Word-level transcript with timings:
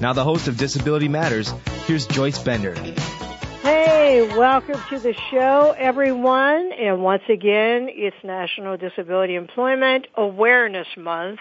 Now, 0.00 0.14
the 0.14 0.24
host 0.24 0.48
of 0.48 0.56
Disability 0.56 1.08
Matters, 1.08 1.52
here's 1.84 2.06
Joyce 2.06 2.38
Bender. 2.38 2.74
Hey, 3.62 4.26
welcome 4.34 4.80
to 4.88 4.98
the 4.98 5.12
show, 5.30 5.74
everyone. 5.76 6.72
And 6.72 7.02
once 7.02 7.24
again, 7.28 7.90
it's 7.90 8.16
National 8.24 8.78
Disability 8.78 9.34
Employment 9.34 10.06
Awareness 10.16 10.86
Month. 10.96 11.40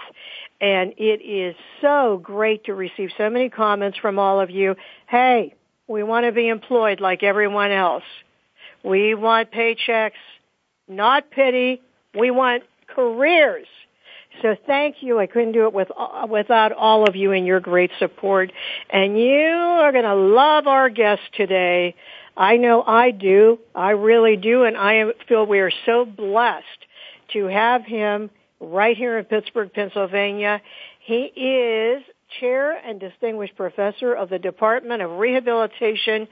And 0.59 0.93
it 0.97 1.23
is 1.23 1.55
so 1.79 2.19
great 2.21 2.65
to 2.65 2.73
receive 2.73 3.11
so 3.17 3.29
many 3.29 3.49
comments 3.49 3.97
from 3.97 4.19
all 4.19 4.41
of 4.41 4.49
you. 4.49 4.75
Hey, 5.07 5.55
we 5.87 6.03
want 6.03 6.25
to 6.25 6.33
be 6.33 6.49
employed 6.49 6.99
like 6.99 7.23
everyone 7.23 7.71
else. 7.71 8.03
We 8.83 9.15
want 9.15 9.51
paychecks, 9.51 10.19
not 10.85 11.31
pity. 11.31 11.81
We 12.13 12.29
want 12.29 12.63
careers. 12.87 13.67
So 14.41 14.55
thank 14.65 14.97
you. 15.01 15.19
I 15.19 15.27
couldn't 15.27 15.51
do 15.51 15.65
it 15.65 15.73
with, 15.73 15.89
uh, 15.97 16.27
without 16.29 16.71
all 16.71 17.07
of 17.07 17.15
you 17.15 17.31
and 17.31 17.45
your 17.45 17.59
great 17.59 17.91
support. 17.99 18.51
And 18.89 19.19
you 19.19 19.47
are 19.47 19.91
going 19.91 20.05
to 20.05 20.15
love 20.15 20.67
our 20.67 20.89
guest 20.89 21.21
today. 21.35 21.95
I 22.37 22.57
know 22.57 22.81
I 22.81 23.11
do. 23.11 23.59
I 23.75 23.91
really 23.91 24.37
do. 24.37 24.63
And 24.63 24.77
I 24.77 25.11
feel 25.27 25.45
we 25.45 25.59
are 25.59 25.71
so 25.85 26.05
blessed 26.05 26.65
to 27.33 27.45
have 27.45 27.83
him 27.83 28.29
right 28.59 28.95
here 28.95 29.17
in 29.17 29.25
Pittsburgh, 29.25 29.71
Pennsylvania. 29.73 30.61
He 31.01 31.23
is 31.23 32.03
Chair 32.39 32.77
and 32.77 32.99
Distinguished 32.99 33.55
Professor 33.55 34.13
of 34.13 34.29
the 34.29 34.39
Department 34.39 35.01
of 35.01 35.11
Rehabilitation, 35.11 36.27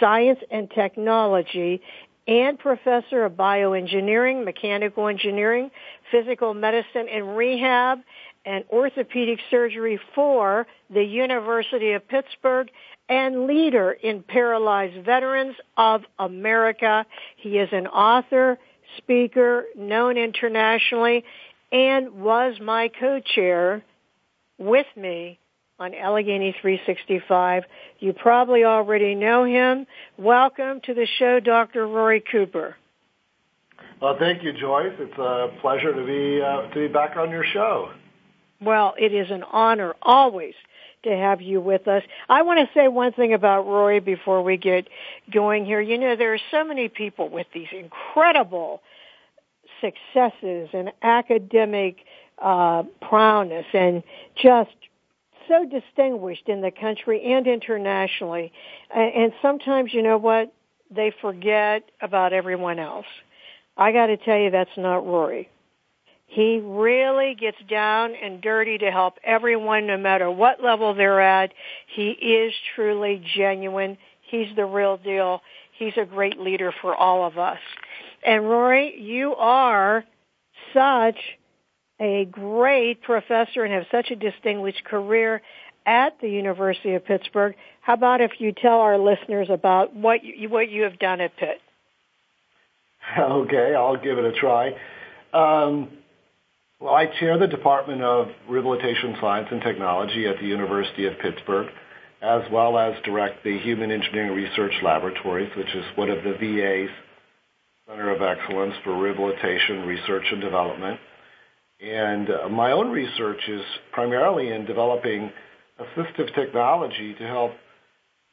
Science 0.00 0.38
and 0.50 0.70
Technology 0.70 1.82
and 2.26 2.58
Professor 2.58 3.24
of 3.24 3.32
Bioengineering, 3.32 4.44
Mechanical 4.44 5.08
Engineering, 5.08 5.70
Physical 6.12 6.54
Medicine 6.54 7.08
and 7.12 7.36
Rehab, 7.36 7.98
and 8.44 8.64
Orthopedic 8.70 9.40
Surgery 9.50 9.98
for 10.14 10.66
the 10.90 11.02
University 11.02 11.92
of 11.92 12.06
Pittsburgh 12.06 12.70
and 13.08 13.46
leader 13.46 13.92
in 13.92 14.22
Paralyzed 14.22 15.04
Veterans 15.04 15.56
of 15.76 16.02
America. 16.18 17.04
He 17.36 17.58
is 17.58 17.68
an 17.72 17.86
author, 17.88 18.58
speaker, 18.98 19.64
known 19.76 20.16
internationally, 20.16 21.24
and 21.72 22.20
was 22.20 22.54
my 22.60 22.88
co-chair 22.88 23.82
with 24.58 24.86
me 24.96 25.38
on 25.78 25.94
Allegheny 25.94 26.54
365. 26.60 27.64
You 27.98 28.12
probably 28.12 28.64
already 28.64 29.14
know 29.14 29.44
him. 29.44 29.86
Welcome 30.16 30.80
to 30.84 30.94
the 30.94 31.06
show, 31.18 31.40
Dr. 31.40 31.86
Rory 31.86 32.20
Cooper. 32.20 32.76
Well, 34.02 34.16
thank 34.18 34.42
you, 34.42 34.52
Joyce. 34.52 34.94
It's 34.98 35.16
a 35.16 35.48
pleasure 35.60 35.94
to 35.94 36.04
be 36.04 36.42
uh, 36.42 36.62
to 36.74 36.74
be 36.74 36.88
back 36.88 37.16
on 37.16 37.30
your 37.30 37.44
show. 37.44 37.92
Well, 38.60 38.94
it 38.98 39.14
is 39.14 39.30
an 39.30 39.44
honor 39.44 39.94
always 40.02 40.54
to 41.04 41.10
have 41.10 41.40
you 41.40 41.60
with 41.60 41.86
us. 41.86 42.02
I 42.28 42.42
want 42.42 42.58
to 42.58 42.68
say 42.74 42.88
one 42.88 43.12
thing 43.12 43.32
about 43.32 43.62
Roy 43.62 44.00
before 44.00 44.42
we 44.42 44.56
get 44.56 44.88
going 45.32 45.64
here. 45.64 45.80
You 45.80 45.98
know, 45.98 46.16
there 46.16 46.34
are 46.34 46.40
so 46.50 46.64
many 46.64 46.88
people 46.88 47.28
with 47.28 47.46
these 47.54 47.68
incredible 47.70 48.82
successes 49.80 50.70
and 50.72 50.90
academic 51.02 51.98
uh, 52.40 52.82
prowess 53.00 53.66
and 53.72 54.02
just 54.34 54.74
so 55.46 55.64
distinguished 55.64 56.48
in 56.48 56.60
the 56.60 56.72
country 56.72 57.22
and 57.32 57.46
internationally. 57.46 58.52
And, 58.92 59.14
and 59.14 59.32
sometimes, 59.40 59.94
you 59.94 60.02
know 60.02 60.18
what? 60.18 60.52
They 60.90 61.12
forget 61.20 61.88
about 62.00 62.32
everyone 62.32 62.80
else. 62.80 63.06
I 63.76 63.92
got 63.92 64.06
to 64.06 64.16
tell 64.16 64.38
you, 64.38 64.50
that's 64.50 64.76
not 64.76 65.06
Rory. 65.06 65.48
He 66.26 66.60
really 66.64 67.34
gets 67.34 67.58
down 67.68 68.14
and 68.14 68.40
dirty 68.40 68.78
to 68.78 68.90
help 68.90 69.18
everyone 69.22 69.86
no 69.86 69.98
matter 69.98 70.30
what 70.30 70.62
level 70.62 70.94
they're 70.94 71.20
at. 71.20 71.52
He 71.94 72.10
is 72.10 72.54
truly 72.74 73.22
genuine. 73.36 73.98
He's 74.22 74.54
the 74.56 74.64
real 74.64 74.96
deal. 74.96 75.42
He's 75.78 75.92
a 75.98 76.06
great 76.06 76.38
leader 76.40 76.72
for 76.80 76.94
all 76.94 77.26
of 77.26 77.36
us. 77.36 77.58
And 78.24 78.48
Rory, 78.48 78.98
you 78.98 79.34
are 79.34 80.04
such 80.72 81.18
a 82.00 82.24
great 82.24 83.02
professor 83.02 83.64
and 83.64 83.74
have 83.74 83.86
such 83.90 84.10
a 84.10 84.16
distinguished 84.16 84.84
career 84.84 85.42
at 85.84 86.18
the 86.20 86.28
University 86.28 86.94
of 86.94 87.04
Pittsburgh. 87.04 87.54
How 87.82 87.94
about 87.94 88.20
if 88.20 88.32
you 88.38 88.52
tell 88.52 88.78
our 88.78 88.96
listeners 88.96 89.48
about 89.50 89.94
what 89.94 90.24
you, 90.24 90.48
what 90.48 90.70
you 90.70 90.82
have 90.82 90.98
done 90.98 91.20
at 91.20 91.36
Pitt? 91.36 91.60
Okay, 93.18 93.74
I'll 93.74 93.96
give 93.96 94.18
it 94.18 94.24
a 94.24 94.32
try. 94.32 94.68
Um, 95.32 95.90
well, 96.80 96.94
I 96.94 97.06
chair 97.20 97.38
the 97.38 97.46
Department 97.46 98.02
of 98.02 98.28
Rehabilitation 98.48 99.16
Science 99.20 99.48
and 99.50 99.60
Technology 99.60 100.26
at 100.26 100.38
the 100.40 100.46
University 100.46 101.06
of 101.06 101.18
Pittsburgh, 101.20 101.68
as 102.22 102.42
well 102.50 102.78
as 102.78 102.94
direct 103.04 103.44
the 103.44 103.58
Human 103.58 103.90
Engineering 103.90 104.32
Research 104.32 104.72
Laboratories, 104.82 105.50
which 105.56 105.74
is 105.74 105.84
one 105.96 106.10
of 106.10 106.24
the 106.24 106.32
VA's 106.32 106.90
Center 107.88 108.10
of 108.10 108.22
Excellence 108.22 108.74
for 108.84 108.96
Rehabilitation 108.96 109.86
Research 109.86 110.24
and 110.32 110.40
Development. 110.40 110.98
And 111.80 112.28
uh, 112.30 112.48
my 112.48 112.72
own 112.72 112.90
research 112.90 113.40
is 113.48 113.62
primarily 113.92 114.48
in 114.48 114.64
developing 114.64 115.30
assistive 115.80 116.34
technology 116.34 117.14
to 117.14 117.26
help 117.26 117.52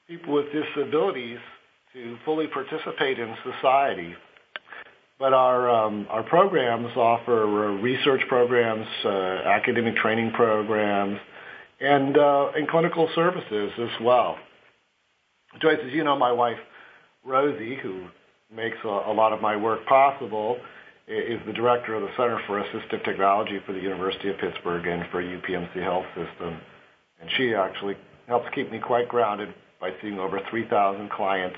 people 0.07 0.33
with 0.33 0.45
disabilities 0.51 1.39
to 1.93 2.17
fully 2.25 2.47
participate 2.47 3.19
in 3.19 3.35
society. 3.43 4.13
But 5.19 5.33
our 5.33 5.69
um, 5.69 6.07
our 6.09 6.23
programs 6.23 6.95
offer 6.95 7.43
uh, 7.43 7.81
research 7.81 8.21
programs, 8.29 8.87
uh, 9.03 9.09
academic 9.09 9.97
training 9.97 10.31
programs, 10.31 11.19
and 11.81 12.17
uh, 12.17 12.51
and 12.55 12.69
clinical 12.69 13.09
services 13.13 13.71
as 13.77 14.01
well. 14.01 14.37
Joyce, 15.61 15.79
as 15.85 15.91
you 15.91 16.05
know, 16.05 16.17
my 16.17 16.31
wife 16.31 16.57
Rosie, 17.25 17.75
who 17.75 18.05
makes 18.55 18.77
a, 18.85 18.87
lot 18.87 19.33
of 19.33 19.41
my 19.41 19.57
work 19.57 19.85
possible, 19.87 20.55
is 21.07 21.39
the 21.45 21.51
director 21.51 21.95
of 21.95 22.01
the 22.01 22.09
Center 22.15 22.39
for 22.47 22.63
Assistive 22.63 23.03
Technology 23.03 23.59
for 23.65 23.73
the 23.73 23.81
University 23.81 24.29
of 24.29 24.37
Pittsburgh 24.37 24.87
and 24.87 25.03
for 25.11 25.21
UPMC 25.21 25.83
Health 25.83 26.05
System. 26.15 26.61
And 27.19 27.29
she 27.35 27.53
actually 27.53 27.97
helps 28.27 28.47
keep 28.55 28.71
me 28.71 28.79
quite 28.79 29.09
grounded 29.09 29.53
by 29.81 29.91
seeing 30.01 30.17
over 30.17 30.39
3,000 30.49 31.09
clients 31.11 31.57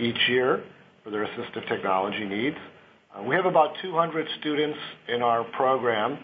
each 0.00 0.28
year 0.28 0.62
for 1.06 1.12
their 1.12 1.24
assistive 1.24 1.68
technology 1.68 2.24
needs. 2.24 2.56
Uh, 3.16 3.22
we 3.22 3.36
have 3.36 3.46
about 3.46 3.74
200 3.80 4.26
students 4.40 4.78
in 5.06 5.22
our 5.22 5.44
program 5.52 6.18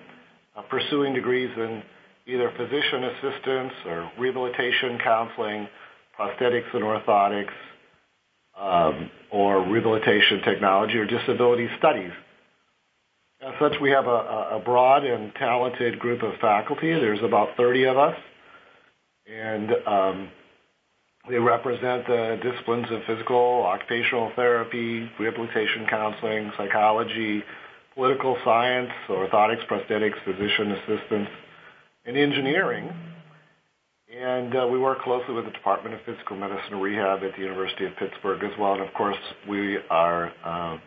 uh, 0.56 0.62
pursuing 0.62 1.14
degrees 1.14 1.50
in 1.56 1.82
either 2.26 2.52
physician 2.56 3.04
assistance 3.04 3.72
or 3.86 4.10
rehabilitation 4.18 4.98
counseling, 5.04 5.68
prosthetics 6.18 6.74
and 6.74 6.82
orthotics, 6.82 7.52
um, 8.60 9.08
or 9.30 9.62
rehabilitation 9.70 10.42
technology 10.44 10.98
or 10.98 11.06
disability 11.06 11.68
studies. 11.78 12.10
As 13.40 13.54
such, 13.60 13.74
we 13.80 13.90
have 13.90 14.06
a, 14.06 14.48
a 14.52 14.62
broad 14.64 15.04
and 15.04 15.32
talented 15.36 16.00
group 16.00 16.24
of 16.24 16.32
faculty. 16.40 16.92
There's 16.92 17.22
about 17.22 17.56
30 17.56 17.84
of 17.84 17.98
us, 17.98 18.16
and 19.32 19.70
um, 19.86 20.28
they 21.28 21.38
represent 21.38 22.06
the 22.06 22.38
disciplines 22.42 22.86
of 22.90 23.00
physical, 23.06 23.62
occupational 23.62 24.32
therapy, 24.34 25.08
rehabilitation 25.20 25.86
counseling, 25.88 26.50
psychology, 26.56 27.44
political 27.94 28.36
science, 28.44 28.90
orthotics, 29.08 29.64
prosthetics, 29.68 30.22
physician 30.24 30.72
assistance, 30.72 31.28
and 32.06 32.16
engineering. 32.16 32.90
And 34.12 34.54
uh, 34.54 34.66
we 34.70 34.78
work 34.78 35.00
closely 35.02 35.34
with 35.34 35.44
the 35.44 35.52
Department 35.52 35.94
of 35.94 36.00
Physical 36.04 36.36
Medicine 36.36 36.72
and 36.72 36.82
Rehab 36.82 37.22
at 37.22 37.32
the 37.36 37.40
University 37.42 37.86
of 37.86 37.92
Pittsburgh 37.96 38.42
as 38.42 38.58
well. 38.58 38.72
And 38.74 38.82
of 38.82 38.92
course, 38.94 39.16
we 39.48 39.78
are 39.90 40.32
uh, 40.44 40.78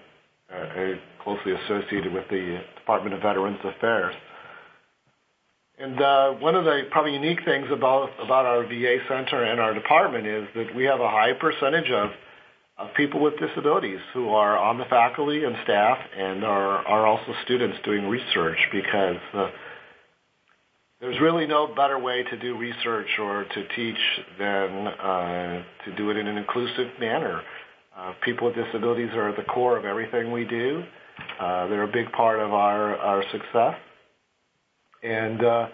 uh, 0.53 0.95
closely 1.23 1.53
associated 1.53 2.13
with 2.13 2.25
the 2.29 2.59
Department 2.75 3.15
of 3.15 3.21
Veterans 3.21 3.57
Affairs. 3.63 4.13
And 5.77 6.01
uh, 6.01 6.31
one 6.33 6.55
of 6.55 6.63
the 6.63 6.83
probably 6.89 7.13
unique 7.13 7.43
things 7.43 7.67
about 7.69 8.09
about 8.23 8.45
our 8.45 8.63
VA 8.63 8.97
center 9.09 9.43
and 9.43 9.59
our 9.59 9.73
department 9.73 10.25
is 10.25 10.47
that 10.55 10.73
we 10.73 10.85
have 10.85 11.01
a 11.01 11.09
high 11.09 11.33
percentage 11.33 11.91
of 11.91 12.11
of 12.77 12.93
people 12.95 13.21
with 13.21 13.33
disabilities 13.39 13.99
who 14.13 14.29
are 14.29 14.57
on 14.57 14.77
the 14.77 14.85
faculty 14.85 15.43
and 15.43 15.55
staff 15.63 15.97
and 16.17 16.45
are 16.45 16.77
are 16.87 17.05
also 17.05 17.33
students 17.43 17.77
doing 17.83 18.07
research 18.07 18.57
because 18.71 19.17
uh, 19.33 19.49
there's 21.01 21.19
really 21.19 21.45
no 21.45 21.67
better 21.67 21.99
way 21.99 22.23
to 22.23 22.37
do 22.37 22.57
research 22.57 23.09
or 23.19 23.43
to 23.43 23.67
teach 23.75 23.99
than 24.39 24.87
uh, 24.87 25.63
to 25.83 25.95
do 25.97 26.09
it 26.09 26.15
in 26.15 26.27
an 26.27 26.37
inclusive 26.37 26.87
manner. 26.99 27.41
People 28.23 28.47
with 28.47 28.55
disabilities 28.55 29.09
are 29.13 29.29
at 29.29 29.37
the 29.37 29.43
core 29.43 29.77
of 29.77 29.85
everything 29.85 30.31
we 30.31 30.43
do. 30.43 30.83
They're 31.39 31.83
a 31.83 31.91
big 31.91 32.11
part 32.11 32.39
of 32.39 32.53
our, 32.53 32.97
our 32.97 33.23
success. 33.31 33.75
And 35.05 35.43
uh, 35.43 35.67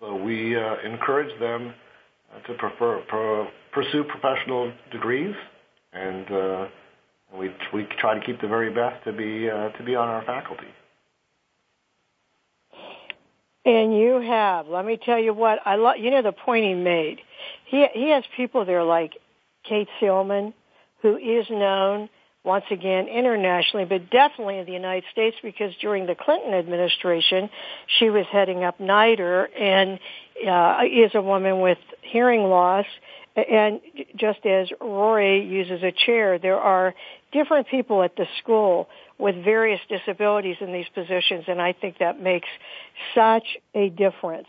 so 0.00 0.16
we 0.16 0.56
uh, 0.56 0.76
encourage 0.84 1.38
them 1.38 1.74
to 2.46 2.54
prefer, 2.54 3.02
pro, 3.08 3.46
pursue 3.72 4.04
professional 4.04 4.72
degrees, 4.90 5.34
and 5.92 6.30
uh, 6.32 6.66
we, 7.38 7.50
we 7.72 7.86
try 8.00 8.18
to 8.18 8.24
keep 8.24 8.40
the 8.40 8.48
very 8.48 8.74
best 8.74 9.04
to 9.04 9.12
be, 9.12 9.48
uh, 9.48 9.68
to 9.70 9.82
be 9.84 9.94
on 9.94 10.08
our 10.08 10.24
faculty. 10.24 10.66
And 13.64 13.96
you 13.96 14.20
have. 14.20 14.66
Let 14.66 14.84
me 14.84 14.98
tell 15.02 15.18
you 15.18 15.32
what 15.32 15.60
I 15.64 15.76
love. 15.76 15.96
You 15.98 16.10
know 16.10 16.22
the 16.22 16.32
point 16.32 16.66
he 16.66 16.74
made. 16.74 17.20
He 17.64 17.86
he 17.94 18.10
has 18.10 18.22
people 18.36 18.66
there 18.66 18.84
like 18.84 19.14
Kate 19.66 19.88
Seelman, 19.98 20.52
who 21.00 21.16
is 21.16 21.46
known 21.48 22.10
once 22.44 22.64
again 22.70 23.08
internationally, 23.08 23.86
but 23.86 24.10
definitely 24.10 24.58
in 24.58 24.66
the 24.66 24.72
United 24.72 25.04
States 25.10 25.36
because 25.42 25.72
during 25.80 26.06
the 26.06 26.14
Clinton 26.14 26.52
administration, 26.52 27.48
she 27.98 28.10
was 28.10 28.26
heading 28.30 28.62
up 28.62 28.78
NIDRR 28.78 29.48
and 29.58 29.98
uh, 30.46 30.80
is 30.84 31.14
a 31.14 31.22
woman 31.22 31.60
with 31.60 31.78
hearing 32.02 32.42
loss. 32.42 32.86
And 33.36 33.80
just 34.16 34.44
as 34.46 34.68
Rory 34.80 35.44
uses 35.44 35.82
a 35.82 35.90
chair, 35.90 36.38
there 36.38 36.58
are 36.58 36.94
different 37.32 37.66
people 37.68 38.02
at 38.02 38.14
the 38.14 38.26
school 38.42 38.88
with 39.18 39.42
various 39.42 39.80
disabilities 39.88 40.56
in 40.60 40.72
these 40.72 40.86
positions, 40.94 41.44
and 41.48 41.60
I 41.60 41.72
think 41.72 41.98
that 41.98 42.20
makes 42.20 42.48
such 43.14 43.56
a 43.74 43.88
difference. 43.88 44.48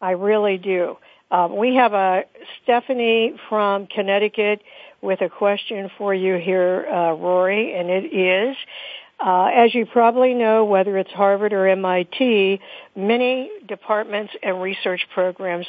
I 0.00 0.12
really 0.12 0.58
do. 0.58 0.96
Um, 1.30 1.56
we 1.56 1.76
have 1.76 1.92
a 1.92 2.24
Stephanie 2.62 3.34
from 3.48 3.86
Connecticut 3.86 4.62
with 5.02 5.20
a 5.20 5.28
question 5.28 5.90
for 5.98 6.14
you 6.14 6.36
here, 6.36 6.86
uh, 6.86 7.12
Rory, 7.12 7.74
and 7.74 7.90
it 7.90 8.06
is, 8.06 8.56
uh, 9.24 9.46
as 9.54 9.74
you 9.74 9.86
probably 9.86 10.34
know, 10.34 10.64
whether 10.64 10.98
it's 10.98 11.10
Harvard 11.10 11.52
or 11.52 11.66
MIT, 11.68 12.60
many 12.96 13.50
departments 13.66 14.32
and 14.42 14.60
research 14.60 15.00
programs 15.12 15.66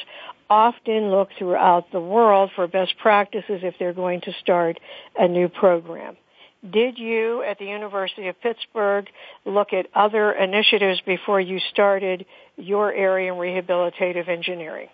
often 0.48 1.10
look 1.10 1.28
throughout 1.38 1.90
the 1.92 2.00
world 2.00 2.50
for 2.54 2.66
best 2.66 2.94
practices 2.98 3.60
if 3.62 3.74
they're 3.78 3.92
going 3.92 4.20
to 4.22 4.32
start 4.40 4.78
a 5.18 5.26
new 5.26 5.48
program. 5.48 6.16
Did 6.68 6.98
you 6.98 7.42
at 7.42 7.58
the 7.58 7.66
University 7.66 8.28
of 8.28 8.40
Pittsburgh 8.40 9.06
look 9.44 9.72
at 9.72 9.86
other 9.94 10.32
initiatives 10.32 11.00
before 11.06 11.40
you 11.40 11.60
started 11.70 12.26
your 12.56 12.92
area 12.92 13.32
in 13.32 13.38
rehabilitative 13.38 14.28
engineering? 14.28 14.88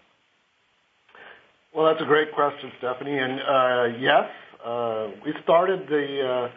Well, 1.75 1.87
that's 1.87 2.03
a 2.03 2.07
great 2.07 2.33
question, 2.33 2.71
Stephanie. 2.79 3.17
And 3.17 3.41
uh, 3.41 3.99
yes, 3.99 4.29
uh, 4.63 5.09
we 5.25 5.33
started 5.43 5.89
the 5.89 6.29
uh, 6.29 6.51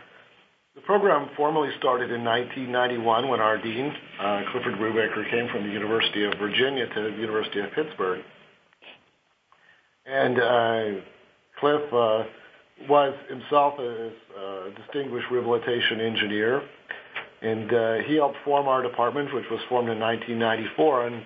the 0.75 0.81
program 0.81 1.29
formally 1.38 1.69
started 1.77 2.12
in 2.12 2.25
1991 2.25 3.29
when 3.29 3.39
our 3.39 3.57
dean, 3.57 3.94
uh, 4.19 4.41
Clifford 4.51 4.73
Brubaker, 4.73 5.29
came 5.31 5.47
from 5.47 5.63
the 5.63 5.71
University 5.71 6.25
of 6.25 6.33
Virginia 6.38 6.85
to 6.94 7.01
the 7.01 7.12
University 7.12 7.62
of 7.62 7.71
Pittsburgh. 7.71 8.21
And 10.06 10.38
uh, 10.38 11.01
Cliff 11.62 11.81
uh, 11.94 12.23
was 12.89 13.15
himself 13.29 13.79
a, 13.79 14.12
a 14.38 14.71
distinguished 14.75 15.27
rehabilitation 15.31 16.01
engineer, 16.01 16.62
and 17.41 17.73
uh, 17.73 17.94
he 18.06 18.15
helped 18.15 18.38
form 18.44 18.67
our 18.67 18.83
department, 18.83 19.33
which 19.33 19.45
was 19.50 19.62
formed 19.69 19.89
in 19.89 19.97
1994. 19.97 21.07
And 21.07 21.23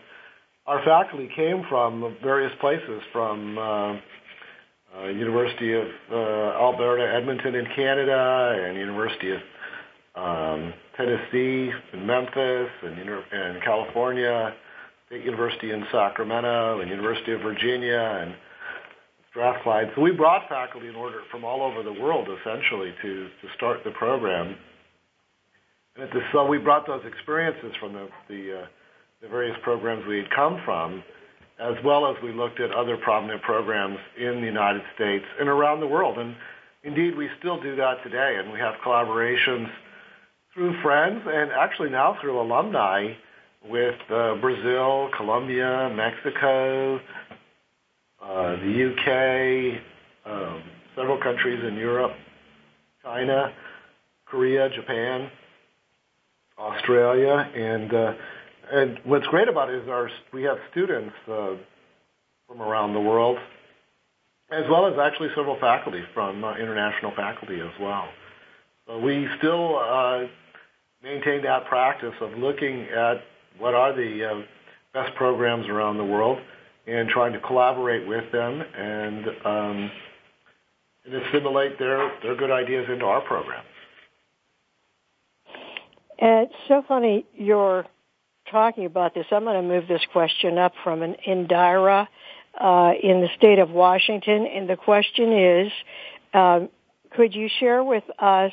our 0.70 0.84
faculty 0.86 1.28
came 1.36 1.64
from 1.68 2.16
various 2.22 2.52
places, 2.62 3.02
from 3.12 3.58
uh, 3.58 3.94
uh, 4.96 5.08
University 5.08 5.74
of 5.74 5.88
uh, 6.12 6.16
Alberta, 6.62 7.12
Edmonton 7.12 7.56
in 7.56 7.66
Canada, 7.76 8.66
and 8.68 8.78
University 8.78 9.32
of 9.32 9.40
um, 10.16 10.74
Tennessee 10.96 11.72
in 11.94 12.06
Memphis, 12.06 12.70
and, 12.84 13.00
and 13.00 13.64
California, 13.64 14.54
State 15.08 15.26
University 15.26 15.72
in 15.72 15.84
Sacramento, 15.92 16.82
and 16.82 16.90
University 16.90 17.32
of 17.32 17.42
Virginia, 17.42 18.20
and 18.22 18.36
Strathclyde. 19.32 19.88
So 19.96 20.02
we 20.02 20.12
brought 20.12 20.48
faculty 20.50 20.88
in 20.88 20.96
order 20.96 21.22
from 21.32 21.44
all 21.44 21.64
over 21.64 21.82
the 21.82 22.00
world, 22.00 22.28
essentially, 22.42 22.94
to 23.02 23.28
to 23.42 23.48
start 23.58 23.80
the 23.84 23.92
program. 23.92 24.56
And 25.96 26.10
the, 26.12 26.22
so 26.32 26.46
we 26.46 26.60
brought 26.60 26.86
those 26.86 27.02
experiences 27.08 27.72
from 27.80 27.94
the 27.94 28.08
the, 28.28 28.62
uh, 28.62 28.66
the 29.22 29.28
various 29.28 29.58
programs 29.64 30.06
we 30.08 30.18
had 30.18 30.30
come 30.32 30.62
from, 30.64 31.04
as 31.60 31.76
well 31.84 32.08
as 32.08 32.16
we 32.24 32.32
looked 32.32 32.60
at 32.60 32.72
other 32.72 32.98
prominent 32.98 33.42
programs 33.42 33.98
in 34.18 34.40
the 34.40 34.46
United 34.46 34.82
States 34.96 35.26
and 35.40 35.50
around 35.50 35.82
the 35.82 35.88
world. 35.88 36.18
And 36.18 36.36
indeed, 36.84 37.18
we 37.18 37.28
still 37.38 37.62
do 37.62 37.76
that 37.76 38.02
today, 38.04 38.38
and 38.40 38.52
we 38.54 38.60
have 38.60 38.76
collaborations 38.86 39.68
through 40.54 40.82
friends 40.82 41.22
and 41.26 41.52
actually 41.52 41.90
now 41.90 42.18
through 42.22 42.40
alumni 42.40 43.14
with 43.70 44.00
uh, 44.10 44.36
Brazil, 44.36 45.10
Colombia, 45.18 45.92
Mexico, 45.94 46.98
uh, 48.24 48.56
the 48.56 49.76
UK, 49.76 50.32
um, 50.32 50.64
several 50.96 51.22
countries 51.22 51.62
in 51.68 51.76
Europe, 51.76 52.14
China, 53.04 53.54
Korea, 54.26 54.70
Japan, 54.70 55.30
Australia, 56.58 57.50
and 57.56 57.94
uh, 57.94 58.14
and 58.72 59.00
what's 59.04 59.26
great 59.28 59.48
about 59.48 59.70
it 59.70 59.84
is 59.84 59.90
our 59.90 60.10
we 60.34 60.44
have 60.44 60.58
students 60.72 61.14
uh, 61.28 61.56
from 62.48 62.62
around 62.62 62.94
the 62.94 63.00
world, 63.00 63.38
as 64.52 64.64
well 64.70 64.88
as 64.88 64.94
actually 65.00 65.30
several 65.36 65.60
faculty 65.60 66.02
from 66.14 66.44
uh, 66.44 66.56
international 66.56 67.12
faculty 67.16 67.60
as 67.60 67.72
well. 67.82 68.08
We 69.04 69.28
still 69.38 69.78
uh, 69.78 70.24
maintain 71.04 71.44
that 71.44 71.66
practice 71.66 72.14
of 72.22 72.32
looking 72.38 72.88
at 72.96 73.22
what 73.60 73.74
are 73.74 73.96
the 73.96 74.26
uh, 74.26 74.42
best 74.94 75.16
programs 75.16 75.68
around 75.68 75.98
the 75.98 76.06
world 76.06 76.40
and 76.88 77.08
trying 77.10 77.34
to 77.34 77.40
collaborate 77.40 78.08
with 78.08 78.32
them 78.32 78.62
and 78.62 79.26
um, 79.46 79.92
and 81.06 81.16
assimilate 81.16 81.78
their 81.78 82.12
their 82.24 82.36
good 82.36 82.52
ideas 82.52 82.88
into 82.92 83.06
our 83.06 83.22
program. 83.22 83.64
And 86.20 86.48
it's 86.48 86.56
so 86.68 86.84
funny 86.88 87.26
you're 87.34 87.86
talking 88.52 88.86
about 88.86 89.14
this, 89.14 89.26
I'm 89.32 89.44
going 89.44 89.62
to 89.62 89.68
move 89.68 89.88
this 89.88 90.02
question 90.12 90.58
up 90.58 90.74
from 90.84 91.02
an 91.02 91.16
Indira 91.28 92.08
uh, 92.60 92.92
in 93.02 93.22
the 93.22 93.30
state 93.38 93.60
of 93.60 93.70
Washington, 93.70 94.46
and 94.48 94.70
the 94.70 94.76
question 94.76 95.34
is, 95.34 95.72
uh, 96.34 96.60
could 97.16 97.34
you 97.34 97.50
share 97.60 97.84
with 97.84 98.04
us 98.20 98.52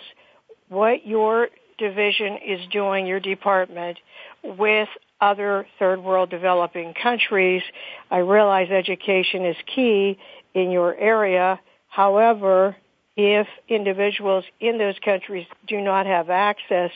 what 0.69 1.07
your 1.07 1.49
division 1.79 2.39
is 2.47 2.61
doing, 2.71 3.07
your 3.07 3.21
department, 3.21 3.99
with 4.43 4.89
other 5.21 5.67
third 5.79 6.03
world 6.03 6.31
developing 6.31 6.95
countries? 6.95 7.63
I 8.11 8.19
realize 8.19 8.71
education 8.71 9.45
is 9.45 9.57
key 9.75 10.19
in 10.55 10.71
your 10.71 10.95
area. 10.95 11.61
However, 11.89 12.77
if 13.17 13.47
individuals 13.69 14.45
in 14.61 14.79
those 14.79 14.97
countries 15.05 15.47
do 15.67 15.81
not 15.81 16.07
have 16.07 16.31
access 16.31 16.91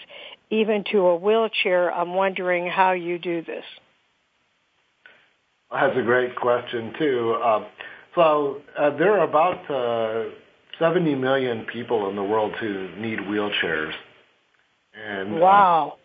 even 0.50 0.84
to 0.92 1.06
a 1.06 1.16
wheelchair, 1.16 1.92
I'm 1.92 2.14
wondering 2.14 2.66
how 2.66 2.92
you 2.92 3.18
do 3.18 3.42
this. 3.42 3.64
That's 5.72 5.96
a 5.96 6.02
great 6.02 6.34
question 6.34 6.92
too. 6.98 7.36
Uh, 7.42 7.64
so 8.14 8.60
uh, 8.76 8.96
there 8.96 9.18
are 9.18 9.24
about 9.28 9.70
uh, 9.70 10.30
70 10.80 11.14
million 11.14 11.66
people 11.72 12.08
in 12.10 12.16
the 12.16 12.22
world 12.22 12.52
who 12.58 12.88
need 12.96 13.20
wheelchairs. 13.20 13.92
And 14.94 15.36
uh, 15.36 15.38
wow. 15.38 15.96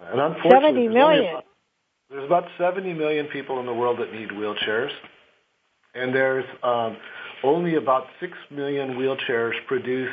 and 0.00 0.20
unfortunately, 0.20 0.86
70 0.86 0.88
million. 0.88 1.30
About, 1.34 1.44
there's 2.10 2.24
about 2.24 2.44
70 2.56 2.92
million 2.94 3.26
people 3.26 3.58
in 3.58 3.66
the 3.66 3.74
world 3.74 3.98
that 3.98 4.12
need 4.12 4.28
wheelchairs, 4.28 4.90
and 5.94 6.14
there's 6.14 6.44
um, 6.62 6.96
only 7.42 7.74
about 7.74 8.06
6 8.20 8.32
million 8.52 8.90
wheelchairs 8.90 9.52
produced 9.66 10.12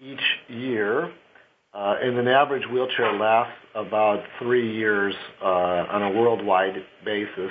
each 0.00 0.20
year 0.48 1.10
an 1.74 2.28
average 2.28 2.64
wheelchair 2.70 3.12
lasts 3.12 3.54
about 3.74 4.24
three 4.38 4.74
years 4.74 5.14
uh, 5.42 5.46
on 5.46 6.02
a 6.02 6.10
worldwide 6.10 6.84
basis. 7.04 7.50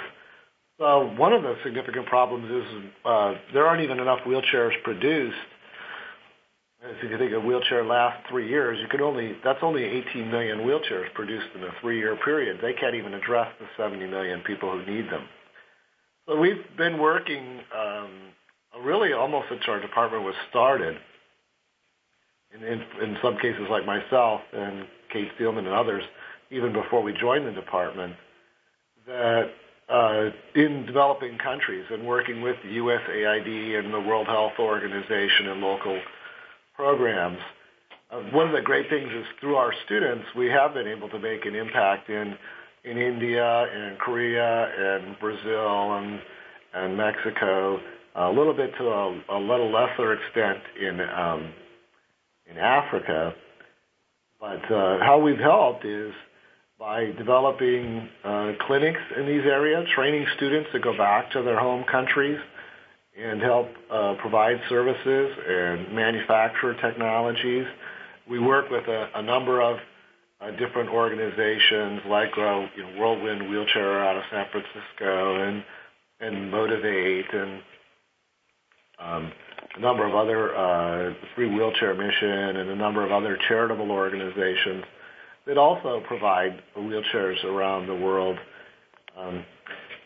So 0.79 1.11
one 1.17 1.33
of 1.33 1.41
the 1.41 1.55
significant 1.63 2.05
problems 2.05 2.51
is 2.51 2.91
uh, 3.03 3.33
there 3.53 3.65
aren't 3.67 3.81
even 3.81 3.99
enough 3.99 4.19
wheelchairs 4.27 4.73
produced. 4.83 5.35
if 6.83 7.09
you 7.09 7.17
think 7.17 7.33
a 7.33 7.39
wheelchair 7.39 7.83
lasts 7.83 8.23
three 8.29 8.47
years, 8.47 8.77
you 8.79 8.87
could 8.87 9.01
only 9.01 9.35
that's 9.43 9.59
only 9.63 9.83
18 9.83 10.29
million 10.29 10.59
wheelchairs 10.59 11.11
produced 11.15 11.47
in 11.55 11.63
a 11.63 11.71
three-year 11.81 12.17
period. 12.23 12.59
They 12.61 12.73
can't 12.73 12.95
even 12.95 13.15
address 13.15 13.51
the 13.59 13.65
70 13.75 14.05
million 14.07 14.41
people 14.41 14.71
who 14.71 14.85
need 14.85 15.09
them. 15.09 15.27
We've 16.39 16.63
been 16.77 16.99
working 16.99 17.61
um, 17.75 18.09
really 18.83 19.13
almost 19.13 19.47
since 19.49 19.61
our 19.67 19.79
department 19.79 20.23
was 20.23 20.35
started. 20.49 20.97
In, 22.55 22.63
in, 22.63 22.81
in 23.01 23.17
some 23.21 23.37
cases, 23.37 23.67
like 23.69 23.85
myself 23.85 24.41
and 24.53 24.85
Kate 25.11 25.27
Seelman 25.39 25.65
and 25.65 25.75
others, 25.75 26.03
even 26.49 26.71
before 26.73 27.03
we 27.03 27.13
joined 27.13 27.45
the 27.45 27.51
department, 27.51 28.15
that 29.05 29.49
uh, 29.89 30.29
in 30.55 30.85
developing 30.85 31.37
countries 31.37 31.85
and 31.89 32.05
working 32.05 32.41
with 32.41 32.55
the 32.63 32.77
USAID 32.77 33.79
and 33.79 33.93
the 33.93 33.99
World 33.99 34.27
Health 34.27 34.53
Organization 34.59 35.47
and 35.47 35.61
local 35.61 35.99
programs. 36.75 37.39
Uh, 38.11 38.19
one 38.31 38.47
of 38.47 38.53
the 38.53 38.61
great 38.61 38.89
things 38.89 39.09
is 39.13 39.25
through 39.39 39.55
our 39.55 39.73
students, 39.85 40.25
we 40.35 40.47
have 40.47 40.73
been 40.73 40.87
able 40.87 41.09
to 41.09 41.19
make 41.19 41.45
an 41.45 41.55
impact 41.55 42.09
in 42.09 42.37
in 42.83 42.97
India 42.97 43.67
and 43.73 43.99
Korea 43.99 44.69
and 44.77 45.19
Brazil 45.19 45.97
and 45.97 46.21
and 46.73 46.95
Mexico, 46.95 47.79
a 48.15 48.29
little 48.29 48.53
bit 48.53 48.71
to 48.77 48.85
a, 48.87 49.21
a 49.31 49.39
little 49.39 49.71
lesser 49.71 50.13
extent 50.13 50.59
in 50.79 51.01
um, 51.01 51.53
in 52.49 52.57
Africa. 52.57 53.33
But 54.39 54.71
uh, 54.71 54.99
how 54.99 55.19
we've 55.23 55.39
helped 55.39 55.85
is 55.85 56.13
by 56.79 57.05
developing 57.17 58.07
uh, 58.23 58.51
clinics 58.67 59.01
in 59.17 59.25
these 59.25 59.45
areas, 59.45 59.87
training 59.95 60.25
students 60.35 60.69
to 60.73 60.79
go 60.79 60.95
back 60.95 61.31
to 61.31 61.41
their 61.41 61.59
home 61.59 61.83
countries 61.91 62.39
and 63.19 63.41
help 63.41 63.67
uh, 63.91 64.13
provide 64.21 64.57
services 64.69 65.35
and 65.47 65.93
manufacture 65.93 66.75
technologies. 66.79 67.65
We 68.29 68.39
work 68.39 68.69
with 68.69 68.87
a, 68.87 69.09
a 69.15 69.23
number 69.23 69.61
of 69.61 69.77
uh, 70.39 70.51
different 70.51 70.89
organizations 70.89 72.01
like 72.07 72.29
uh, 72.37 72.67
you 72.75 72.83
know, 72.83 72.99
Whirlwind 72.99 73.49
Wheelchair 73.49 74.05
out 74.05 74.17
of 74.17 74.23
San 74.29 74.45
Francisco 74.51 75.47
and 75.47 75.63
and 76.19 76.51
Motivate 76.51 77.31
and 77.33 77.61
um, 78.99 79.31
a 79.75 79.79
number 79.79 80.07
of 80.07 80.15
other 80.15 80.55
uh, 80.55 81.13
Free 81.35 81.49
Wheelchair 81.49 81.93
Mission 81.93 82.57
and 82.57 82.69
a 82.69 82.75
number 82.75 83.05
of 83.05 83.11
other 83.11 83.37
charitable 83.47 83.91
organizations 83.91 84.83
that 85.45 85.57
also 85.57 86.01
provide 86.07 86.61
wheelchairs 86.75 87.43
around 87.45 87.87
the 87.87 87.95
world. 87.95 88.37
Um, 89.17 89.45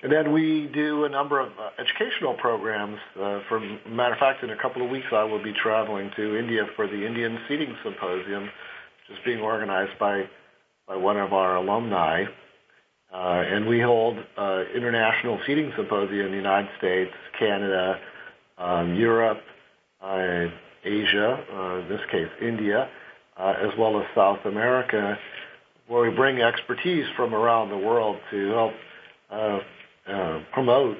and 0.03 0.11
then 0.11 0.33
we 0.33 0.69
do 0.73 1.05
a 1.05 1.09
number 1.09 1.39
of 1.39 1.49
uh, 1.59 1.69
educational 1.79 2.33
programs. 2.35 2.97
Uh, 3.15 3.39
for 3.47 3.59
matter 3.87 4.13
of 4.13 4.19
fact, 4.19 4.43
in 4.43 4.49
a 4.49 4.61
couple 4.61 4.83
of 4.83 4.89
weeks, 4.89 5.07
I 5.11 5.23
will 5.23 5.43
be 5.43 5.53
traveling 5.53 6.11
to 6.15 6.37
India 6.37 6.65
for 6.75 6.87
the 6.87 7.05
Indian 7.05 7.37
Seating 7.47 7.75
Symposium, 7.83 8.43
which 8.43 9.17
is 9.17 9.23
being 9.25 9.39
organized 9.39 9.97
by 9.99 10.23
by 10.87 10.95
one 10.95 11.17
of 11.17 11.33
our 11.33 11.57
alumni. 11.57 12.25
And 13.13 13.67
we 13.67 13.81
hold 13.81 14.17
international 14.75 15.39
seating 15.45 15.71
symposia 15.75 16.25
in 16.25 16.31
the 16.31 16.37
United 16.37 16.69
States, 16.77 17.11
Canada, 17.37 17.99
um, 18.57 18.95
Europe, 18.95 19.41
Asia, 20.03 21.45
uh, 21.53 21.79
in 21.79 21.89
this 21.89 22.01
case 22.11 22.27
India, 22.41 22.89
uh, 23.37 23.53
as 23.61 23.69
well 23.77 23.99
as 23.99 24.05
South 24.15 24.39
America, 24.45 25.17
where 25.87 26.09
we 26.09 26.15
bring 26.15 26.41
expertise 26.41 27.05
from 27.15 27.33
around 27.33 27.69
the 27.69 27.77
world 27.77 28.17
to 28.31 28.49
help 28.49 28.73
uh, 29.29 29.59
uh, 30.07 30.39
promote 30.53 30.97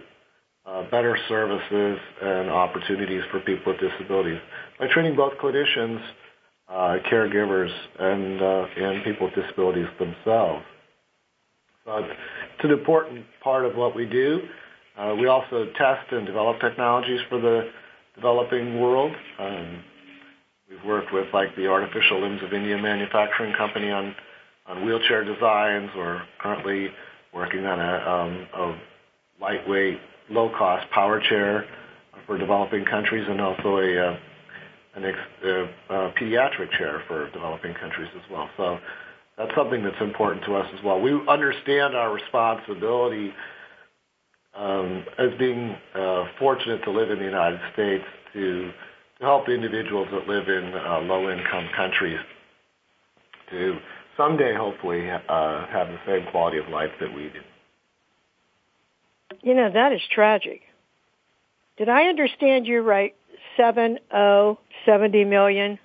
uh, 0.66 0.84
better 0.92 1.18
services 1.28 2.00
and 2.22 2.50
opportunities 2.50 3.24
for 3.32 3.40
people 3.40 3.74
with 3.74 3.82
disabilities 3.82 4.40
by 4.80 4.88
training 4.88 5.16
both 5.16 5.34
clinicians, 5.42 6.00
uh, 6.70 6.98
caregivers, 7.12 7.72
and 8.00 8.42
uh, 8.42 8.66
and 8.78 9.04
people 9.04 9.28
with 9.28 9.36
disabilities 9.36 9.88
themselves. 10.00 10.64
So 11.86 11.98
it's, 11.98 12.14
it's 12.56 12.64
an 12.64 12.72
important 12.72 13.26
part 13.44 13.66
of 13.66 13.76
what 13.76 13.96
we 13.96 14.06
do. 14.06 14.42
Uh, 14.98 15.16
we 15.20 15.28
also 15.28 15.66
test 15.78 16.12
and 16.12 16.28
develop 16.28 16.60
technologies 16.60 17.22
for 17.28 17.40
the 17.42 17.70
developing 18.16 18.80
world. 18.80 19.14
Um, 19.40 19.84
we've 20.70 20.84
worked 20.86 21.14
with 21.14 21.28
like 21.34 21.56
the 21.56 21.68
Artificial 21.68 22.22
Limbs 22.22 22.42
of 22.44 22.54
India 22.54 22.78
Manufacturing 22.78 23.54
Company 23.58 23.92
on 23.92 24.16
on 24.68 24.86
wheelchair 24.86 25.24
designs. 25.24 25.90
We're 25.96 26.22
currently 26.40 26.90
working 27.34 27.66
on 27.66 27.80
a, 27.80 28.10
um, 28.10 28.48
a 28.54 28.80
lightweight, 29.42 30.00
low-cost 30.30 30.90
power 30.92 31.20
chair 31.20 31.66
for 32.28 32.38
developing 32.38 32.86
countries 32.86 33.26
and 33.28 33.42
also 33.42 33.78
a, 33.78 33.98
uh, 33.98 34.18
an 34.96 35.06
ex- 35.06 35.46
uh, 35.46 35.94
uh, 35.94 36.14
pediatric 36.14 36.72
chair 36.78 37.04
for 37.08 37.30
developing 37.32 37.74
countries 37.74 38.10
as 38.16 38.32
well. 38.32 38.50
So 38.58 38.80
that's 39.38 39.52
something 39.56 39.84
that's 39.84 40.02
important 40.02 40.46
to 40.46 40.56
us 40.56 40.68
as 40.78 40.84
well. 40.84 41.02
We 41.02 41.12
understand 41.28 41.96
our 41.96 42.14
responsibility 42.14 43.34
as 44.56 45.30
being 45.40 45.76
uh, 45.96 46.26
fortunate 46.40 46.84
to 46.84 46.92
live 46.92 47.10
in 47.10 47.20
the 47.20 47.26
United 47.26 47.60
States 47.74 48.04
to, 48.34 48.72
to 49.20 49.26
help 49.26 49.50
individuals 49.50 50.08
that 50.12 50.28
live 50.28 50.48
in 50.50 50.74
uh, 50.74 51.00
low-income 51.02 51.70
countries 51.76 52.20
to 53.50 53.78
someday 54.18 54.54
hopefully 54.56 55.10
uh, 55.10 55.68
have 55.68 55.88
the 55.88 56.00
same 56.06 56.26
quality 56.32 56.58
of 56.58 56.68
life 56.70 56.92
that 57.00 57.14
we 57.14 57.24
do. 57.30 57.40
You 59.42 59.56
know, 59.56 59.72
that 59.72 59.94
is 59.94 60.02
tragic. 60.14 60.62
Did 61.78 61.90
I 61.90 62.04
understand 62.04 62.68
you 62.68 62.82
right? 62.82 63.16
Seven 63.58 63.98
oh 64.14 64.60
seventy 64.86 65.26
million? 65.26 65.80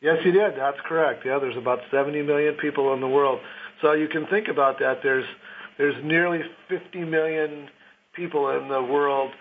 Yes, 0.00 0.18
you 0.22 0.32
did. 0.32 0.52
That's 0.58 0.76
correct. 0.86 1.24
Yeah, 1.24 1.38
there's 1.38 1.56
about 1.56 1.78
70 1.90 2.22
million 2.24 2.54
people 2.60 2.92
in 2.92 3.00
the 3.00 3.08
world. 3.08 3.40
So 3.80 3.92
you 3.94 4.06
can 4.06 4.26
think 4.26 4.48
about 4.48 4.78
that. 4.80 4.98
There's 5.02 5.24
there's 5.78 5.96
nearly 6.04 6.40
50 6.68 7.04
million 7.04 7.68
people 8.14 8.50
in 8.50 8.68
the 8.68 8.82
world 8.82 9.32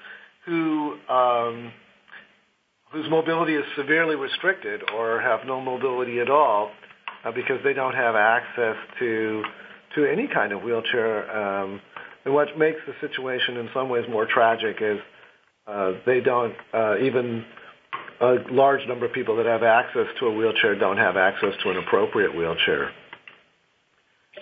who 0.46 0.98
um, 1.10 1.72
whose 2.92 3.10
mobility 3.10 3.56
is 3.56 3.64
severely 3.76 4.16
restricted 4.16 4.82
or 4.96 5.20
have 5.20 5.42
no 5.46 5.60
mobility 5.60 6.20
at 6.20 6.30
all 6.30 6.72
uh, 7.26 7.32
because 7.32 7.58
they 7.64 7.74
don't 7.74 7.96
have 7.96 8.16
access 8.16 8.76
to 9.00 9.44
to 9.96 10.06
any 10.06 10.28
kind 10.28 10.52
of 10.52 10.62
wheelchair. 10.64 11.30
Um, 11.36 11.82
and 12.26 12.34
what 12.34 12.58
makes 12.58 12.80
the 12.88 12.94
situation 13.06 13.58
in 13.58 13.70
some 13.74 13.90
ways 13.90 14.06
more 14.10 14.26
tragic 14.26 14.78
is 14.82 15.00
uh, 15.68 15.94
they 16.06 16.20
don't 16.20 16.56
uh, 16.74 16.98
even 17.00 17.46
a 18.22 18.36
large 18.52 18.88
number 18.88 19.06
of 19.06 19.14
people 19.14 19.36
that 19.38 19.46
have 19.46 19.64
access 19.64 20.08
to 20.20 20.28
a 20.28 20.34
wheelchair 20.34 20.78
don't 20.78 20.98
have 20.98 21.18
access 21.18 21.54
to 21.64 21.70
an 21.70 21.78
appropriate 21.78 22.36
wheelchair. 22.36 22.92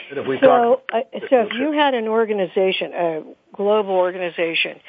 And 0.10 0.20
if 0.20 0.28
we 0.28 0.40
so, 0.42 0.82
uh, 0.94 1.00
so 1.30 1.42
if 1.42 1.54
you 1.54 1.74
had 1.74 1.94
an 1.94 2.08
organization, 2.08 2.94
a 2.94 3.22
global 3.54 3.92
organization, 3.92 4.80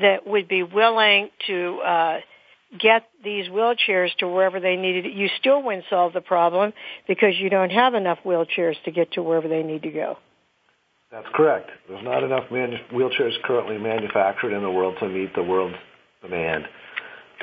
that 0.00 0.26
would 0.26 0.48
be 0.48 0.62
willing 0.62 1.30
to 1.46 1.80
uh, 1.84 2.20
get 2.78 3.08
these 3.24 3.48
wheelchairs 3.48 4.14
to 4.18 4.28
wherever 4.28 4.60
they 4.60 4.76
needed 4.76 5.06
you 5.14 5.28
still 5.38 5.62
wouldn't 5.62 5.84
solve 5.88 6.12
the 6.12 6.20
problem 6.20 6.72
because 7.06 7.34
you 7.38 7.48
don't 7.50 7.70
have 7.70 7.94
enough 7.94 8.18
wheelchairs 8.24 8.74
to 8.84 8.90
get 8.90 9.12
to 9.12 9.22
wherever 9.22 9.48
they 9.48 9.62
need 9.62 9.82
to 9.82 9.90
go. 9.90 10.18
That's 11.10 11.26
correct. 11.34 11.70
There's 11.88 12.04
not 12.04 12.22
enough 12.22 12.50
manu- 12.50 12.76
wheelchairs 12.92 13.32
currently 13.42 13.78
manufactured 13.78 14.54
in 14.54 14.62
the 14.62 14.70
world 14.70 14.96
to 15.00 15.08
meet 15.08 15.34
the 15.34 15.42
world's 15.42 15.76
demand. 16.20 16.64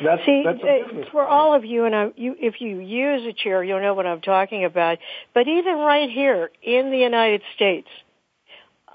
That's, 0.04 0.26
See, 0.26 0.44
that's 0.46 0.62
uh, 0.62 1.10
for 1.12 1.26
all 1.26 1.56
of 1.56 1.64
you, 1.64 1.86
and 1.86 1.96
I, 1.96 2.12
you, 2.18 2.36
if 2.38 2.60
you 2.60 2.80
use 2.80 3.26
a 3.26 3.32
chair, 3.32 3.64
you'll 3.64 3.82
know 3.82 3.94
what 3.94 4.06
I'm 4.06 4.22
talking 4.22 4.66
about. 4.66 4.98
But 5.34 5.48
even 5.48 5.78
right 5.78 6.10
here 6.10 6.52
in 6.62 6.92
the 6.92 6.98
United 6.98 7.42
States, 7.56 7.88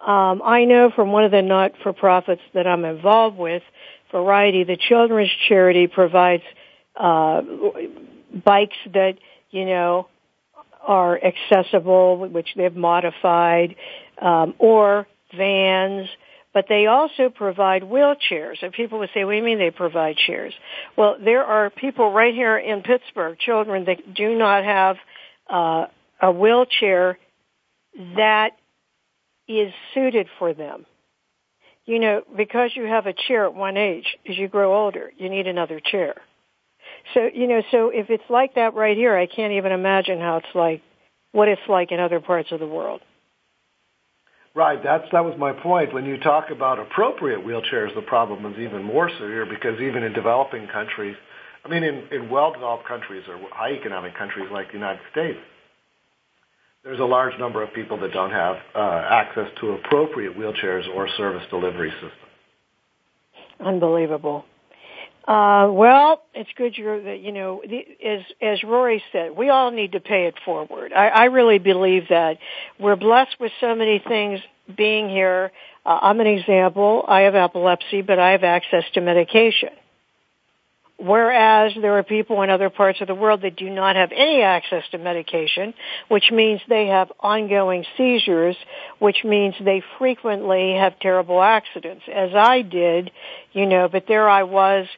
um, 0.07 0.43
I 0.45 0.65
know 0.65 0.91
from 0.95 1.13
one 1.13 1.25
of 1.25 1.31
the 1.31 1.43
not-for-profits 1.43 2.43
that 2.53 2.67
I'm 2.67 2.85
involved 2.85 3.39
with, 3.39 3.63
Variety, 4.13 4.65
the 4.65 4.77
Children's 4.77 5.31
Charity 5.49 5.87
provides 5.87 6.43
uh, 6.97 7.43
bikes 8.45 8.77
that 8.93 9.15
you 9.51 9.65
know 9.65 10.09
are 10.83 11.19
accessible, 11.23 12.29
which 12.29 12.49
they've 12.57 12.75
modified, 12.75 13.77
um, 14.21 14.55
or 14.59 15.07
vans, 15.37 16.09
but 16.53 16.67
they 16.69 16.87
also 16.87 17.29
provide 17.29 17.83
wheelchairs. 17.83 18.63
And 18.63 18.73
people 18.73 18.99
would 18.99 19.11
say, 19.15 19.25
what 19.25 19.33
do 19.33 19.37
you 19.37 19.43
mean 19.43 19.59
they 19.59 19.71
provide 19.71 20.17
chairs? 20.17 20.53
Well, 20.97 21.17
there 21.23 21.45
are 21.45 21.71
people 21.71 22.13
right 22.13 22.35
here 22.35 22.59
in 22.59 22.83
Pittsburgh, 22.83 23.39
children 23.39 23.85
that 23.85 24.15
do 24.15 24.37
not 24.37 24.65
have 24.65 24.97
uh, 25.49 25.87
a 26.21 26.33
wheelchair 26.33 27.19
that 28.17 28.51
is 29.49 29.73
suited 29.95 30.29
for 30.39 30.55
them. 30.55 30.87
You 31.87 31.99
know, 31.99 32.23
because 32.37 32.71
you 32.75 32.85
have 32.85 33.07
a 33.07 33.15
chair 33.15 33.47
at 33.47 33.55
one 33.55 33.77
age, 33.77 34.17
as 34.29 34.37
you 34.37 34.49
grow 34.49 34.85
older, 34.85 35.13
you 35.17 35.29
need 35.29 35.47
another 35.47 35.81
chair. 35.81 36.15
So, 37.15 37.29
you 37.33 37.47
know, 37.49 37.63
so 37.71 37.91
if 37.91 38.11
it's 38.11 38.29
like 38.29 38.55
that 38.55 38.75
right 38.75 38.97
here, 38.97 39.17
I 39.17 39.27
can't 39.27 39.55
even 39.55 39.73
imagine 39.73 40.21
how 40.21 40.37
it's 40.37 40.55
like, 40.55 40.83
what 41.33 41.49
it's 41.49 41.61
like 41.69 41.91
in 41.91 41.99
other 41.99 42.21
parts 42.21 42.53
of 42.53 42.61
the 42.61 42.67
world. 42.67 43.01
Right, 44.55 44.83
that's 44.83 45.05
that 45.13 45.25
was 45.25 45.35
my 45.39 45.53
point. 45.53 45.95
When 45.95 46.05
you 46.05 46.19
talk 46.19 46.51
about 46.51 46.81
appropriate 46.81 47.41
wheelchairs, 47.41 47.95
the 47.95 48.03
problem 48.03 48.53
is 48.53 48.59
even 48.59 48.83
more 48.83 49.09
severe 49.09 49.47
because 49.47 49.81
even 49.81 50.03
in 50.03 50.13
developing 50.13 50.67
countries, 50.67 51.17
I 51.65 51.69
mean, 51.69 51.85
in, 51.85 52.09
in 52.11 52.29
well-developed 52.29 52.87
countries 52.87 53.23
or 53.29 53.39
high 53.53 53.73
economic 53.73 54.17
countries 54.17 54.49
like 54.51 54.69
the 54.69 54.75
United 54.75 55.03
States, 55.13 55.39
there's 56.83 56.99
a 56.99 57.05
large 57.05 57.39
number 57.39 57.63
of 57.63 57.73
people 57.75 58.01
that 58.01 58.13
don't 58.13 58.33
have 58.33 58.57
uh, 58.75 59.03
access 59.09 59.47
to 59.61 59.73
appropriate 59.73 60.37
wheelchairs 60.37 60.89
or 60.97 61.09
service 61.17 61.45
delivery 61.51 61.91
systems. 61.93 62.13
Unbelievable. 63.61 64.45
Uh, 65.31 65.71
well, 65.71 66.23
it's 66.35 66.51
good 66.57 66.77
you're 66.77 67.15
you 67.15 67.31
know 67.31 67.63
the, 67.65 67.87
as 68.05 68.23
as 68.43 68.65
Rory 68.65 69.01
said, 69.13 69.37
we 69.37 69.49
all 69.49 69.71
need 69.71 69.93
to 69.93 70.01
pay 70.01 70.27
it 70.27 70.35
forward. 70.45 70.93
I, 70.93 71.07
I 71.07 71.25
really 71.27 71.61
believe 71.61 72.09
that 72.09 72.39
we're 72.81 72.97
blessed 72.97 73.37
with 73.39 73.53
so 73.61 73.77
many 73.77 74.01
things 74.01 74.41
being 74.77 75.09
here. 75.09 75.53
Uh, 75.87 76.01
I'm 76.03 76.19
an 76.19 76.27
example. 76.27 77.05
I 77.07 77.21
have 77.21 77.37
epilepsy, 77.37 78.03
but 78.03 78.19
I 78.19 78.33
have 78.33 78.43
access 78.43 78.83
to 78.95 79.01
medication. 79.01 79.69
Whereas 80.99 81.73
there 81.81 81.97
are 81.97 82.03
people 82.03 82.43
in 82.43 82.51
other 82.51 82.69
parts 82.69 83.01
of 83.01 83.07
the 83.07 83.15
world 83.15 83.43
that 83.43 83.57
do 83.57 83.71
not 83.71 83.95
have 83.95 84.11
any 84.13 84.43
access 84.43 84.83
to 84.91 84.99
medication, 84.99 85.75
which 86.09 86.31
means 86.33 86.61
they 86.69 86.89
have 86.89 87.11
ongoing 87.21 87.87
seizures, 87.97 88.57
which 88.99 89.25
means 89.25 89.55
they 89.65 89.83
frequently 89.99 90.75
have 90.75 90.99
terrible 90.99 91.41
accidents, 91.41 92.03
as 92.13 92.35
I 92.35 92.63
did, 92.63 93.13
you 93.53 93.65
know, 93.65 93.89
but 93.89 94.05
there 94.09 94.29
I 94.29 94.43
was, 94.43 94.89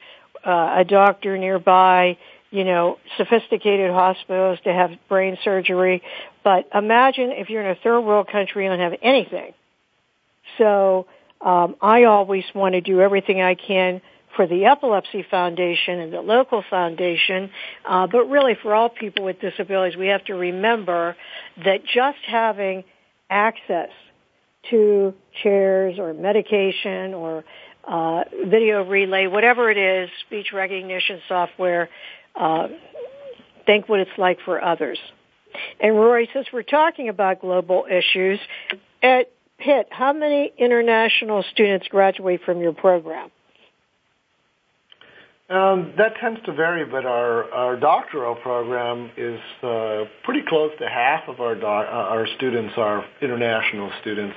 uh, 0.45 0.77
a 0.79 0.85
doctor 0.85 1.39
nearby, 1.39 2.19
you 2.51 2.65
know, 2.65 2.99
sophisticated 3.17 3.91
hospitals 3.91 4.59
to 4.65 4.73
have 4.73 4.91
brain 5.09 5.39
surgery. 5.45 6.03
But 6.45 6.69
imagine 6.75 7.31
if 7.33 7.51
you're 7.51 7.63
in 7.63 7.71
a 7.71 7.81
third 7.83 8.01
world 8.01 8.29
country 8.29 8.67
and 8.67 8.79
don't 8.79 8.91
have 8.91 9.01
anything. 9.03 9.55
So, 10.59 11.07
um, 11.41 11.77
I 11.81 12.05
always 12.05 12.45
want 12.55 12.75
to 12.75 12.81
do 12.81 13.01
everything 13.01 13.43
I 13.43 13.55
can 13.55 14.01
for 14.37 14.47
the 14.47 14.65
Epilepsy 14.67 15.25
Foundation 15.31 15.99
and 15.99 16.13
the 16.13 16.21
local 16.21 16.63
foundation, 16.69 17.51
uh, 17.85 18.07
but 18.07 18.25
really 18.27 18.57
for 18.63 18.75
all 18.75 18.89
people 18.89 19.25
with 19.25 19.41
disabilities, 19.41 19.97
we 19.97 20.07
have 20.09 20.25
to 20.27 20.35
remember 20.35 21.17
that 21.65 21.85
just 21.85 22.19
having 22.27 22.85
access 23.29 23.91
to 24.71 25.13
chairs 25.43 25.99
or 25.99 26.15
medication 26.15 27.15
or 27.15 27.45
uh, 27.87 28.25
video 28.47 28.85
relay, 28.85 29.27
whatever 29.27 29.71
it 29.71 29.79
is, 29.79 30.11
speech 30.27 30.53
recognition 30.53 31.21
software, 31.29 31.89
uh, 32.35 32.69
think 33.67 33.89
what 33.89 34.01
it's 34.01 34.19
like 34.19 34.39
for 34.45 34.63
others. 34.63 34.99
And 35.81 35.95
Rory, 35.95 36.29
since 36.33 36.47
we're 36.53 36.63
talking 36.63 37.09
about 37.09 37.41
global 37.41 37.87
issues, 37.91 38.41
at 39.03 39.31
Pitt, 39.59 39.89
how 39.91 40.13
many 40.13 40.53
international 40.59 41.45
students 41.53 41.87
graduate 41.89 42.41
from 42.45 42.61
your 42.61 42.73
program? 42.73 43.31
Um, 45.49 45.93
that 45.99 46.17
tends 46.19 46.41
to 46.47 46.53
vary, 46.53 46.87
but 46.87 47.05
our, 47.05 47.53
our 47.53 47.77
doctoral 47.77 48.35
program 48.37 49.11
is 49.19 49.39
uh, 49.63 50.05
pretty 50.25 50.41
close 50.49 50.71
to 50.79 50.89
half 50.89 51.29
of 51.29 51.41
our 51.41 51.55
doc, 51.55 51.87
uh, 51.89 51.95
our 51.95 52.27
students 52.37 52.73
are 52.79 53.05
international 53.21 53.91
students. 54.01 54.35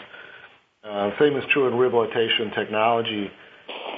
Uh, 0.88 1.10
same 1.20 1.36
is 1.36 1.44
true 1.52 1.68
in 1.68 1.76
rehabilitation 1.76 2.52
technology. 2.52 3.32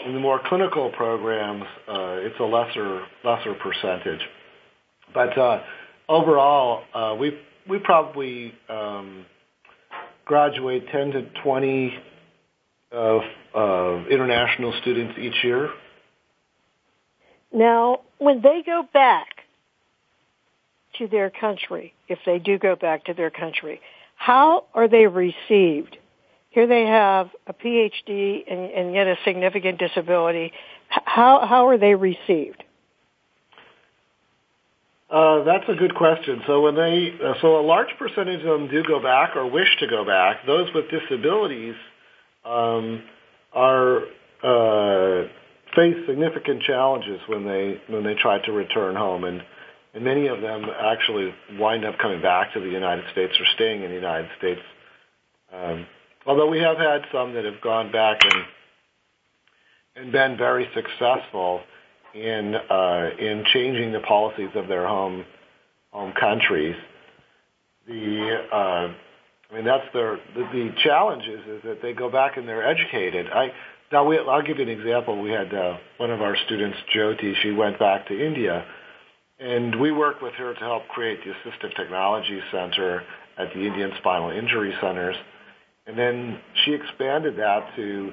In 0.05 0.13
the 0.13 0.19
more 0.19 0.39
clinical 0.45 0.89
programs, 0.91 1.65
uh, 1.87 2.15
it's 2.19 2.39
a 2.39 2.43
lesser 2.43 3.05
lesser 3.25 3.53
percentage. 3.55 4.21
But 5.13 5.37
uh, 5.37 5.63
overall, 6.07 6.83
uh, 6.93 7.15
we 7.19 7.37
we 7.69 7.79
probably 7.79 8.53
um, 8.69 9.25
graduate 10.23 10.85
10 10.89 11.11
to 11.11 11.21
20 11.43 11.93
of 12.93 13.21
international 14.09 14.73
students 14.81 15.19
each 15.19 15.43
year. 15.43 15.69
Now, 17.51 18.01
when 18.17 18.41
they 18.41 18.63
go 18.65 18.87
back 18.93 19.27
to 20.97 21.07
their 21.07 21.29
country, 21.29 21.93
if 22.07 22.19
they 22.25 22.39
do 22.39 22.57
go 22.57 22.77
back 22.77 23.05
to 23.05 23.13
their 23.13 23.29
country, 23.29 23.81
how 24.15 24.65
are 24.73 24.87
they 24.87 25.07
received? 25.07 25.97
Here 26.57 26.65
they 26.65 26.87
have 26.87 27.29
a 27.45 27.53
PhD 27.53 28.43
and, 28.51 28.71
and 28.71 28.95
yet 28.95 29.05
a 29.05 29.15
significant 29.23 29.77
disability. 29.77 30.51
How, 30.89 31.45
how 31.45 31.67
are 31.67 31.77
they 31.77 31.93
received? 31.93 32.63
Uh, 35.07 35.43
that's 35.43 35.65
a 35.69 35.75
good 35.75 35.93
question. 35.93 36.41
So 36.47 36.61
when 36.61 36.73
they, 36.73 37.13
uh, 37.23 37.35
so 37.43 37.59
a 37.59 37.61
large 37.61 37.89
percentage 37.99 38.39
of 38.39 38.59
them 38.59 38.69
do 38.71 38.81
go 38.87 38.99
back 38.99 39.35
or 39.35 39.45
wish 39.45 39.67
to 39.81 39.87
go 39.87 40.03
back. 40.03 40.47
Those 40.47 40.67
with 40.73 40.85
disabilities 40.89 41.75
um, 42.43 43.03
are 43.53 43.97
uh, 44.41 45.27
face 45.75 46.07
significant 46.07 46.63
challenges 46.63 47.21
when 47.27 47.45
they 47.45 47.79
when 47.85 48.03
they 48.03 48.15
try 48.15 48.43
to 48.47 48.51
return 48.51 48.95
home, 48.95 49.25
and 49.25 49.43
and 49.93 50.03
many 50.03 50.25
of 50.25 50.41
them 50.41 50.65
actually 50.81 51.35
wind 51.59 51.85
up 51.85 51.99
coming 51.99 52.19
back 52.23 52.53
to 52.55 52.59
the 52.59 52.65
United 52.65 53.05
States 53.11 53.33
or 53.39 53.45
staying 53.53 53.83
in 53.83 53.89
the 53.89 53.95
United 53.95 54.29
States. 54.39 54.61
Um, 55.53 55.85
although 56.27 56.47
we 56.47 56.59
have 56.59 56.77
had 56.77 57.01
some 57.11 57.33
that 57.33 57.45
have 57.45 57.61
gone 57.61 57.91
back 57.91 58.19
and 59.95 60.11
been 60.11 60.37
very 60.37 60.69
successful 60.75 61.61
in 62.13 62.55
uh, 62.55 63.09
in 63.19 63.43
changing 63.53 63.91
the 63.91 63.99
policies 64.01 64.49
of 64.55 64.67
their 64.67 64.87
home 64.87 65.25
home 65.91 66.13
countries. 66.19 66.75
The 67.87 68.43
uh, 68.51 68.55
I 68.55 69.55
mean 69.55 69.65
that's 69.65 69.85
their 69.93 70.19
the, 70.35 70.43
the 70.51 70.71
challenge 70.83 71.23
is, 71.23 71.63
that 71.63 71.81
they 71.81 71.93
go 71.93 72.11
back 72.11 72.37
and 72.37 72.47
they're 72.47 72.67
educated. 72.67 73.27
I'll 73.91 74.43
give 74.43 74.57
you 74.57 74.63
an 74.63 74.69
example. 74.69 75.21
We 75.21 75.31
had 75.31 75.53
uh, 75.53 75.77
one 75.97 76.11
of 76.11 76.21
our 76.21 76.35
students, 76.45 76.77
Jyoti, 76.93 77.33
she 77.41 77.51
went 77.51 77.79
back 77.79 78.07
to 78.09 78.25
India, 78.25 78.65
and 79.39 79.79
we 79.79 79.91
worked 79.91 80.21
with 80.21 80.33
her 80.33 80.53
to 80.53 80.59
help 80.59 80.87
create 80.89 81.19
the 81.23 81.31
Assistive 81.31 81.73
Technology 81.75 82.41
Center 82.51 83.03
at 83.37 83.53
the 83.53 83.61
Indian 83.65 83.91
Spinal 83.99 84.31
Injury 84.31 84.73
Centers. 84.81 85.15
And 85.87 85.97
then 85.97 86.39
she 86.63 86.73
expanded 86.73 87.37
that 87.37 87.75
to, 87.77 88.11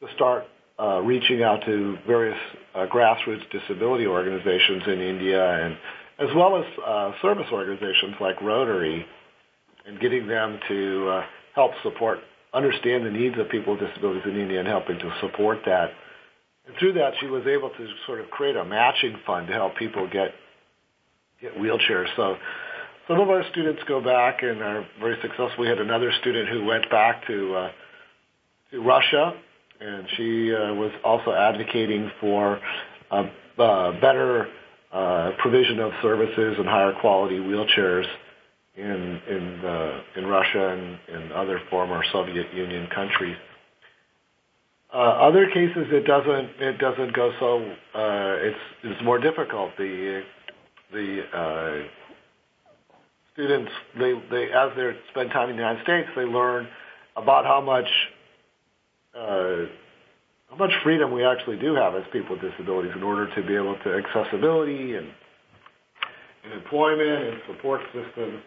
to 0.00 0.14
start 0.14 0.44
uh, 0.78 1.00
reaching 1.00 1.42
out 1.42 1.64
to 1.64 1.96
various 2.06 2.38
uh, 2.74 2.86
grassroots 2.86 3.50
disability 3.50 4.06
organizations 4.06 4.82
in 4.86 5.00
India, 5.00 5.64
and 5.64 5.76
as 6.20 6.28
well 6.36 6.56
as 6.56 6.64
uh, 6.86 7.12
service 7.22 7.46
organizations 7.50 8.14
like 8.20 8.40
Rotary, 8.42 9.06
and 9.86 9.98
getting 10.00 10.26
them 10.28 10.60
to 10.68 11.08
uh, 11.08 11.24
help 11.54 11.72
support 11.82 12.18
understand 12.54 13.04
the 13.04 13.10
needs 13.10 13.36
of 13.38 13.48
people 13.48 13.74
with 13.74 13.86
disabilities 13.88 14.22
in 14.26 14.38
India 14.38 14.58
and 14.58 14.68
helping 14.68 14.98
to 14.98 15.12
support 15.20 15.58
that. 15.66 15.90
And 16.66 16.76
through 16.78 16.92
that, 16.94 17.14
she 17.20 17.26
was 17.26 17.46
able 17.46 17.70
to 17.70 17.88
sort 18.06 18.20
of 18.20 18.30
create 18.30 18.56
a 18.56 18.64
matching 18.64 19.16
fund 19.26 19.46
to 19.48 19.52
help 19.54 19.76
people 19.76 20.08
get 20.12 20.34
get 21.40 21.54
wheelchairs. 21.54 22.08
So 22.16 22.36
some 23.08 23.20
of 23.20 23.30
our 23.30 23.42
students 23.50 23.82
go 23.88 24.00
back 24.00 24.42
and 24.42 24.62
are 24.62 24.86
very 25.00 25.16
successful. 25.22 25.56
We 25.58 25.66
had 25.66 25.78
another 25.78 26.12
student 26.20 26.48
who 26.48 26.64
went 26.64 26.88
back 26.90 27.26
to 27.26 27.54
uh, 27.54 27.70
to 28.70 28.82
Russia, 28.82 29.32
and 29.80 30.06
she 30.16 30.54
uh, 30.54 30.74
was 30.74 30.92
also 31.02 31.32
advocating 31.32 32.10
for 32.20 32.60
a, 33.10 33.24
a 33.58 33.98
better 34.00 34.48
uh, 34.92 35.30
provision 35.38 35.80
of 35.80 35.92
services 36.02 36.56
and 36.58 36.68
higher 36.68 36.92
quality 37.00 37.38
wheelchairs 37.38 38.06
in 38.76 39.20
in 39.28 39.64
uh, 39.64 40.00
in 40.16 40.26
Russia 40.26 40.68
and 40.68 40.98
in 41.08 41.32
other 41.32 41.60
former 41.70 42.04
Soviet 42.12 42.52
Union 42.54 42.88
countries. 42.94 43.36
Uh, 44.92 44.96
other 44.96 45.46
cases, 45.50 45.86
it 45.90 46.06
doesn't 46.06 46.50
it 46.60 46.78
doesn't 46.78 47.14
go 47.14 47.32
so. 47.40 47.58
Uh, 47.98 48.36
it's 48.48 48.60
it's 48.84 49.02
more 49.02 49.18
difficult. 49.18 49.70
The 49.78 50.22
the 50.92 51.22
uh, 51.34 51.88
students 53.38 53.70
they 53.96 54.14
they 54.30 54.50
as 54.50 54.72
they 54.74 54.90
spend 55.10 55.30
time 55.30 55.48
in 55.48 55.56
the 55.56 55.62
United 55.62 55.82
States, 55.84 56.08
they 56.16 56.24
learn 56.24 56.66
about 57.16 57.44
how 57.44 57.60
much 57.60 57.88
uh, 59.14 59.70
how 60.50 60.56
much 60.58 60.72
freedom 60.82 61.12
we 61.12 61.24
actually 61.24 61.56
do 61.58 61.74
have 61.74 61.94
as 61.94 62.02
people 62.12 62.36
with 62.36 62.50
disabilities 62.50 62.92
in 62.96 63.02
order 63.04 63.32
to 63.34 63.46
be 63.46 63.54
able 63.54 63.78
to 63.84 63.94
accessibility 63.94 64.96
and, 64.96 65.06
and 66.44 66.52
employment 66.52 67.28
and 67.28 67.40
support 67.46 67.80
systems 67.92 68.42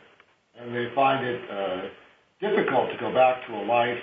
and 0.60 0.76
they 0.76 0.88
find 0.94 1.26
it 1.26 1.42
uh, 1.50 1.82
difficult 2.40 2.92
to 2.92 2.98
go 3.00 3.14
back 3.14 3.46
to 3.48 3.56
a 3.56 3.64
life 3.66 3.98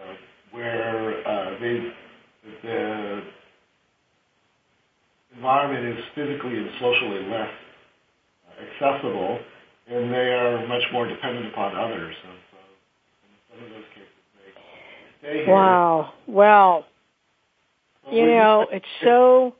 uh, 0.00 0.14
where 0.52 1.28
uh, 1.28 1.50
they, 1.60 1.92
the 2.62 3.22
environment 5.36 5.98
is 5.98 6.04
physically 6.14 6.56
and 6.56 6.70
socially 6.80 7.28
less 7.28 7.50
accessible, 8.58 9.38
and 9.90 10.12
they 10.12 10.32
are 10.32 10.66
much 10.66 10.82
more 10.92 11.06
dependent 11.06 11.46
upon 11.46 11.76
others. 11.76 12.14
And 12.24 12.38
so, 12.50 12.58
in 13.24 13.58
some 13.58 13.66
of 13.66 13.72
those 13.72 13.88
cases, 13.94 14.08
they 15.22 15.28
stay 15.28 15.44
here. 15.44 15.54
Wow. 15.54 16.12
Well, 16.26 16.84
you 18.10 18.26
know, 18.26 18.66
it's 18.72 18.86
so 19.02 19.54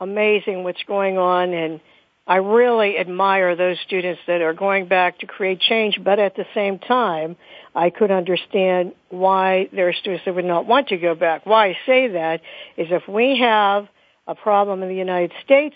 amazing 0.00 0.64
what's 0.64 0.82
going 0.86 1.18
on, 1.18 1.52
and 1.52 1.80
I 2.26 2.36
really 2.36 2.96
admire 2.98 3.56
those 3.56 3.78
students 3.84 4.20
that 4.28 4.40
are 4.40 4.54
going 4.54 4.86
back 4.86 5.18
to 5.20 5.26
create 5.26 5.60
change, 5.60 5.98
but 6.02 6.20
at 6.20 6.36
the 6.36 6.46
same 6.54 6.78
time, 6.78 7.36
I 7.74 7.90
could 7.90 8.12
understand 8.12 8.92
why 9.10 9.68
there 9.72 9.88
are 9.88 9.92
students 9.92 10.24
that 10.26 10.34
would 10.34 10.44
not 10.44 10.66
want 10.66 10.88
to 10.88 10.96
go 10.96 11.14
back. 11.16 11.44
Why 11.46 11.68
I 11.68 11.76
say 11.86 12.08
that 12.08 12.40
is 12.76 12.88
if 12.90 13.08
we 13.08 13.38
have 13.40 13.88
a 14.28 14.36
problem 14.36 14.82
in 14.82 14.88
the 14.88 14.94
United 14.94 15.32
States 15.44 15.74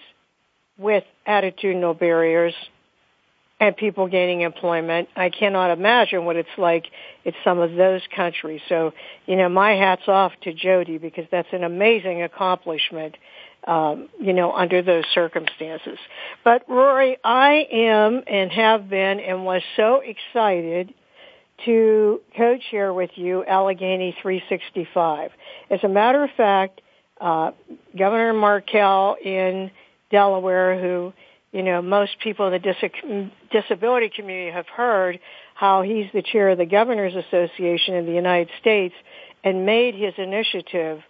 with 0.78 1.02
attitudinal 1.26 1.98
barriers 1.98 2.54
and 3.58 3.76
people 3.76 4.06
gaining 4.06 4.42
employment. 4.42 5.08
I 5.16 5.30
cannot 5.30 5.70
imagine 5.70 6.24
what 6.24 6.36
it's 6.36 6.48
like 6.58 6.86
in 7.24 7.32
some 7.42 7.58
of 7.58 7.74
those 7.74 8.02
countries. 8.14 8.60
So, 8.68 8.92
you 9.26 9.36
know, 9.36 9.48
my 9.48 9.72
hat's 9.72 10.08
off 10.08 10.32
to 10.42 10.52
Jody 10.52 10.98
because 10.98 11.24
that's 11.30 11.48
an 11.52 11.64
amazing 11.64 12.22
accomplishment, 12.22 13.16
um, 13.66 14.08
you 14.20 14.34
know, 14.34 14.52
under 14.52 14.82
those 14.82 15.04
circumstances. 15.14 15.98
But 16.44 16.68
Rory, 16.68 17.16
I 17.24 17.66
am 17.72 18.22
and 18.26 18.52
have 18.52 18.90
been 18.90 19.20
and 19.20 19.44
was 19.44 19.62
so 19.76 20.02
excited 20.04 20.92
to 21.64 22.20
co-chair 22.36 22.92
with 22.92 23.10
you 23.14 23.42
Allegheny 23.46 24.14
365. 24.20 25.30
As 25.70 25.80
a 25.82 25.88
matter 25.88 26.22
of 26.22 26.30
fact, 26.36 26.82
uh, 27.18 27.52
Governor 27.96 28.34
Markell 28.34 29.18
in 29.24 29.70
Delaware, 30.10 30.78
who 30.78 31.14
you 31.56 31.62
know, 31.62 31.80
most 31.80 32.18
people 32.22 32.46
in 32.48 32.52
the 32.52 32.58
disability 33.60 34.10
community 34.14 34.52
have 34.52 34.66
heard 34.66 35.18
how 35.54 35.82
he's 35.82 36.06
the 36.12 36.22
chair 36.22 36.50
of 36.50 36.58
the 36.58 36.66
Governors 36.66 37.14
Association 37.14 37.94
in 37.94 38.06
the 38.06 38.12
United 38.12 38.48
States 38.60 38.94
and 39.44 39.64
made 39.64 39.94
his 39.94 40.14
initiative 40.18 41.00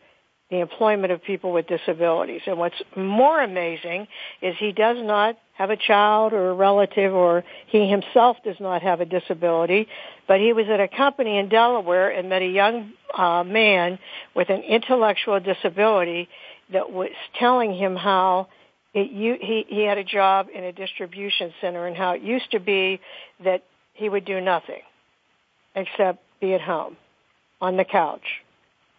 the 0.50 0.60
employment 0.60 1.12
of 1.12 1.24
people 1.24 1.52
with 1.52 1.66
disabilities. 1.66 2.40
And 2.46 2.56
what's 2.56 2.80
more 2.96 3.42
amazing 3.42 4.06
is 4.40 4.54
he 4.58 4.70
does 4.70 4.96
not 5.00 5.36
have 5.54 5.70
a 5.70 5.76
child 5.76 6.32
or 6.32 6.50
a 6.50 6.54
relative 6.54 7.12
or 7.12 7.42
he 7.66 7.88
himself 7.88 8.36
does 8.44 8.56
not 8.60 8.82
have 8.82 9.00
a 9.00 9.04
disability, 9.06 9.88
but 10.28 10.38
he 10.38 10.52
was 10.52 10.66
at 10.68 10.78
a 10.78 10.86
company 10.86 11.38
in 11.38 11.48
Delaware 11.48 12.10
and 12.10 12.28
met 12.28 12.42
a 12.42 12.46
young 12.46 12.92
uh, 13.16 13.42
man 13.42 13.98
with 14.36 14.48
an 14.50 14.60
intellectual 14.60 15.40
disability 15.40 16.28
that 16.72 16.92
was 16.92 17.10
telling 17.38 17.74
him 17.74 17.96
how 17.96 18.46
it, 18.94 19.10
you, 19.10 19.36
he, 19.40 19.66
he 19.68 19.82
had 19.84 19.98
a 19.98 20.04
job 20.04 20.48
in 20.54 20.64
a 20.64 20.72
distribution 20.72 21.52
center 21.60 21.86
and 21.86 21.96
how 21.96 22.12
it 22.12 22.22
used 22.22 22.50
to 22.52 22.60
be 22.60 23.00
that 23.44 23.62
he 23.92 24.08
would 24.08 24.24
do 24.24 24.40
nothing 24.40 24.82
except 25.74 26.18
be 26.40 26.54
at 26.54 26.60
home 26.60 26.96
on 27.60 27.76
the 27.76 27.84
couch. 27.84 28.42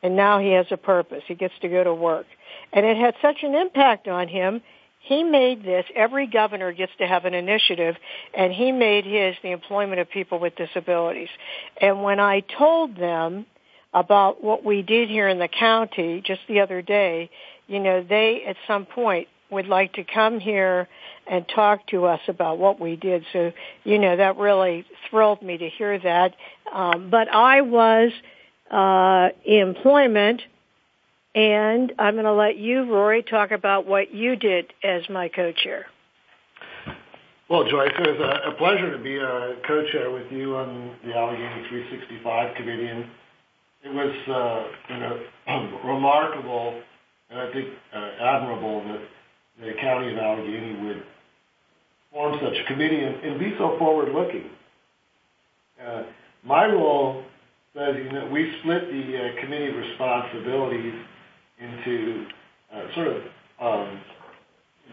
And 0.03 0.15
now 0.15 0.39
he 0.39 0.51
has 0.51 0.67
a 0.71 0.77
purpose. 0.77 1.23
He 1.27 1.35
gets 1.35 1.53
to 1.61 1.69
go 1.69 1.83
to 1.83 1.93
work. 1.93 2.27
And 2.71 2.85
it 2.85 2.97
had 2.97 3.15
such 3.21 3.37
an 3.41 3.55
impact 3.55 4.07
on 4.07 4.27
him. 4.27 4.61
He 4.99 5.23
made 5.23 5.63
this, 5.63 5.85
every 5.95 6.27
governor 6.27 6.71
gets 6.73 6.91
to 6.99 7.07
have 7.07 7.25
an 7.25 7.33
initiative, 7.33 7.95
and 8.33 8.51
he 8.51 8.71
made 8.71 9.05
his 9.05 9.35
the 9.41 9.51
employment 9.51 10.01
of 10.01 10.09
people 10.09 10.37
with 10.39 10.55
disabilities. 10.55 11.29
And 11.79 12.03
when 12.03 12.19
I 12.19 12.41
told 12.41 12.97
them 12.97 13.45
about 13.93 14.43
what 14.43 14.65
we 14.65 14.81
did 14.81 15.09
here 15.09 15.27
in 15.27 15.39
the 15.39 15.47
county 15.47 16.21
just 16.25 16.41
the 16.47 16.59
other 16.59 16.81
day, 16.81 17.29
you 17.67 17.79
know, 17.79 18.03
they 18.03 18.43
at 18.45 18.57
some 18.67 18.85
point 18.85 19.29
would 19.49 19.67
like 19.67 19.93
to 19.93 20.03
come 20.03 20.39
here 20.39 20.87
and 21.25 21.45
talk 21.53 21.87
to 21.87 22.05
us 22.05 22.21
about 22.27 22.57
what 22.57 22.79
we 22.79 22.95
did. 22.95 23.23
So, 23.33 23.51
you 23.83 23.99
know, 23.99 24.15
that 24.15 24.37
really 24.37 24.85
thrilled 25.09 25.41
me 25.41 25.57
to 25.57 25.69
hear 25.69 25.99
that. 25.99 26.35
Um, 26.73 27.09
but 27.09 27.27
I 27.29 27.61
was 27.61 28.11
uh, 28.71 29.29
employment, 29.45 30.41
and 31.35 31.93
I'm 31.97 32.15
going 32.15 32.25
to 32.25 32.33
let 32.33 32.57
you, 32.57 32.91
Rory, 32.91 33.23
talk 33.23 33.51
about 33.51 33.85
what 33.85 34.13
you 34.13 34.35
did 34.35 34.73
as 34.83 35.03
my 35.09 35.29
co-chair. 35.29 35.85
Well, 37.49 37.63
Joyce, 37.63 37.91
it 37.97 38.19
was 38.19 38.19
a, 38.19 38.49
a 38.49 38.55
pleasure 38.57 38.91
to 38.91 39.01
be 39.01 39.15
a 39.15 39.55
co-chair 39.65 40.11
with 40.11 40.29
you 40.31 40.57
on 40.57 40.95
the 41.05 41.15
Allegheny 41.15 41.65
365 41.69 42.55
committee, 42.57 42.87
and 42.87 43.05
it 43.83 43.93
was, 43.93 44.13
uh, 44.27 44.93
you 44.93 44.99
know, 44.99 45.79
remarkable 45.85 46.81
and 47.29 47.39
I 47.39 47.51
think 47.51 47.67
uh, 47.93 48.09
admirable 48.21 48.83
that 48.85 49.01
the 49.59 49.73
county 49.81 50.11
of 50.11 50.17
Allegheny 50.17 50.85
would 50.85 51.03
form 52.11 52.39
such 52.41 52.53
a 52.53 52.67
committee 52.67 53.03
and, 53.03 53.15
and 53.23 53.39
be 53.39 53.53
so 53.57 53.75
forward-looking. 53.77 54.49
Uh, 55.85 56.03
my 56.43 56.65
role 56.65 57.23
says 57.75 57.95
you 57.97 58.11
know, 58.11 58.29
we 58.31 58.53
split 58.61 58.89
the 58.89 59.17
uh, 59.17 59.41
committee 59.41 59.71
responsibilities 59.71 60.93
into 61.59 62.25
uh, 62.73 62.95
sort 62.95 63.07
of 63.07 63.21
um, 63.61 64.01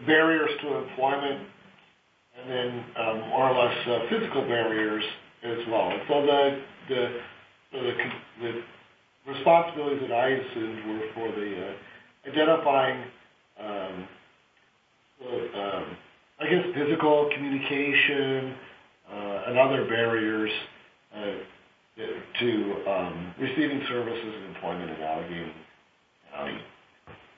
barriers 0.05 0.49
to 0.61 0.75
employment 0.75 1.47
and 2.39 2.51
then 2.51 2.85
um, 2.99 3.19
more 3.29 3.49
or 3.49 3.65
less 3.65 3.87
uh, 3.87 3.99
physical 4.09 4.41
barriers 4.41 5.03
as 5.43 5.57
well. 5.69 5.89
And 5.89 6.01
so 6.07 6.21
the 6.25 6.61
the, 6.89 7.19
the, 7.71 7.93
the 8.41 8.61
responsibilities 9.33 10.01
that 10.07 10.11
I 10.11 10.27
assumed 10.29 10.85
were 10.87 11.07
for 11.15 11.31
the 11.39 11.67
uh, 11.67 12.31
identifying 12.31 13.03
um, 13.59 14.07
I 16.39 16.49
guess 16.49 16.65
physical 16.75 17.29
communication 17.33 18.55
uh, 19.11 19.43
and 19.47 19.57
other 19.57 19.85
barriers 19.85 20.51
uh, 21.15 22.01
to 22.39 22.75
um, 22.87 23.33
receiving 23.39 23.81
services 23.87 24.33
and 24.35 24.55
employment 24.55 24.91
in 24.91 25.01
Allegheny. 25.01 25.53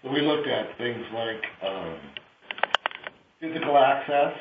We 0.04 0.22
looked 0.22 0.48
at 0.48 0.78
things 0.78 1.04
like 1.14 1.44
um, 1.66 1.98
physical 3.40 3.78
access, 3.78 4.34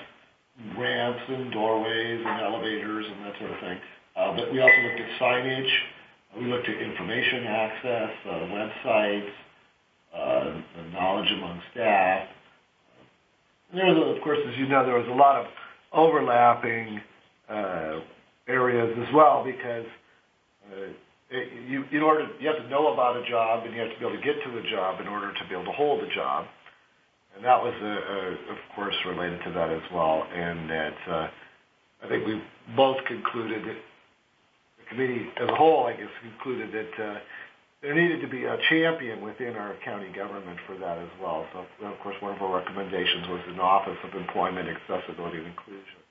ramps 0.78 1.22
and 1.28 1.52
doorways 1.52 2.24
and 2.24 2.40
elevators 2.40 3.06
and 3.06 3.26
that 3.26 3.38
sort 3.38 3.50
of 3.50 3.60
thing. 3.60 3.78
Uh, 4.16 4.36
but 4.36 4.52
we 4.52 4.60
also 4.60 4.74
looked 4.88 5.00
at 5.00 5.20
signage. 5.20 5.70
We 6.38 6.46
looked 6.46 6.68
at 6.68 6.76
information 6.76 7.44
access, 7.44 8.10
websites, 8.26 9.30
uh, 10.16 10.60
knowledge 10.92 11.30
among 11.32 11.60
staff, 11.72 12.28
there 13.74 13.86
was, 13.86 14.16
of 14.16 14.22
course, 14.22 14.38
as 14.48 14.56
you 14.58 14.68
know, 14.68 14.84
there 14.84 14.98
was 14.98 15.08
a 15.08 15.14
lot 15.14 15.40
of 15.40 15.46
overlapping 15.92 17.00
uh, 17.48 18.00
areas 18.48 18.96
as 18.98 19.14
well 19.14 19.44
because 19.44 19.86
uh, 20.70 20.90
it, 21.30 21.68
you, 21.68 21.84
in 21.90 22.02
order, 22.02 22.28
you 22.40 22.46
have 22.46 22.62
to 22.62 22.68
know 22.68 22.92
about 22.92 23.16
a 23.16 23.28
job 23.28 23.64
and 23.64 23.74
you 23.74 23.80
have 23.80 23.90
to 23.90 23.98
be 23.98 24.06
able 24.06 24.16
to 24.16 24.22
get 24.22 24.36
to 24.44 24.58
a 24.58 24.70
job 24.70 25.00
in 25.00 25.08
order 25.08 25.32
to 25.32 25.48
be 25.48 25.54
able 25.54 25.64
to 25.64 25.72
hold 25.72 26.02
a 26.02 26.14
job. 26.14 26.46
And 27.36 27.44
that 27.44 27.60
was, 27.60 27.74
uh, 27.82 27.86
uh, 27.86 28.52
of 28.52 28.58
course, 28.74 28.94
related 29.06 29.40
to 29.44 29.52
that 29.52 29.70
as 29.70 29.82
well. 29.92 30.24
And 30.32 30.70
that 30.70 30.96
uh, 31.10 31.28
I 32.04 32.08
think 32.08 32.26
we 32.26 32.40
both 32.74 32.96
concluded 33.06 33.62
that 33.64 33.76
the 34.78 34.84
committee 34.88 35.26
as 35.36 35.48
a 35.48 35.54
whole, 35.54 35.86
I 35.86 35.92
guess, 35.92 36.08
concluded 36.22 36.72
that 36.72 37.04
uh, 37.04 37.18
there 37.86 37.94
needed 37.94 38.20
to 38.20 38.26
be 38.26 38.42
a 38.42 38.58
champion 38.68 39.22
within 39.22 39.54
our 39.54 39.76
county 39.84 40.10
government 40.10 40.58
for 40.66 40.76
that 40.76 40.98
as 40.98 41.08
well. 41.22 41.46
So, 41.52 41.86
of 41.86 41.98
course, 42.02 42.16
one 42.18 42.34
of 42.34 42.42
our 42.42 42.58
recommendations 42.58 43.28
was 43.28 43.40
an 43.46 43.60
Office 43.60 43.96
of 44.02 44.20
Employment, 44.20 44.68
Accessibility, 44.68 45.38
and 45.38 45.46
Inclusion 45.46 46.02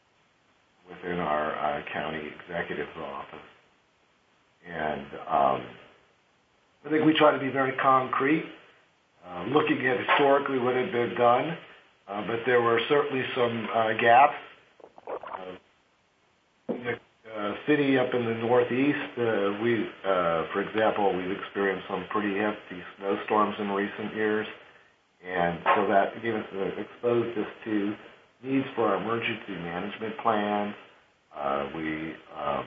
within 0.88 1.20
our 1.20 1.52
uh, 1.52 1.84
county 1.92 2.32
executive's 2.32 2.96
office. 2.96 3.48
And 4.66 5.06
um, 5.28 5.66
I 6.86 6.90
think 6.92 7.06
we 7.06 7.14
try 7.14 7.34
to 7.34 7.40
be 7.40 7.50
very 7.50 7.74
concrete, 7.74 8.46
uh, 9.28 9.44
looking 9.50 9.86
at 9.86 9.98
historically 10.00 10.60
what 10.60 10.76
had 10.76 10.94
been 10.94 11.14
done, 11.16 11.58
uh, 12.08 12.26
but 12.26 12.40
there 12.46 12.62
were 12.62 12.80
certainly 12.88 13.26
some 13.36 13.68
uh, 13.76 13.94
gaps. 14.00 14.36
Uh, 16.70 16.74
uh, 17.38 17.55
city 17.68 17.98
up 17.98 18.14
in 18.14 18.26
the 18.26 18.36
northeast, 18.36 19.12
uh, 19.18 19.62
we, 19.62 19.86
uh, 20.06 20.46
for 20.54 20.62
example, 20.62 21.16
we've 21.16 21.32
experienced 21.32 21.86
some 21.90 22.06
pretty 22.10 22.38
hefty 22.38 22.82
snowstorms 22.98 23.56
in 23.60 23.70
recent 23.70 24.16
years, 24.16 24.48
and 25.26 25.60
so 25.76 25.88
that 25.88 26.14
gave 26.22 26.36
us 26.36 26.46
uh, 26.54 26.82
exposed 26.82 27.38
us 27.38 27.52
to 27.66 27.94
needs 28.44 28.66
for 28.76 28.88
our 28.90 29.02
emergency 29.02 29.58
management 29.58 30.14
plans. 30.22 30.76
Uh, 31.36 31.70
we 31.76 32.14
um, 32.38 32.66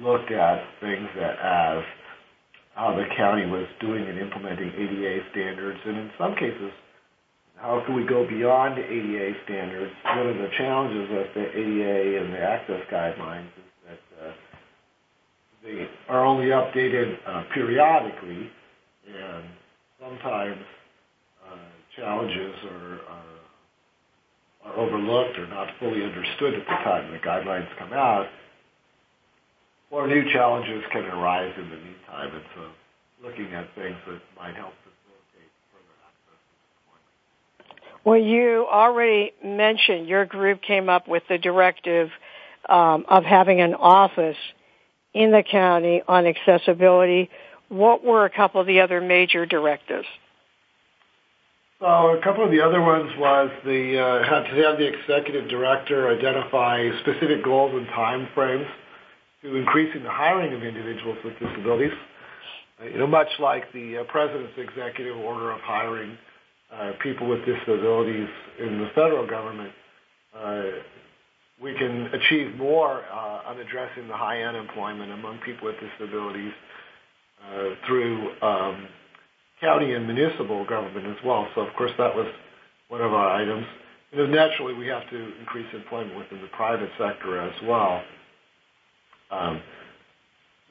looked 0.00 0.32
at 0.32 0.58
things 0.80 1.08
that 1.16 1.38
as 1.38 1.84
how 2.74 2.96
the 2.96 3.04
county 3.16 3.46
was 3.46 3.66
doing 3.80 4.02
and 4.08 4.18
implementing 4.18 4.68
ADA 4.68 5.20
standards, 5.30 5.78
and 5.84 5.96
in 5.96 6.10
some 6.18 6.34
cases, 6.34 6.72
how 7.56 7.82
can 7.86 7.94
we 7.94 8.04
go 8.04 8.26
beyond 8.26 8.78
ADA 8.78 9.32
standards? 9.44 9.92
One 10.04 10.26
of 10.26 10.36
the 10.36 10.48
challenges 10.58 11.08
with 11.10 11.28
the 11.34 11.46
ADA 11.46 12.24
and 12.24 12.34
the 12.34 12.40
access 12.40 12.82
guidelines 12.90 13.46
they 15.62 15.88
are 16.08 16.24
only 16.24 16.46
updated 16.46 17.16
uh, 17.26 17.44
periodically, 17.54 18.50
and 19.06 19.44
sometimes 20.00 20.60
uh, 21.48 21.56
challenges 21.96 22.54
are, 22.70 23.00
overlooked 24.76 25.38
or 25.38 25.46
not 25.48 25.68
fully 25.78 26.02
understood 26.02 26.54
at 26.54 26.60
the 26.60 26.84
time 26.84 27.12
the 27.12 27.18
guidelines 27.18 27.68
come 27.78 27.92
out, 27.92 28.26
or 29.90 30.06
new 30.06 30.24
challenges 30.32 30.82
can 30.90 31.04
arise 31.04 31.52
in 31.58 31.68
the 31.68 31.76
meantime. 31.76 32.34
And 32.34 32.44
so 32.54 32.62
looking 33.22 33.52
at 33.52 33.66
things 33.74 33.96
that 34.06 34.20
might 34.36 34.54
help 34.54 34.72
facilitate 34.82 35.50
further 35.72 35.96
access. 36.08 36.40
Well, 38.04 38.18
you 38.18 38.66
already 38.70 39.32
mentioned 39.44 40.08
your 40.08 40.24
group 40.24 40.62
came 40.62 40.88
up 40.88 41.06
with 41.06 41.22
the 41.28 41.38
directive 41.38 42.08
um, 42.68 43.04
of 43.08 43.24
having 43.24 43.60
an 43.60 43.74
office 43.74 44.36
in 45.14 45.30
the 45.30 45.42
county 45.42 46.02
on 46.06 46.26
accessibility. 46.26 47.30
What 47.68 48.04
were 48.04 48.24
a 48.24 48.30
couple 48.30 48.60
of 48.60 48.66
the 48.66 48.80
other 48.80 49.00
major 49.00 49.46
directives? 49.46 50.06
Well, 51.80 52.14
a 52.16 52.20
couple 52.22 52.44
of 52.44 52.52
the 52.52 52.60
other 52.60 52.80
ones 52.80 53.10
was 53.18 53.50
the 53.64 53.98
uh, 53.98 54.22
had 54.22 54.44
to 54.54 54.62
have 54.62 54.78
the 54.78 54.86
executive 54.86 55.48
director 55.48 56.08
identify 56.14 56.88
specific 57.00 57.42
goals 57.42 57.72
and 57.74 57.86
time 57.88 58.28
frames 58.34 58.66
to 59.42 59.56
increasing 59.56 60.04
the 60.04 60.10
hiring 60.10 60.54
of 60.54 60.62
individuals 60.62 61.18
with 61.24 61.34
disabilities. 61.40 61.90
Uh, 62.80 62.86
you 62.86 62.98
know, 62.98 63.06
much 63.08 63.28
like 63.40 63.64
the 63.72 63.98
uh, 63.98 64.04
president's 64.04 64.52
executive 64.56 65.16
order 65.16 65.50
of 65.50 65.60
hiring 65.62 66.16
uh, 66.72 66.92
people 67.02 67.28
with 67.28 67.44
disabilities 67.44 68.28
in 68.60 68.78
the 68.78 68.88
federal 68.94 69.26
government, 69.26 69.72
uh, 70.38 70.62
we 71.62 71.74
can 71.74 72.06
achieve 72.12 72.56
more 72.56 73.04
uh, 73.12 73.48
on 73.50 73.58
addressing 73.58 74.08
the 74.08 74.16
high 74.16 74.42
unemployment 74.42 75.12
among 75.12 75.38
people 75.38 75.68
with 75.68 75.76
disabilities 75.78 76.52
uh, 77.46 77.68
through 77.86 78.30
um, 78.42 78.88
county 79.60 79.94
and 79.94 80.06
municipal 80.06 80.64
government 80.66 81.06
as 81.06 81.24
well. 81.24 81.46
So, 81.54 81.60
of 81.60 81.72
course, 81.74 81.92
that 81.98 82.14
was 82.14 82.26
one 82.88 83.00
of 83.00 83.12
our 83.12 83.30
items. 83.30 83.64
And 84.12 84.32
naturally, 84.32 84.74
we 84.74 84.88
have 84.88 85.08
to 85.10 85.38
increase 85.38 85.66
employment 85.72 86.18
within 86.18 86.42
the 86.42 86.48
private 86.48 86.90
sector 86.98 87.40
as 87.40 87.54
well. 87.62 88.02
Um, 89.30 89.62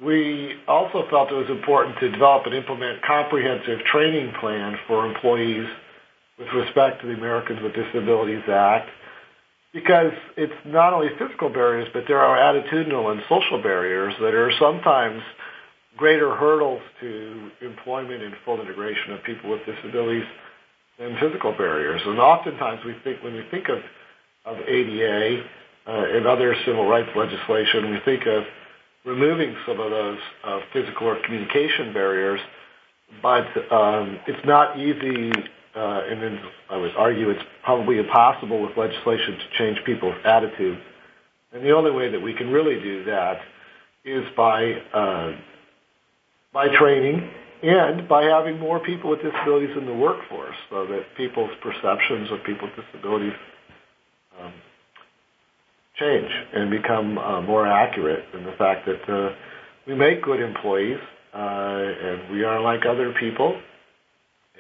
we 0.03 0.55
also 0.67 1.05
felt 1.09 1.31
it 1.31 1.35
was 1.35 1.49
important 1.49 1.97
to 1.99 2.11
develop 2.11 2.45
and 2.45 2.55
implement 2.55 2.97
a 2.97 3.07
comprehensive 3.07 3.79
training 3.85 4.33
plan 4.39 4.77
for 4.87 5.05
employees 5.05 5.67
with 6.37 6.47
respect 6.53 7.01
to 7.01 7.07
the 7.07 7.13
Americans 7.13 7.61
with 7.61 7.73
Disabilities 7.73 8.43
Act 8.49 8.89
because 9.73 10.11
it's 10.35 10.53
not 10.65 10.93
only 10.93 11.07
physical 11.17 11.49
barriers, 11.49 11.87
but 11.93 12.03
there 12.07 12.19
are 12.19 12.37
attitudinal 12.37 13.11
and 13.11 13.21
social 13.29 13.61
barriers 13.61 14.13
that 14.19 14.33
are 14.33 14.51
sometimes 14.59 15.21
greater 15.97 16.35
hurdles 16.35 16.81
to 16.99 17.51
employment 17.61 18.21
and 18.21 18.33
full 18.43 18.59
integration 18.59 19.13
of 19.13 19.23
people 19.23 19.49
with 19.49 19.61
disabilities 19.65 20.25
than 20.99 21.17
physical 21.19 21.51
barriers. 21.53 22.01
And 22.05 22.19
oftentimes 22.19 22.81
we 22.85 22.95
think, 23.03 23.23
when 23.23 23.33
we 23.33 23.43
think 23.49 23.69
of, 23.69 23.79
of 24.45 24.57
ADA 24.67 25.43
uh, 25.87 25.91
and 25.91 26.27
other 26.27 26.55
civil 26.65 26.87
rights 26.87 27.09
legislation, 27.15 27.91
we 27.91 27.99
think 28.03 28.25
of 28.27 28.43
removing 29.05 29.55
some 29.65 29.79
of 29.79 29.89
those 29.89 30.19
uh, 30.43 30.59
physical 30.73 31.07
or 31.07 31.17
communication 31.23 31.93
barriers, 31.93 32.39
but 33.21 33.47
um, 33.71 34.19
it's 34.27 34.45
not 34.45 34.77
easy 34.79 35.31
and 35.75 36.21
then 36.21 36.39
I 36.69 36.77
would 36.77 36.91
argue 36.97 37.29
it's 37.29 37.43
probably 37.63 37.97
impossible 37.97 38.61
with 38.61 38.77
legislation 38.77 39.37
to 39.37 39.57
change 39.57 39.77
people's 39.85 40.17
attitudes. 40.25 40.81
And 41.53 41.63
the 41.63 41.71
only 41.71 41.91
way 41.91 42.09
that 42.09 42.19
we 42.19 42.33
can 42.33 42.49
really 42.49 42.79
do 42.81 43.03
that 43.05 43.41
is 44.03 44.23
by 44.35 44.73
uh, 44.93 45.35
by 46.53 46.67
training 46.77 47.29
and 47.63 48.07
by 48.07 48.23
having 48.23 48.59
more 48.59 48.79
people 48.79 49.09
with 49.11 49.21
disabilities 49.21 49.75
in 49.77 49.85
the 49.85 49.93
workforce, 49.93 50.55
so 50.69 50.87
that 50.87 51.03
people's 51.15 51.51
perceptions 51.61 52.31
of 52.31 52.43
people 52.43 52.67
with 52.67 52.85
disabilities 52.85 53.33
um, 54.39 54.53
change 55.95 56.31
and 56.53 56.71
become 56.71 57.17
uh, 57.17 57.41
more 57.41 57.67
accurate 57.67 58.25
in 58.33 58.43
the 58.43 58.53
fact 58.53 58.87
that 58.87 59.13
uh, 59.13 59.35
we 59.87 59.93
make 59.93 60.23
good 60.23 60.39
employees 60.39 60.99
uh, 61.33 61.37
and 61.37 62.31
we 62.31 62.43
are 62.43 62.59
like 62.59 62.85
other 62.85 63.13
people, 63.19 63.59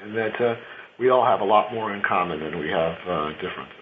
and 0.01 0.15
that 0.15 0.39
uh, 0.39 0.55
we 1.01 1.09
all 1.09 1.25
have 1.25 1.41
a 1.41 1.45
lot 1.45 1.73
more 1.73 1.93
in 1.93 2.03
common 2.03 2.39
than 2.39 2.59
we 2.59 2.69
have 2.69 2.95
uh, 3.07 3.29
differences. 3.33 3.75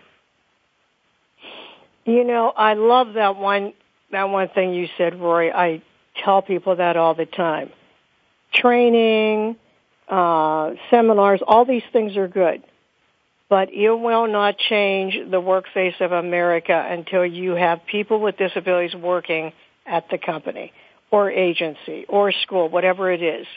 You 2.06 2.24
know, 2.24 2.52
I 2.56 2.74
love 2.74 3.14
that 3.16 3.36
one 3.36 3.74
that 4.12 4.30
one 4.30 4.48
thing 4.48 4.74
you 4.74 4.88
said, 4.98 5.20
Rory. 5.20 5.52
I 5.52 5.84
tell 6.24 6.42
people 6.42 6.78
that 6.78 6.98
all 6.98 7.14
the 7.14 7.28
time. 7.28 7.70
Training, 8.54 9.58
uh, 10.08 10.72
seminars, 10.90 11.42
all 11.46 11.66
these 11.66 11.84
things 11.94 12.18
are 12.18 12.28
good. 12.28 12.64
But 13.50 13.72
it 13.74 13.92
will 13.92 14.28
not 14.28 14.58
change 14.58 15.18
the 15.30 15.40
work 15.40 15.66
face 15.74 15.96
of 16.00 16.12
America 16.12 16.88
until 16.90 17.26
you 17.26 17.52
have 17.52 17.86
people 17.86 18.20
with 18.20 18.38
disabilities 18.38 18.96
working 18.96 19.54
at 19.86 20.10
the 20.10 20.18
company 20.18 20.72
or 21.12 21.32
agency 21.32 22.06
or 22.08 22.32
school, 22.32 22.70
whatever 22.70 23.12
it 23.12 23.22
is. 23.22 23.48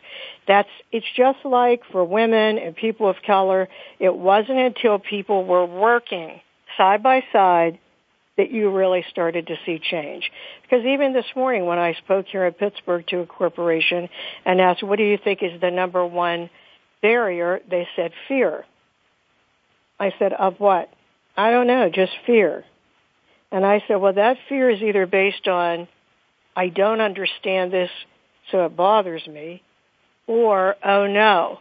That's, 0.49 0.69
it's 0.91 1.07
just 1.17 1.39
like 1.45 1.83
for 1.91 2.05
women 2.05 2.59
and 2.59 2.75
people 2.75 3.09
of 3.09 3.17
color, 3.27 3.69
it 3.99 4.15
wasn't 4.15 4.59
until 4.59 4.99
people 4.99 5.45
were 5.45 5.67
working 5.67 6.41
side 6.77 7.03
by 7.03 7.23
side 7.33 7.79
that 8.39 8.51
you 8.51 8.71
really 8.71 9.05
started 9.11 9.49
to 9.49 9.57
see 9.67 9.79
change. 9.79 10.31
Because 10.63 10.85
even 10.87 11.13
this 11.13 11.27
morning 11.37 11.67
when 11.67 11.79
I 11.79 11.95
spoke 11.95 12.27
here 12.27 12.47
in 12.47 12.55
Pittsburgh 12.55 13.07
to 13.09 13.21
a 13.21 13.27
corporation 13.27 14.09
and 14.45 14.61
asked, 14.61 14.83
what 14.83 14.97
do 14.97 15.05
you 15.05 15.19
think 15.23 15.43
is 15.43 15.61
the 15.61 15.71
number 15.71 16.05
one 16.07 16.49
barrier? 17.03 17.61
They 17.71 17.87
said 17.95 18.13
fear. 18.29 18.65
I 20.01 20.13
said, 20.19 20.33
of 20.33 20.59
what? 20.59 20.89
I 21.37 21.51
don't 21.51 21.67
know, 21.67 21.91
just 21.91 22.13
fear. 22.27 22.65
And 23.51 23.67
I 23.67 23.85
said, 23.87 23.97
well, 23.97 24.15
that 24.15 24.39
fear 24.49 24.71
is 24.71 24.81
either 24.81 25.07
based 25.07 25.47
on 25.47 25.87
I 26.55 26.69
don't 26.69 27.01
understand 27.01 27.73
this, 27.73 27.91
so 28.51 28.67
it 28.67 28.77
bothers 28.77 29.27
me, 29.27 29.63
or 30.27 30.77
oh 30.85 31.07
no, 31.07 31.61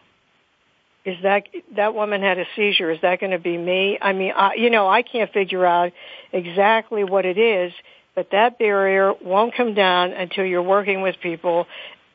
is 1.05 1.17
that 1.23 1.43
that 1.75 1.93
woman 1.95 2.21
had 2.21 2.37
a 2.37 2.45
seizure? 2.55 2.91
Is 2.91 3.01
that 3.01 3.19
going 3.19 3.31
to 3.31 3.39
be 3.39 3.57
me? 3.57 3.97
I 4.01 4.13
mean, 4.13 4.33
I, 4.35 4.53
you 4.55 4.69
know, 4.69 4.87
I 4.87 5.01
can't 5.01 5.31
figure 5.31 5.65
out 5.65 5.91
exactly 6.31 7.03
what 7.03 7.25
it 7.25 7.37
is, 7.37 7.73
but 8.15 8.29
that 8.31 8.59
barrier 8.59 9.13
won't 9.23 9.55
come 9.55 9.73
down 9.73 10.11
until 10.11 10.45
you're 10.45 10.61
working 10.61 11.01
with 11.01 11.15
people 11.21 11.65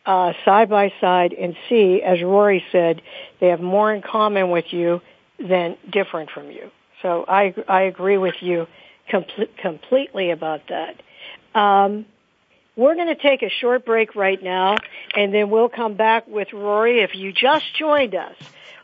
uh, 0.05 0.33
side 0.45 0.69
by 0.71 0.93
side 1.01 1.33
and 1.33 1.57
see, 1.69 2.01
as 2.03 2.23
Rory 2.23 2.65
said, 2.71 3.03
they 3.41 3.49
have 3.49 3.61
more 3.61 3.93
in 3.93 4.03
common 4.03 4.51
with 4.51 4.67
you 4.71 5.01
than 5.39 5.77
different 5.91 6.31
from 6.31 6.51
you. 6.51 6.71
So 7.03 7.25
I 7.27 7.55
I 7.69 7.83
agree 7.83 8.19
with 8.19 8.37
you 8.41 8.67
com- 9.11 9.25
completely 9.61 10.31
about 10.31 10.63
that. 10.69 11.03
Um, 11.59 12.07
we're 12.77 12.95
going 12.95 13.09
to 13.09 13.17
take 13.17 13.43
a 13.43 13.49
short 13.49 13.87
break 13.87 14.15
right 14.15 14.41
now, 14.43 14.77
and 15.15 15.33
then 15.35 15.49
we'll 15.51 15.71
come 15.71 15.95
back 15.95 16.29
with 16.29 16.53
Rory. 16.53 17.01
If 17.01 17.15
you 17.15 17.33
just 17.33 17.75
joined 17.75 18.15
us, 18.15 18.37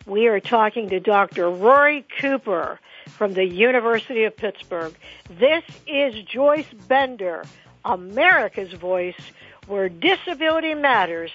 we 0.07 0.28
are 0.28 0.40
talking 0.40 0.88
to 0.88 0.98
Dr. 0.98 1.50
Rory 1.50 2.07
Cooper 2.18 2.81
from 3.07 3.35
the 3.35 3.44
University 3.44 4.24
of 4.24 4.35
Pittsburgh. 4.37 4.96
This 5.31 5.62
is 5.87 6.14
Joyce 6.24 6.66
Bender, 6.88 7.44
America's 7.85 8.72
Voice, 8.72 9.14
where 9.66 9.88
disability 9.88 10.74
matters 10.74 11.31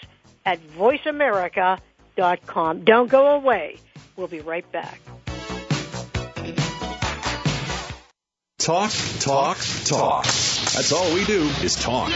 at 0.46 0.62
voiceamerica.com. 0.70 2.84
Don't 2.84 3.10
go 3.10 3.36
away. 3.36 3.78
We'll 4.15 4.28
be 4.28 4.41
right 4.41 4.70
back. 4.72 5.00
Talk, 8.58 8.91
talk, 9.20 9.58
talk. 9.86 10.26
That's 10.26 10.91
all 10.91 11.13
we 11.13 11.24
do 11.24 11.43
is 11.63 11.76
talk. 11.76 12.12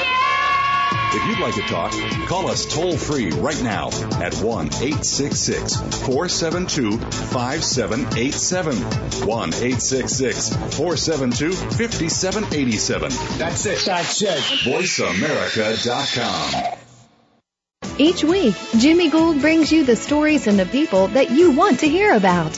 If 1.13 1.27
you'd 1.27 1.39
like 1.39 1.55
to 1.55 1.61
talk, 1.63 1.91
call 2.27 2.49
us 2.49 2.65
toll 2.65 2.95
free 2.95 3.31
right 3.31 3.61
now 3.61 3.87
at 4.21 4.33
1 4.35 4.67
866 4.67 5.75
472 5.75 6.97
5787. 6.97 8.77
1 9.27 9.49
866 9.49 10.55
472 10.77 11.51
5787. 11.51 13.11
That's 13.37 13.65
it. 13.65 13.83
That's 13.85 14.21
it. 14.21 14.37
VoiceAmerica.com. 14.63 16.77
Each 17.97 18.23
week, 18.23 18.55
Jimmy 18.77 19.09
Gould 19.09 19.41
brings 19.41 19.69
you 19.69 19.83
the 19.83 19.97
stories 19.97 20.47
and 20.47 20.57
the 20.57 20.65
people 20.65 21.07
that 21.09 21.29
you 21.29 21.51
want 21.51 21.81
to 21.81 21.89
hear 21.89 22.15
about. 22.15 22.57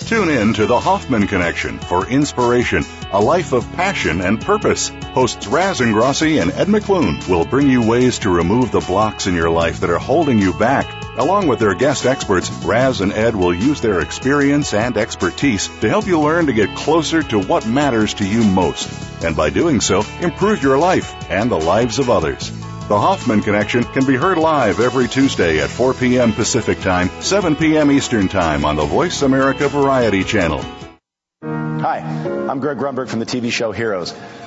Tune 0.00 0.28
in 0.28 0.52
to 0.54 0.66
the 0.66 0.78
Hoffman 0.78 1.28
Connection 1.28 1.78
for 1.78 2.06
inspiration, 2.06 2.84
a 3.10 3.20
life 3.20 3.52
of 3.52 3.70
passion 3.72 4.20
and 4.20 4.38
purpose. 4.38 4.90
Hosts 5.14 5.46
Raz 5.46 5.80
Ingrasci 5.80 6.42
and 6.42 6.50
Ed 6.50 6.66
McClune 6.66 7.26
will 7.26 7.46
bring 7.46 7.70
you 7.70 7.88
ways 7.88 8.18
to 8.18 8.28
remove 8.28 8.70
the 8.70 8.80
blocks 8.80 9.26
in 9.26 9.34
your 9.34 9.48
life 9.48 9.80
that 9.80 9.88
are 9.88 9.98
holding 9.98 10.38
you 10.38 10.52
back. 10.52 10.86
Along 11.16 11.46
with 11.46 11.58
their 11.58 11.74
guest 11.74 12.04
experts, 12.04 12.50
Raz 12.50 13.00
and 13.00 13.12
Ed 13.12 13.34
will 13.34 13.54
use 13.54 13.80
their 13.80 14.00
experience 14.00 14.74
and 14.74 14.96
expertise 14.98 15.68
to 15.80 15.88
help 15.88 16.06
you 16.06 16.20
learn 16.20 16.46
to 16.46 16.52
get 16.52 16.76
closer 16.76 17.22
to 17.22 17.40
what 17.40 17.66
matters 17.66 18.14
to 18.14 18.26
you 18.28 18.42
most. 18.44 18.90
And 19.22 19.34
by 19.34 19.48
doing 19.48 19.80
so, 19.80 20.04
improve 20.20 20.62
your 20.62 20.76
life 20.76 21.14
and 21.30 21.50
the 21.50 21.60
lives 21.60 21.98
of 21.98 22.10
others. 22.10 22.52
The 22.86 23.00
Hoffman 23.00 23.40
Connection 23.40 23.82
can 23.82 24.04
be 24.04 24.14
heard 24.14 24.36
live 24.36 24.78
every 24.78 25.08
Tuesday 25.08 25.58
at 25.60 25.70
4 25.70 25.94
p.m. 25.94 26.34
Pacific 26.34 26.80
Time, 26.80 27.08
7 27.22 27.56
p.m. 27.56 27.90
Eastern 27.90 28.28
Time 28.28 28.66
on 28.66 28.76
the 28.76 28.84
Voice 28.84 29.22
America 29.22 29.70
Variety 29.70 30.22
Channel. 30.22 30.62
Hi. 31.42 32.00
I'm 32.46 32.60
Greg 32.60 32.76
Grunberg 32.76 33.08
from 33.08 33.20
the 33.20 33.26
TV 33.26 33.50
show 33.50 33.72
Heroes. 33.72 34.12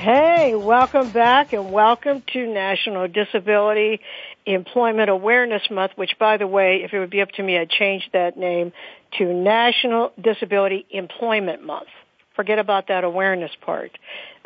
Hey, 0.00 0.54
welcome 0.54 1.10
back 1.10 1.52
and 1.52 1.72
welcome 1.72 2.22
to 2.32 2.46
National 2.46 3.06
Disability 3.06 4.00
Employment 4.46 5.10
Awareness 5.10 5.60
Month, 5.70 5.92
which 5.96 6.12
by 6.18 6.38
the 6.38 6.46
way, 6.46 6.80
if 6.84 6.94
it 6.94 7.00
would 7.00 7.10
be 7.10 7.20
up 7.20 7.30
to 7.32 7.42
me, 7.42 7.58
I'd 7.58 7.68
change 7.68 8.08
that 8.14 8.38
name 8.38 8.72
to 9.18 9.26
National 9.26 10.12
Disability 10.18 10.86
Employment 10.88 11.62
Month. 11.62 11.88
Forget 12.34 12.58
about 12.58 12.88
that 12.88 13.04
awareness 13.04 13.50
part. 13.60 13.90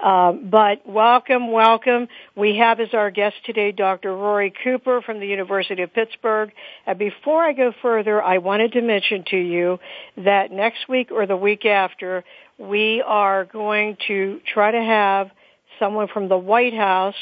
Um, 0.03 0.49
but 0.51 0.89
welcome, 0.89 1.53
welcome. 1.53 2.09
We 2.35 2.57
have 2.57 2.81
as 2.81 2.93
our 2.93 3.13
guest 3.13 3.37
today 3.47 3.71
Dr. 3.71 4.13
Rory 4.13 4.53
Cooper 4.65 5.03
from 5.03 5.21
the 5.21 5.29
University 5.29 5.83
of 5.83 5.95
Pittsburgh. 5.95 6.51
And 6.85 6.99
before 6.99 7.45
I 7.45 7.53
go 7.53 7.73
further, 7.81 8.21
I 8.21 8.39
wanted 8.39 8.73
to 8.73 8.83
mention 8.83 9.25
to 9.31 9.37
you 9.37 9.79
that 10.17 10.51
next 10.51 10.89
week 10.89 11.13
or 11.13 11.27
the 11.27 11.37
week 11.37 11.65
after, 11.65 12.25
we 12.59 13.05
are 13.07 13.45
going 13.45 13.99
to 14.09 14.41
try 14.53 14.73
to 14.73 14.83
have 14.83 15.31
someone 15.79 16.09
from 16.09 16.29
the 16.29 16.39
White 16.39 16.75
House 16.75 17.15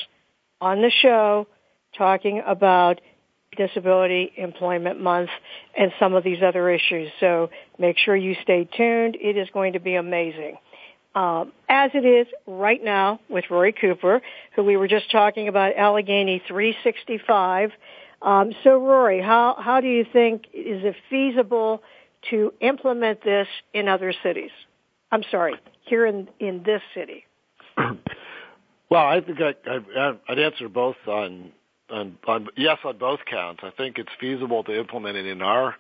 on 0.61 0.81
the 0.83 0.91
show 1.03 1.47
talking 1.97 2.43
about 2.47 3.01
Disability 3.57 4.33
Employment 4.37 5.01
Month 5.01 5.31
and 5.77 5.93
some 5.99 6.15
of 6.15 6.25
these 6.25 6.43
other 6.43 6.71
issues. 6.71 7.11
So 7.21 7.51
make 7.79 7.99
sure 7.99 8.17
you 8.17 8.35
stay 8.43 8.65
tuned. 8.65 9.17
It 9.21 9.37
is 9.37 9.49
going 9.53 9.75
to 9.75 9.81
be 9.81 9.95
amazing. 9.95 10.57
Um, 11.15 11.53
as 11.69 11.91
it 11.93 12.07
is 12.07 12.27
right 12.47 12.83
now 12.83 13.21
with 13.29 13.45
Rory 13.51 13.73
Cooper, 13.73 14.23
who 14.57 14.65
we 14.65 14.79
were 14.79 14.89
just 14.89 15.11
talking 15.11 15.49
about 15.49 15.77
Allegheny 15.77 16.43
365. 16.49 17.71
Um, 18.23 18.53
so 18.65 18.79
Rory, 18.79 19.21
how, 19.21 19.57
how 19.59 19.81
do 19.83 19.89
you 19.89 20.07
think, 20.11 20.45
is 20.55 20.85
it 20.85 20.95
feasible 21.11 21.83
to 22.31 22.55
implement 22.61 23.23
this 23.23 23.49
in 23.75 23.89
other 23.89 24.15
cities? 24.23 24.51
I'm 25.11 25.25
sorry, 25.31 25.57
here 25.83 26.07
in, 26.07 26.29
in 26.41 26.63
this 26.65 26.81
city. 26.95 27.27
Well, 28.93 29.07
I 29.07 29.23
think 29.23 29.39
I, 29.41 30.19
I'd 30.29 30.39
answer 30.39 30.69
both 30.69 30.97
on 31.07 31.51
on, 31.89 32.19
on 32.29 32.49
yes 32.59 32.77
on 32.85 32.99
both 32.99 33.21
counts. 33.25 33.63
I 33.63 33.71
think 33.71 33.97
it's 33.97 34.11
feasible 34.21 34.65
to 34.65 34.79
implement 34.79 35.17
it 35.17 35.25
in 35.25 35.41
our 35.41 35.77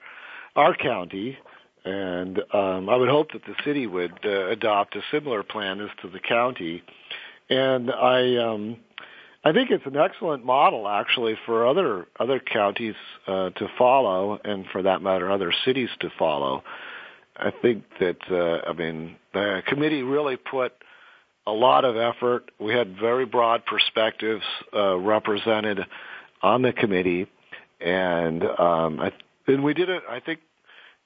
our 0.57 0.75
county, 0.75 1.37
and 1.85 2.39
um, 2.55 2.89
I 2.89 2.97
would 2.97 3.11
hope 3.11 3.33
that 3.33 3.43
the 3.45 3.55
city 3.67 3.87
would 3.87 4.15
uh, 4.25 4.47
adopt 4.47 4.97
a 4.97 5.03
similar 5.11 5.43
plan 5.43 5.83
as 5.83 5.91
to 6.01 6.09
the 6.09 6.21
county. 6.21 6.83
And 7.51 7.91
I 7.91 8.37
um, 8.37 8.79
I 9.45 9.53
think 9.53 9.71
it's 9.71 9.85
an 9.85 9.99
excellent 9.99 10.47
model 10.47 10.89
actually 10.89 11.37
for 11.45 11.67
other 11.67 12.07
other 12.19 12.41
counties 12.41 12.95
uh, 13.27 13.51
to 13.51 13.69
follow, 13.77 14.41
and 14.43 14.65
for 14.73 14.81
that 14.85 15.03
matter, 15.03 15.31
other 15.31 15.53
cities 15.67 15.91
to 16.01 16.09
follow. 16.19 16.65
I 17.37 17.53
think 17.61 17.85
that 18.01 18.17
uh, 18.31 18.71
I 18.71 18.73
mean 18.73 19.17
the 19.35 19.61
committee 19.67 20.03
really 20.03 20.39
put 20.39 20.73
a 21.47 21.53
lot 21.53 21.85
of 21.85 21.97
effort. 21.97 22.51
We 22.59 22.73
had 22.73 22.97
very 22.99 23.27
broad 23.27 23.65
perspectives 23.67 24.45
uh, 24.75 24.97
represented 24.99 25.81
on 26.43 26.63
the 26.63 26.73
committee, 26.73 27.27
and 27.81 28.43
um, 28.43 29.01
I, 29.01 29.13
and 29.47 29.65
we 29.65 29.75
did 29.75 29.89
it. 29.89 30.03
I 30.09 30.21
think 30.21 30.41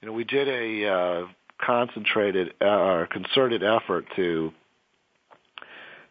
you 0.01 0.09
know 0.09 0.13
we 0.13 0.25
did 0.25 0.49
a 0.49 0.89
uh, 0.89 1.27
concentrated 1.65 2.55
or 2.61 3.05
uh, 3.05 3.07
concerted 3.07 3.63
effort 3.63 4.07
to 4.17 4.53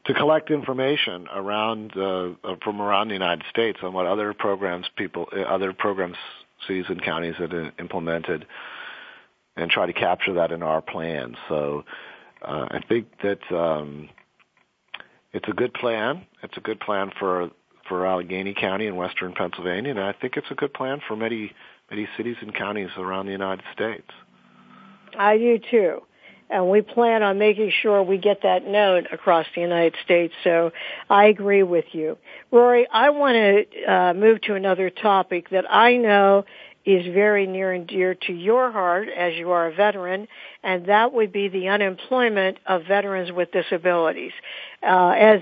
to 0.05 0.13
collect 0.13 0.51
information 0.51 1.27
around 1.33 1.97
uh, 1.97 2.55
from 2.63 2.81
around 2.81 3.07
the 3.09 3.13
United 3.15 3.45
States 3.49 3.79
on 3.83 3.93
what 3.93 4.05
other 4.05 4.33
programs 4.33 4.88
people 4.95 5.27
uh, 5.35 5.41
other 5.41 5.73
programs 5.73 6.17
cities 6.67 6.85
and 6.89 7.03
counties 7.03 7.35
had 7.38 7.53
implemented 7.79 8.45
and 9.57 9.69
try 9.71 9.85
to 9.85 9.93
capture 9.93 10.33
that 10.33 10.51
in 10.51 10.63
our 10.63 10.81
plan. 10.81 11.35
So 11.47 11.83
uh, 12.41 12.67
I 12.71 12.79
think 12.87 13.07
that 13.23 13.39
um, 13.55 14.09
it's 15.33 15.47
a 15.47 15.53
good 15.53 15.73
plan. 15.73 16.25
It's 16.43 16.57
a 16.57 16.61
good 16.61 16.79
plan 16.79 17.11
for 17.19 17.49
for 17.87 18.07
Allegheny 18.07 18.55
County 18.55 18.87
in 18.87 18.95
western 18.95 19.33
Pennsylvania, 19.33 19.91
and 19.91 19.99
I 19.99 20.13
think 20.13 20.37
it's 20.37 20.49
a 20.49 20.55
good 20.55 20.73
plan 20.73 21.01
for 21.07 21.15
many 21.15 21.53
many 21.89 22.07
cities 22.17 22.37
and 22.41 22.53
counties 22.53 22.89
around 22.97 23.27
the 23.27 23.31
United 23.31 23.63
States. 23.73 24.09
I 25.17 25.37
do 25.37 25.59
too. 25.59 26.01
And 26.47 26.69
we 26.69 26.81
plan 26.81 27.23
on 27.23 27.39
making 27.39 27.71
sure 27.81 28.03
we 28.03 28.19
get 28.19 28.43
that 28.43 28.67
known 28.67 29.07
across 29.11 29.47
the 29.55 29.61
United 29.61 29.95
States. 30.03 30.33
So 30.43 30.71
I 31.09 31.25
agree 31.25 31.63
with 31.63 31.85
you. 31.91 32.19
Rory, 32.51 32.87
I 32.91 33.09
want 33.09 33.35
to 33.35 33.91
uh, 33.91 34.13
move 34.13 34.41
to 34.41 34.53
another 34.53 34.91
topic 34.91 35.49
that 35.49 35.65
I 35.67 35.97
know 35.97 36.45
is 36.85 37.05
very 37.13 37.47
near 37.47 37.71
and 37.71 37.87
dear 37.87 38.13
to 38.13 38.33
your 38.33 38.71
heart 38.71 39.07
as 39.09 39.33
you 39.35 39.51
are 39.51 39.67
a 39.67 39.73
veteran, 39.73 40.27
and 40.63 40.85
that 40.87 41.13
would 41.13 41.31
be 41.31 41.47
the 41.47 41.69
unemployment 41.69 42.57
of 42.65 42.85
veterans 42.87 43.31
with 43.31 43.51
disabilities. 43.51 44.33
Uh, 44.83 45.09
as 45.09 45.41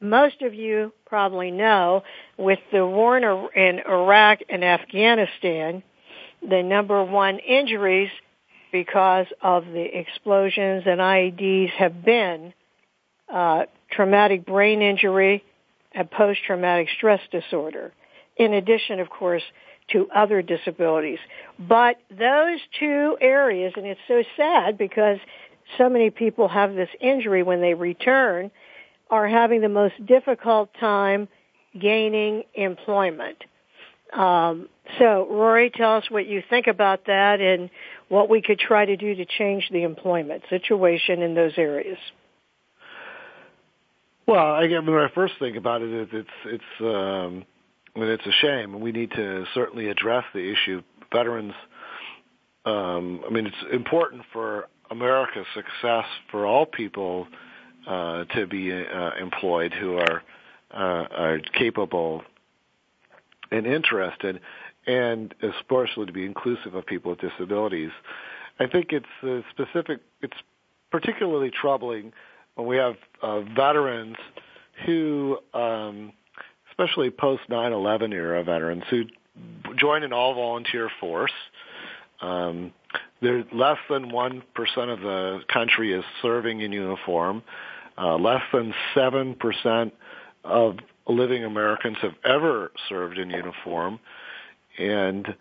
most 0.00 0.42
of 0.42 0.54
you 0.54 0.92
probably 1.06 1.50
know, 1.50 2.02
with 2.36 2.60
the 2.72 2.86
war 2.86 3.18
in 3.18 3.80
Iraq 3.80 4.40
and 4.48 4.64
Afghanistan, 4.64 5.82
the 6.48 6.62
number 6.62 7.02
one 7.02 7.38
injuries 7.38 8.10
because 8.70 9.26
of 9.40 9.64
the 9.66 9.98
explosions 9.98 10.82
and 10.86 11.00
IEDs 11.00 11.70
have 11.70 12.04
been 12.04 12.52
uh, 13.32 13.64
traumatic 13.90 14.44
brain 14.44 14.82
injury 14.82 15.42
and 15.92 16.10
post-traumatic 16.10 16.88
stress 16.96 17.20
disorder. 17.30 17.92
In 18.36 18.52
addition, 18.52 19.00
of 19.00 19.08
course, 19.08 19.42
to 19.92 20.08
other 20.14 20.42
disabilities. 20.42 21.18
But 21.58 21.96
those 22.10 22.60
two 22.78 23.16
areas, 23.20 23.72
and 23.76 23.86
it's 23.86 24.00
so 24.08 24.22
sad 24.36 24.78
because 24.78 25.18
so 25.78 25.88
many 25.88 26.10
people 26.10 26.48
have 26.48 26.74
this 26.74 26.88
injury 27.00 27.42
when 27.42 27.60
they 27.60 27.74
return, 27.74 28.50
are 29.10 29.28
having 29.28 29.60
the 29.60 29.68
most 29.68 29.94
difficult 30.06 30.70
time 30.80 31.28
gaining 31.78 32.44
employment. 32.54 33.44
Um, 34.12 34.68
so, 34.98 35.26
Rory, 35.28 35.70
tell 35.70 35.96
us 35.96 36.04
what 36.08 36.26
you 36.26 36.42
think 36.48 36.66
about 36.66 37.06
that 37.06 37.40
and 37.40 37.68
what 38.08 38.28
we 38.28 38.42
could 38.42 38.58
try 38.58 38.84
to 38.84 38.96
do 38.96 39.14
to 39.14 39.24
change 39.24 39.68
the 39.72 39.82
employment 39.82 40.44
situation 40.50 41.22
in 41.22 41.34
those 41.34 41.52
areas. 41.56 41.98
Well, 44.26 44.54
I 44.54 44.66
mean, 44.66 44.86
when 44.86 45.02
I 45.02 45.08
first 45.14 45.34
think 45.38 45.56
about 45.56 45.82
it, 45.82 46.08
it's 46.12 46.28
it's 46.46 46.64
um, 46.80 47.44
Mean, 47.96 48.10
it's 48.10 48.26
a 48.26 48.32
shame, 48.32 48.74
and 48.74 48.82
we 48.82 48.90
need 48.90 49.12
to 49.12 49.44
certainly 49.54 49.88
address 49.88 50.24
the 50.34 50.52
issue. 50.52 50.82
Veterans, 51.12 51.54
um, 52.64 53.20
I 53.26 53.30
mean, 53.30 53.46
it's 53.46 53.72
important 53.72 54.22
for 54.32 54.68
America's 54.90 55.46
success 55.54 56.04
for 56.30 56.44
all 56.44 56.66
people 56.66 57.28
uh, 57.86 58.24
to 58.24 58.46
be 58.46 58.72
uh, 58.72 59.10
employed 59.20 59.72
who 59.72 59.96
are 59.98 60.22
uh, 60.72 61.06
are 61.16 61.38
capable 61.56 62.22
and 63.52 63.66
interested, 63.66 64.40
and 64.86 65.32
especially 65.42 66.06
to 66.06 66.12
be 66.12 66.24
inclusive 66.24 66.74
of 66.74 66.84
people 66.86 67.12
with 67.12 67.20
disabilities. 67.20 67.90
I 68.58 68.66
think 68.66 68.88
it's 68.90 69.06
uh, 69.22 69.40
specific. 69.50 70.00
It's 70.20 70.36
particularly 70.90 71.50
troubling 71.50 72.12
when 72.56 72.66
we 72.66 72.76
have 72.76 72.96
uh, 73.22 73.40
veterans 73.40 74.16
who 74.84 75.38
um, 75.52 76.12
especially 76.76 77.10
post 77.10 77.42
9/11 77.48 78.12
era 78.12 78.42
veterans 78.42 78.82
who 78.90 79.04
join 79.76 80.02
an 80.02 80.12
all 80.12 80.34
volunteer 80.34 80.90
force. 81.00 81.32
Um, 82.20 82.72
there, 83.20 83.44
less 83.52 83.78
than 83.88 84.10
one 84.10 84.42
percent 84.54 84.90
of 84.90 85.00
the 85.00 85.40
country 85.52 85.92
is 85.92 86.04
serving 86.22 86.60
in 86.60 86.72
uniform. 86.72 87.42
Uh, 87.96 88.16
less 88.16 88.42
than 88.52 88.74
seven 88.94 89.34
percent 89.34 89.94
of 90.42 90.76
living 91.06 91.44
Americans 91.44 91.96
have 92.02 92.14
ever 92.24 92.72
served 92.88 93.18
in 93.18 93.30
uniform, 93.30 94.00
and 94.78 95.34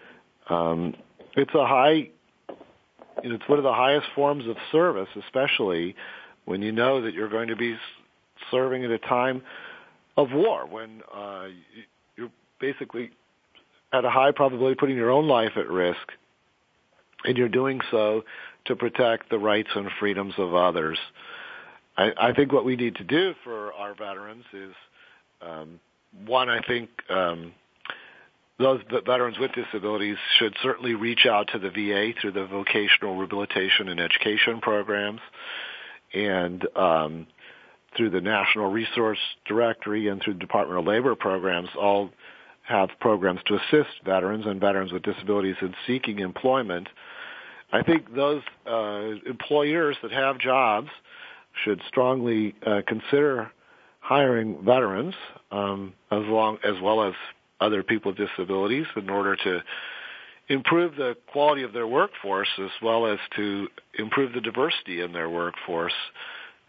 um, 0.49 0.95
it's 1.35 1.53
a 1.55 1.65
high, 1.65 2.09
it's 3.23 3.49
one 3.49 3.57
of 3.57 3.63
the 3.63 3.73
highest 3.73 4.07
forms 4.13 4.47
of 4.47 4.55
service, 4.71 5.09
especially 5.15 5.95
when 6.45 6.61
you 6.61 6.71
know 6.71 7.01
that 7.01 7.13
you're 7.13 7.29
going 7.29 7.47
to 7.47 7.55
be 7.55 7.75
serving 8.51 8.83
at 8.83 8.91
a 8.91 8.99
time 8.99 9.41
of 10.17 10.31
war, 10.31 10.65
when 10.65 11.01
uh, 11.13 11.47
you're 12.15 12.31
basically 12.59 13.11
at 13.91 14.05
a 14.05 14.09
high 14.09 14.31
probability 14.31 14.75
putting 14.75 14.95
your 14.95 15.11
own 15.11 15.27
life 15.27 15.53
at 15.55 15.69
risk, 15.69 16.11
and 17.25 17.37
you're 17.37 17.49
doing 17.49 17.79
so 17.91 18.23
to 18.65 18.75
protect 18.75 19.29
the 19.29 19.37
rights 19.37 19.69
and 19.75 19.89
freedoms 19.99 20.33
of 20.37 20.53
others. 20.53 20.97
I, 21.97 22.11
I 22.17 22.33
think 22.33 22.51
what 22.51 22.65
we 22.65 22.75
need 22.75 22.95
to 22.95 23.03
do 23.03 23.33
for 23.43 23.73
our 23.73 23.93
veterans 23.93 24.45
is, 24.53 24.73
um, 25.41 25.79
one, 26.25 26.49
I 26.49 26.61
think 26.61 26.89
um, 27.09 27.53
those 28.59 28.81
veterans 29.05 29.37
with 29.39 29.51
disabilities 29.53 30.17
should 30.37 30.55
certainly 30.61 30.93
reach 30.93 31.25
out 31.25 31.49
to 31.53 31.59
the 31.59 31.69
VA 31.69 32.13
through 32.19 32.31
the 32.31 32.45
vocational 32.45 33.15
rehabilitation 33.15 33.89
and 33.89 33.99
education 33.99 34.61
programs, 34.61 35.21
and 36.13 36.65
um, 36.75 37.27
through 37.95 38.09
the 38.09 38.21
National 38.21 38.71
Resource 38.71 39.19
Directory 39.45 40.07
and 40.07 40.21
through 40.21 40.33
the 40.33 40.39
Department 40.39 40.79
of 40.79 40.85
Labor 40.85 41.15
programs, 41.15 41.69
all 41.79 42.09
have 42.67 42.89
programs 42.99 43.41
to 43.45 43.55
assist 43.55 43.89
veterans 44.05 44.45
and 44.45 44.59
veterans 44.59 44.91
with 44.91 45.03
disabilities 45.03 45.55
in 45.61 45.73
seeking 45.85 46.19
employment. 46.19 46.87
I 47.71 47.83
think 47.83 48.13
those 48.13 48.41
uh, 48.65 49.15
employers 49.27 49.97
that 50.01 50.11
have 50.11 50.39
jobs 50.39 50.89
should 51.63 51.81
strongly 51.87 52.55
uh, 52.65 52.81
consider 52.87 53.51
hiring 53.99 54.63
veterans 54.63 55.13
um, 55.51 55.93
as 56.11 56.23
long 56.25 56.57
as 56.63 56.75
well 56.81 57.03
as 57.03 57.13
other 57.59 57.83
people 57.83 58.11
with 58.11 58.27
disabilities 58.27 58.85
in 58.95 59.09
order 59.09 59.35
to 59.35 59.61
improve 60.49 60.95
the 60.95 61.15
quality 61.31 61.63
of 61.63 61.73
their 61.73 61.87
workforce 61.87 62.49
as 62.59 62.71
well 62.81 63.07
as 63.07 63.17
to 63.35 63.67
improve 63.97 64.33
the 64.33 64.41
diversity 64.41 65.01
in 65.01 65.13
their 65.13 65.29
workforce. 65.29 65.93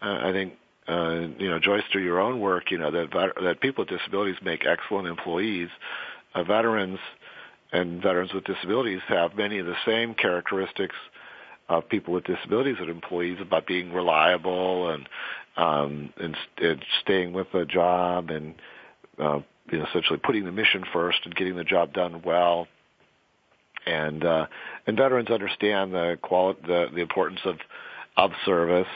Uh, 0.01 0.19
I 0.23 0.31
think 0.31 0.53
uh, 0.87 1.27
you 1.39 1.49
know, 1.49 1.59
Joyce, 1.59 1.83
through 1.91 2.03
your 2.03 2.19
own 2.19 2.39
work, 2.39 2.71
you 2.71 2.77
know 2.77 2.91
that 2.91 3.33
that 3.43 3.59
people 3.59 3.83
with 3.83 3.97
disabilities 3.97 4.35
make 4.43 4.65
excellent 4.65 5.07
employees. 5.07 5.69
Uh, 6.33 6.43
veterans 6.43 6.99
and 7.71 8.01
veterans 8.01 8.33
with 8.33 8.43
disabilities 8.43 9.01
have 9.07 9.35
many 9.35 9.59
of 9.59 9.65
the 9.65 9.75
same 9.85 10.13
characteristics 10.13 10.95
of 11.69 11.87
people 11.89 12.13
with 12.13 12.23
disabilities 12.25 12.75
and 12.79 12.89
employees 12.89 13.37
about 13.41 13.65
being 13.65 13.91
reliable 13.91 14.89
and 14.91 15.09
um, 15.57 16.13
and, 16.17 16.35
and 16.57 16.85
staying 17.01 17.33
with 17.33 17.47
the 17.51 17.65
job 17.65 18.29
and 18.29 18.55
uh, 19.19 19.39
you 19.71 19.79
know, 19.79 19.85
essentially 19.89 20.19
putting 20.23 20.45
the 20.45 20.51
mission 20.51 20.83
first 20.93 21.19
and 21.25 21.35
getting 21.35 21.55
the 21.55 21.63
job 21.63 21.93
done 21.93 22.21
well. 22.23 22.67
And 23.87 24.23
uh, 24.23 24.47
and 24.85 24.97
veterans 24.97 25.29
understand 25.29 25.93
the 25.93 26.17
quality, 26.21 26.59
the, 26.67 26.87
the 26.93 27.01
importance 27.01 27.39
of 27.45 27.55
of 28.17 28.31
service 28.45 28.87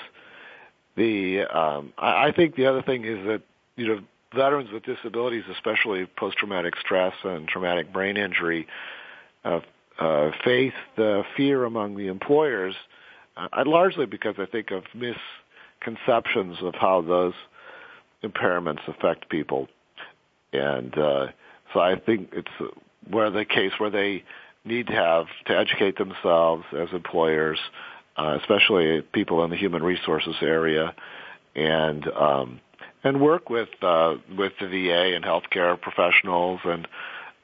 the 0.96 1.42
um, 1.44 1.94
I, 1.98 2.28
I 2.28 2.32
think 2.36 2.56
the 2.56 2.68
other 2.68 2.82
thing 2.82 3.06
is 3.06 3.26
that 3.26 3.42
you 3.76 3.88
know 3.88 4.00
veterans 4.34 4.72
with 4.72 4.84
disabilities, 4.84 5.44
especially 5.52 6.06
post-traumatic 6.06 6.76
stress 6.80 7.14
and 7.24 7.48
traumatic 7.48 7.92
brain 7.92 8.18
injury, 8.18 8.68
uh, 9.44 9.60
uh, 10.00 10.32
face 10.44 10.74
the 10.98 11.24
fear 11.36 11.66
among 11.66 11.96
the 11.98 12.08
employers, 12.08 12.76
uh, 13.38 13.48
largely 13.66 14.06
because 14.06 14.36
I 14.38 14.46
think 14.46 14.72
of 14.72 14.84
misconceptions 14.94 16.58
of 16.62 16.76
how 16.76 17.02
those 17.02 17.34
impairments 18.24 18.88
affect 18.88 19.30
people, 19.30 19.68
and 20.54 20.98
uh, 20.98 21.28
so 21.74 21.80
I 21.80 21.96
think 22.00 22.30
it's 22.34 22.74
where 23.10 23.30
the 23.30 23.46
case 23.46 23.72
where 23.78 23.90
they 23.90 24.24
need 24.66 24.88
to 24.88 24.94
have 24.94 25.26
to 25.46 25.58
educate 25.58 25.98
themselves 25.98 26.66
as 26.78 26.90
employers 26.92 27.60
uh, 27.60 27.99
especially 28.42 29.02
people 29.14 29.44
in 29.44 29.50
the 29.50 29.58
human 29.58 29.84
resources 29.84 30.36
area, 30.42 30.94
and 31.56 32.08
um, 32.08 32.60
and 33.04 33.22
work 33.22 33.50
with 33.50 33.70
uh, 33.82 34.16
with 34.38 34.54
the 34.60 34.68
VA 34.68 35.16
and 35.16 35.24
healthcare 35.24 35.80
professionals 35.80 36.60
and 36.64 36.88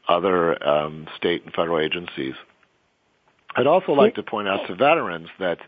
other 0.07 0.61
um, 0.67 1.07
state 1.17 1.43
and 1.43 1.53
federal 1.53 1.79
agencies. 1.79 2.35
I'd 3.55 3.67
also 3.67 3.93
like 3.93 4.15
to 4.15 4.23
point 4.23 4.47
out 4.47 4.67
to 4.67 4.75
veterans 4.75 5.29
that 5.39 5.59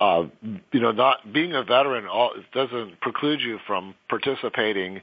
uh, 0.00 0.24
you 0.72 0.80
know 0.80 0.92
not 0.92 1.32
being 1.32 1.54
a 1.54 1.62
veteran 1.62 2.06
all, 2.06 2.32
doesn't 2.52 3.00
preclude 3.00 3.40
you 3.40 3.58
from 3.66 3.94
participating 4.08 5.02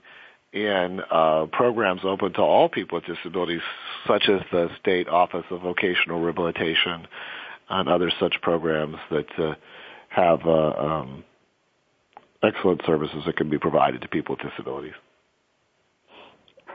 in 0.51 1.01
uh, 1.11 1.45
programs 1.51 2.01
open 2.03 2.33
to 2.33 2.41
all 2.41 2.69
people 2.69 2.97
with 2.97 3.05
disabilities, 3.05 3.61
such 4.07 4.29
as 4.29 4.41
the 4.51 4.69
State 4.79 5.09
Office 5.09 5.43
of 5.51 5.61
Vocational 5.61 6.21
Rehabilitation 6.21 7.07
on 7.69 7.87
other 7.87 8.11
such 8.19 8.35
programs 8.41 8.97
that 9.11 9.27
uh, 9.39 9.55
have 10.09 10.45
uh, 10.45 10.51
um, 10.51 11.23
excellent 12.43 12.81
services 12.85 13.23
that 13.25 13.37
can 13.37 13.49
be 13.49 13.57
provided 13.57 14.01
to 14.01 14.07
people 14.07 14.35
with 14.35 14.49
disabilities. 14.49 14.93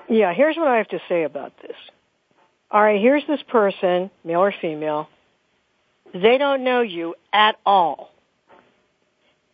Yeah, 0.08 0.34
here's 0.34 0.56
what 0.56 0.66
I 0.66 0.78
have 0.78 0.88
to 0.88 1.00
say 1.08 1.22
about 1.22 1.52
this. 1.62 1.76
All 2.70 2.82
right, 2.82 3.00
here's 3.00 3.26
this 3.26 3.40
person, 3.48 4.10
male 4.24 4.40
or 4.40 4.54
female. 4.60 5.08
They 6.12 6.38
don't 6.38 6.64
know 6.64 6.80
you 6.80 7.14
at 7.32 7.56
all. 7.64 8.10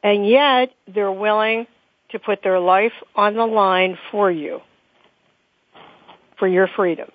And 0.02 0.28
yet 0.28 0.72
they're 0.92 1.12
willing 1.12 1.66
to 2.10 2.18
put 2.18 2.42
their 2.42 2.60
life 2.60 2.92
on 3.14 3.34
the 3.34 3.44
line 3.44 3.98
for 4.10 4.30
you, 4.30 4.60
for 6.38 6.46
your 6.46 6.68
freedom. 6.68 7.10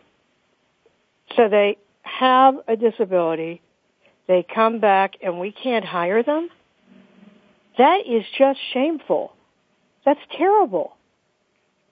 So 1.35 1.47
they 1.47 1.77
have 2.03 2.55
a 2.67 2.75
disability 2.75 3.61
they 4.31 4.43
come 4.43 4.79
back 4.79 5.15
and 5.21 5.39
we 5.39 5.51
can't 5.51 5.83
hire 5.83 6.23
them? 6.23 6.49
That 7.77 8.07
is 8.07 8.23
just 8.37 8.59
shameful. 8.73 9.33
That's 10.05 10.19
terrible. 10.37 10.95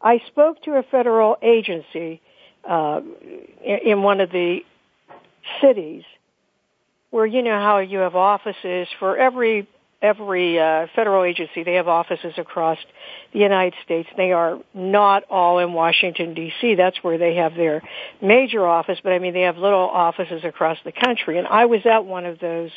I 0.02 0.22
spoke 0.28 0.64
to 0.64 0.72
a 0.72 0.84
federal 0.84 1.38
agency 1.42 2.22
uh, 2.68 3.02
in 3.62 4.04
one 4.04 4.22
of 4.22 4.32
the 4.32 4.60
cities 5.62 6.04
where 7.10 7.26
you 7.26 7.42
know 7.42 7.60
how 7.60 7.80
you 7.80 8.00
have 8.00 8.16
offices 8.16 8.88
for 9.00 9.18
every 9.18 9.68
every 10.02 10.60
uh, 10.60 10.88
federal 10.96 11.24
agency. 11.24 11.64
They 11.64 11.76
have 11.76 11.88
offices 11.88 12.34
across 12.38 12.78
the 13.34 13.40
United 13.40 13.74
States. 13.84 14.08
They 14.16 14.32
are 14.32 14.60
not 14.74 15.24
all 15.30 15.60
in 15.60 15.74
Washington 15.74 16.34
D.C. 16.34 16.76
That's 16.76 16.98
where 17.02 17.18
they 17.18 17.36
have 17.36 17.56
their 17.56 17.82
major 18.22 18.66
office, 18.66 19.00
but 19.04 19.12
I 19.12 19.20
mean 19.20 19.34
they 19.34 19.42
have 19.42 19.58
little 19.58 19.90
offices 19.90 20.44
across 20.44 20.78
the 20.86 20.92
country. 20.92 21.38
And 21.38 21.48
I 21.48 21.66
was 21.66 21.82
at 21.86 22.06
one 22.06 22.26
of 22.26 22.40
those 22.40 22.72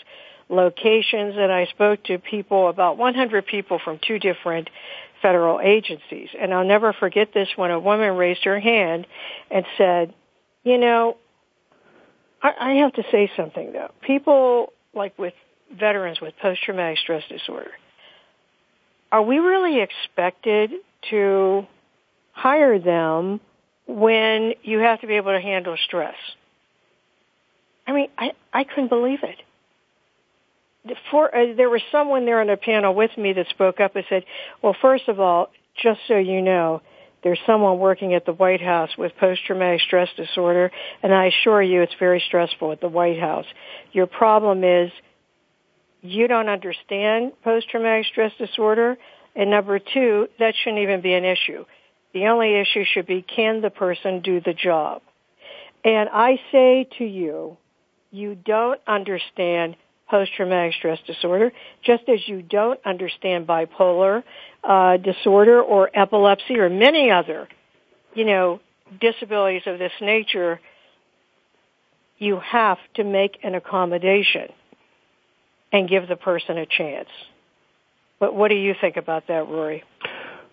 locations 0.48 1.34
and 1.36 1.52
I 1.52 1.66
spoke 1.66 2.04
to 2.04 2.18
people, 2.18 2.68
about 2.68 2.98
100 2.98 3.46
people 3.46 3.80
from 3.82 3.98
two 4.06 4.18
different 4.18 4.68
federal 5.22 5.60
agencies. 5.60 6.28
And 6.38 6.52
I'll 6.52 6.66
never 6.66 6.92
forget 6.92 7.32
this 7.32 7.48
when 7.56 7.70
a 7.70 7.78
woman 7.78 8.16
raised 8.16 8.44
her 8.44 8.58
hand 8.58 9.06
and 9.50 9.64
said, 9.78 10.12
you 10.64 10.78
know, 10.78 11.16
I, 12.42 12.52
I 12.60 12.70
have 12.74 12.92
to 12.94 13.04
say 13.10 13.30
something 13.36 13.72
though. 13.72 13.92
People 14.02 14.72
like 14.94 15.16
with 15.18 15.34
veterans 15.78 16.20
with 16.20 16.34
post-traumatic 16.40 16.98
stress 16.98 17.22
disorder, 17.28 17.70
are 19.10 19.22
we 19.22 19.38
really 19.38 19.80
expected 19.80 20.70
to 21.10 21.66
hire 22.32 22.78
them 22.78 23.40
when 23.86 24.54
you 24.62 24.78
have 24.78 25.00
to 25.00 25.06
be 25.06 25.14
able 25.14 25.32
to 25.32 25.40
handle 25.40 25.76
stress? 25.84 26.14
I 27.86 27.92
mean, 27.92 28.08
I, 28.16 28.32
I 28.52 28.64
couldn't 28.64 28.88
believe 28.88 29.20
it. 29.22 30.96
For, 31.10 31.34
uh, 31.34 31.54
there 31.56 31.70
was 31.70 31.82
someone 31.92 32.24
there 32.24 32.40
on 32.40 32.48
the 32.48 32.56
panel 32.56 32.94
with 32.94 33.16
me 33.16 33.32
that 33.34 33.48
spoke 33.50 33.80
up 33.80 33.94
and 33.96 34.04
said, 34.08 34.24
well, 34.62 34.74
first 34.80 35.08
of 35.08 35.20
all, 35.20 35.50
just 35.82 36.00
so 36.08 36.16
you 36.16 36.42
know, 36.42 36.82
there's 37.22 37.38
someone 37.46 37.78
working 37.78 38.14
at 38.14 38.26
the 38.26 38.32
White 38.32 38.60
House 38.60 38.90
with 38.98 39.12
post-traumatic 39.18 39.80
stress 39.82 40.08
disorder, 40.16 40.72
and 41.02 41.14
I 41.14 41.26
assure 41.26 41.62
you 41.62 41.82
it's 41.82 41.94
very 41.98 42.22
stressful 42.26 42.72
at 42.72 42.80
the 42.80 42.88
White 42.88 43.20
House. 43.20 43.46
Your 43.92 44.06
problem 44.06 44.64
is 44.64 44.90
you 46.02 46.26
don't 46.26 46.48
understand 46.48 47.32
post-traumatic 47.42 48.06
stress 48.06 48.32
disorder. 48.38 48.98
And 49.34 49.50
number 49.50 49.78
two, 49.78 50.28
that 50.38 50.54
shouldn't 50.62 50.82
even 50.82 51.00
be 51.00 51.14
an 51.14 51.24
issue. 51.24 51.64
The 52.12 52.26
only 52.26 52.56
issue 52.56 52.84
should 52.92 53.06
be 53.06 53.22
can 53.22 53.62
the 53.62 53.70
person 53.70 54.20
do 54.20 54.40
the 54.40 54.52
job? 54.52 55.00
And 55.84 56.08
I 56.12 56.38
say 56.50 56.88
to 56.98 57.04
you, 57.04 57.56
you 58.10 58.34
don't 58.34 58.80
understand 58.86 59.76
post-traumatic 60.10 60.74
stress 60.74 60.98
disorder, 61.06 61.52
just 61.82 62.02
as 62.08 62.18
you 62.28 62.42
don't 62.42 62.78
understand 62.84 63.46
bipolar 63.46 64.22
uh, 64.62 64.98
disorder 64.98 65.62
or 65.62 65.88
epilepsy 65.94 66.58
or 66.58 66.68
many 66.68 67.10
other, 67.10 67.48
you 68.14 68.26
know, 68.26 68.60
disabilities 69.00 69.62
of 69.64 69.78
this 69.78 69.92
nature. 70.02 70.60
You 72.18 72.38
have 72.40 72.76
to 72.94 73.04
make 73.04 73.38
an 73.42 73.54
accommodation 73.54 74.50
and 75.72 75.88
give 75.88 76.08
the 76.08 76.16
person 76.16 76.58
a 76.58 76.66
chance. 76.66 77.08
But 78.20 78.34
what 78.34 78.48
do 78.48 78.54
you 78.54 78.74
think 78.80 78.96
about 78.96 79.26
that, 79.28 79.48
Rory? 79.48 79.82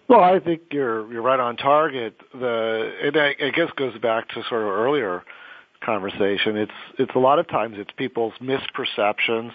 Well, 0.08 0.22
I 0.22 0.40
think 0.40 0.62
you're 0.72 1.12
you're 1.12 1.22
right 1.22 1.40
on 1.40 1.56
target. 1.56 2.16
The 2.34 2.92
it, 3.02 3.16
I 3.16 3.52
guess 3.52 3.70
goes 3.76 3.98
back 4.00 4.30
to 4.30 4.44
sort 4.50 4.64
of 4.64 4.70
earlier 4.70 5.24
conversation. 5.86 6.58
It's 6.58 6.72
it's 6.98 7.12
a 7.14 7.20
lot 7.20 7.38
of 7.38 7.48
times 7.48 7.76
it's 7.78 7.92
people's 7.96 8.34
misperceptions 8.42 9.52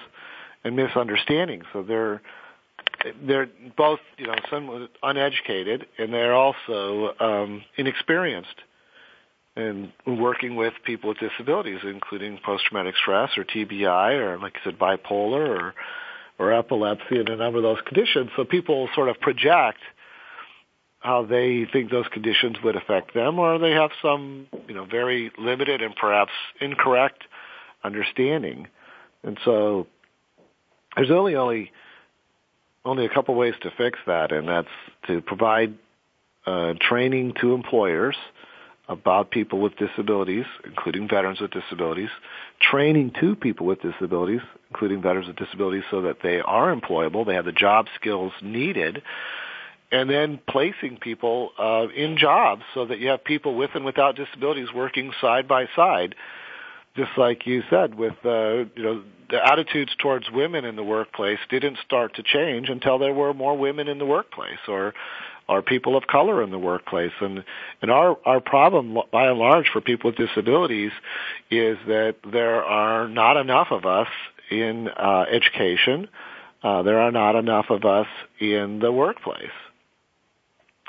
and 0.62 0.76
misunderstandings. 0.76 1.64
So 1.72 1.82
they're 1.82 2.22
they're 3.26 3.48
both 3.76 3.98
you 4.16 4.28
know 4.28 4.36
somewhat 4.48 4.90
uneducated 5.02 5.86
and 5.98 6.12
they're 6.12 6.34
also 6.34 7.14
um, 7.18 7.64
inexperienced 7.76 8.62
in 9.56 9.92
working 10.06 10.56
with 10.56 10.74
people 10.84 11.10
with 11.10 11.18
disabilities, 11.18 11.78
including 11.84 12.38
post-traumatic 12.44 12.96
stress 13.00 13.30
or 13.36 13.44
TBI 13.44 14.18
or 14.18 14.38
like 14.38 14.54
I 14.60 14.64
said 14.64 14.78
bipolar 14.78 15.48
or 15.48 15.74
or 16.36 16.52
epilepsy 16.52 17.18
and 17.18 17.28
a 17.28 17.36
number 17.36 17.58
of 17.58 17.62
those 17.62 17.80
conditions. 17.86 18.30
So 18.36 18.44
people 18.44 18.88
sort 18.94 19.08
of 19.08 19.20
project 19.20 19.78
how 20.98 21.22
they 21.24 21.66
think 21.70 21.90
those 21.90 22.08
conditions 22.10 22.56
would 22.64 22.76
affect 22.76 23.12
them, 23.12 23.38
or 23.38 23.58
they 23.58 23.72
have 23.72 23.90
some, 24.00 24.46
you 24.66 24.74
know, 24.74 24.86
very 24.86 25.30
limited 25.38 25.82
and 25.82 25.94
perhaps 25.94 26.32
incorrect 26.62 27.24
understanding. 27.84 28.68
And 29.22 29.38
so 29.44 29.86
there's 30.96 31.10
only 31.10 31.36
only 31.36 31.72
only 32.86 33.04
a 33.04 33.08
couple 33.08 33.34
ways 33.34 33.54
to 33.62 33.70
fix 33.76 33.98
that, 34.06 34.32
and 34.32 34.48
that's 34.48 34.68
to 35.06 35.20
provide 35.20 35.74
uh, 36.46 36.74
training 36.80 37.34
to 37.40 37.54
employers 37.54 38.16
about 38.88 39.30
people 39.30 39.60
with 39.60 39.76
disabilities, 39.76 40.44
including 40.64 41.08
veterans 41.08 41.40
with 41.40 41.50
disabilities, 41.50 42.10
training 42.60 43.12
to 43.20 43.34
people 43.34 43.66
with 43.66 43.80
disabilities, 43.80 44.42
including 44.70 45.00
veterans 45.00 45.26
with 45.26 45.36
disabilities, 45.36 45.84
so 45.90 46.02
that 46.02 46.18
they 46.22 46.40
are 46.40 46.74
employable, 46.74 47.26
they 47.26 47.34
have 47.34 47.46
the 47.46 47.52
job 47.52 47.86
skills 47.98 48.32
needed 48.42 49.02
and 49.94 50.10
then 50.10 50.40
placing 50.48 50.96
people 50.96 51.52
uh, 51.56 51.86
in 51.94 52.16
jobs 52.18 52.62
so 52.74 52.84
that 52.84 52.98
you 52.98 53.08
have 53.08 53.22
people 53.22 53.54
with 53.54 53.70
and 53.74 53.84
without 53.84 54.16
disabilities 54.16 54.68
working 54.74 55.12
side 55.20 55.46
by 55.46 55.66
side. 55.76 56.16
Just 56.96 57.12
like 57.16 57.46
you 57.46 57.62
said, 57.70 57.94
with 57.94 58.14
uh, 58.24 58.64
you 58.74 58.82
know 58.82 59.02
the 59.30 59.44
attitudes 59.44 59.94
towards 60.00 60.30
women 60.32 60.64
in 60.64 60.76
the 60.76 60.82
workplace 60.82 61.38
didn't 61.48 61.78
start 61.84 62.14
to 62.16 62.22
change 62.22 62.68
until 62.68 62.98
there 62.98 63.12
were 63.12 63.32
more 63.34 63.56
women 63.56 63.88
in 63.88 63.98
the 63.98 64.06
workplace, 64.06 64.58
or 64.68 64.94
or 65.48 65.62
people 65.62 65.96
of 65.96 66.06
color 66.06 66.42
in 66.42 66.50
the 66.50 66.58
workplace. 66.58 67.12
And 67.20 67.44
and 67.82 67.90
our 67.90 68.16
our 68.24 68.40
problem, 68.40 68.98
by 69.12 69.28
and 69.28 69.38
large, 69.38 69.68
for 69.72 69.80
people 69.80 70.10
with 70.10 70.16
disabilities, 70.16 70.92
is 71.50 71.78
that 71.86 72.16
there 72.30 72.64
are 72.64 73.08
not 73.08 73.36
enough 73.36 73.68
of 73.70 73.84
us 73.84 74.08
in 74.50 74.88
uh, 74.88 75.24
education. 75.30 76.08
Uh, 76.62 76.82
there 76.82 76.98
are 76.98 77.12
not 77.12 77.36
enough 77.36 77.66
of 77.68 77.84
us 77.84 78.06
in 78.40 78.78
the 78.78 78.90
workplace. 78.90 79.50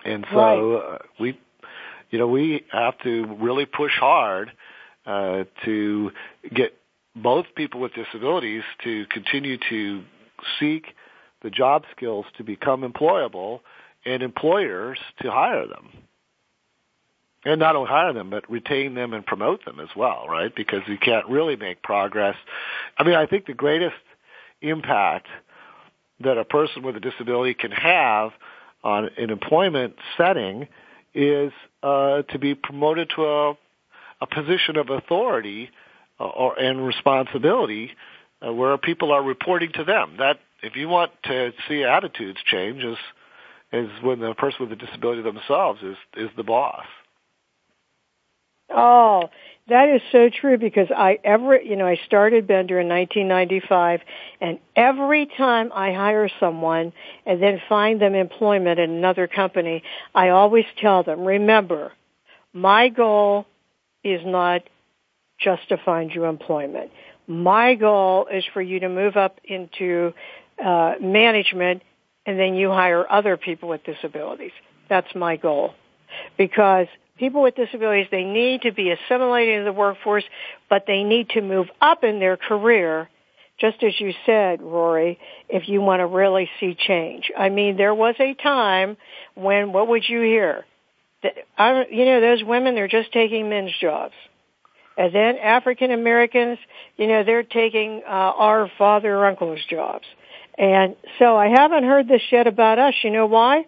And 0.05 0.25
so 0.31 0.37
right. 0.37 0.77
uh, 0.77 0.97
we, 1.19 1.39
you 2.11 2.19
know, 2.19 2.27
we 2.27 2.63
have 2.71 2.97
to 2.99 3.25
really 3.39 3.65
push 3.65 3.91
hard 3.99 4.51
uh, 5.05 5.43
to 5.65 6.11
get 6.53 6.77
both 7.15 7.45
people 7.55 7.79
with 7.79 7.93
disabilities 7.93 8.63
to 8.83 9.05
continue 9.07 9.57
to 9.69 10.03
seek 10.59 10.85
the 11.41 11.49
job 11.49 11.83
skills 11.95 12.25
to 12.37 12.43
become 12.43 12.81
employable 12.81 13.59
and 14.05 14.21
employers 14.21 14.99
to 15.21 15.31
hire 15.31 15.67
them. 15.67 15.89
And 17.43 17.59
not 17.59 17.75
only 17.75 17.89
hire 17.89 18.13
them, 18.13 18.31
but 18.31 18.49
retain 18.49 18.95
them 18.95 19.13
and 19.13 19.25
promote 19.25 19.65
them 19.65 19.79
as 19.79 19.89
well, 19.95 20.25
right? 20.27 20.53
Because 20.55 20.81
you 20.87 20.97
can't 20.97 21.27
really 21.27 21.55
make 21.55 21.83
progress. 21.83 22.35
I 22.97 23.03
mean, 23.03 23.15
I 23.15 23.27
think 23.27 23.45
the 23.45 23.53
greatest 23.53 23.95
impact 24.61 25.27
that 26.21 26.37
a 26.37 26.45
person 26.45 26.81
with 26.81 26.95
a 26.95 26.99
disability 26.99 27.53
can 27.53 27.71
have 27.71 28.31
on 28.83 29.09
an 29.17 29.29
employment 29.29 29.95
setting 30.17 30.67
is 31.13 31.51
uh, 31.83 32.23
to 32.23 32.39
be 32.39 32.55
promoted 32.55 33.11
to 33.15 33.25
a, 33.25 33.49
a 34.21 34.27
position 34.27 34.77
of 34.77 34.89
authority 34.89 35.69
uh, 36.19 36.25
or 36.25 36.57
and 36.59 36.85
responsibility 36.85 37.91
uh, 38.45 38.51
where 38.53 38.77
people 38.77 39.11
are 39.11 39.23
reporting 39.23 39.71
to 39.73 39.83
them. 39.83 40.15
That 40.17 40.39
if 40.63 40.75
you 40.75 40.87
want 40.87 41.11
to 41.23 41.51
see 41.67 41.83
attitudes 41.83 42.39
change, 42.45 42.83
is 42.83 42.97
is 43.75 43.89
when 44.01 44.19
the 44.19 44.33
person 44.33 44.67
with 44.67 44.69
the 44.69 44.85
disability 44.85 45.21
themselves 45.21 45.81
is 45.83 45.97
is 46.15 46.29
the 46.37 46.43
boss. 46.43 46.85
Oh, 48.69 49.29
that 49.67 49.89
is 49.89 50.01
so 50.11 50.29
true 50.29 50.57
because 50.57 50.87
I 50.95 51.19
ever, 51.23 51.59
you 51.59 51.75
know, 51.75 51.87
I 51.87 51.99
started 52.05 52.47
Bender 52.47 52.79
in 52.79 52.87
1995 52.87 54.01
and 54.41 54.59
every 54.75 55.27
time 55.37 55.71
I 55.73 55.91
hire 55.93 56.29
someone 56.39 56.93
and 57.25 57.41
then 57.41 57.61
find 57.69 58.01
them 58.01 58.15
employment 58.15 58.79
in 58.79 58.91
another 58.91 59.27
company, 59.27 59.83
I 60.13 60.29
always 60.29 60.65
tell 60.79 61.03
them, 61.03 61.21
remember, 61.21 61.93
my 62.53 62.89
goal 62.89 63.45
is 64.03 64.21
not 64.25 64.63
just 65.39 65.67
to 65.69 65.77
find 65.77 66.11
you 66.13 66.25
employment. 66.25 66.91
My 67.27 67.75
goal 67.75 68.27
is 68.31 68.43
for 68.53 68.61
you 68.61 68.79
to 68.81 68.89
move 68.89 69.17
up 69.17 69.39
into 69.43 70.13
uh, 70.63 70.93
management 71.01 71.81
and 72.25 72.39
then 72.39 72.55
you 72.55 72.69
hire 72.69 73.05
other 73.09 73.37
people 73.37 73.69
with 73.69 73.83
disabilities. 73.83 74.51
That's 74.89 75.13
my 75.15 75.35
goal. 75.35 75.73
Because 76.37 76.87
people 77.17 77.41
with 77.41 77.55
disabilities, 77.55 78.07
they 78.11 78.23
need 78.23 78.63
to 78.63 78.71
be 78.71 78.91
assimilated 78.91 79.59
into 79.59 79.65
the 79.65 79.73
workforce, 79.73 80.23
but 80.69 80.85
they 80.87 81.03
need 81.03 81.29
to 81.29 81.41
move 81.41 81.67
up 81.81 82.03
in 82.03 82.19
their 82.19 82.37
career, 82.37 83.09
just 83.59 83.81
as 83.83 83.93
you 83.99 84.13
said, 84.25 84.61
Rory, 84.61 85.19
if 85.49 85.67
you 85.67 85.81
want 85.81 86.01
to 86.01 86.05
really 86.05 86.49
see 86.59 86.75
change. 86.75 87.31
I 87.37 87.49
mean, 87.49 87.77
there 87.77 87.93
was 87.93 88.15
a 88.19 88.33
time 88.33 88.97
when, 89.35 89.71
what 89.71 89.87
would 89.87 90.07
you 90.07 90.21
hear? 90.21 90.65
You 91.23 92.05
know, 92.05 92.21
those 92.21 92.43
women, 92.43 92.75
they're 92.75 92.87
just 92.87 93.11
taking 93.11 93.49
men's 93.49 93.71
jobs. 93.81 94.13
And 94.97 95.13
then 95.13 95.37
African 95.37 95.91
Americans, 95.91 96.57
you 96.97 97.07
know, 97.07 97.23
they're 97.23 97.43
taking 97.43 98.03
uh, 98.05 98.09
our 98.09 98.71
father 98.77 99.15
or 99.15 99.25
uncle's 99.25 99.59
jobs. 99.69 100.05
And 100.57 100.95
so 101.19 101.35
I 101.35 101.47
haven't 101.47 101.83
heard 101.83 102.07
this 102.07 102.21
yet 102.31 102.47
about 102.47 102.79
us. 102.79 102.93
You 103.03 103.11
know 103.11 103.25
why? 103.25 103.65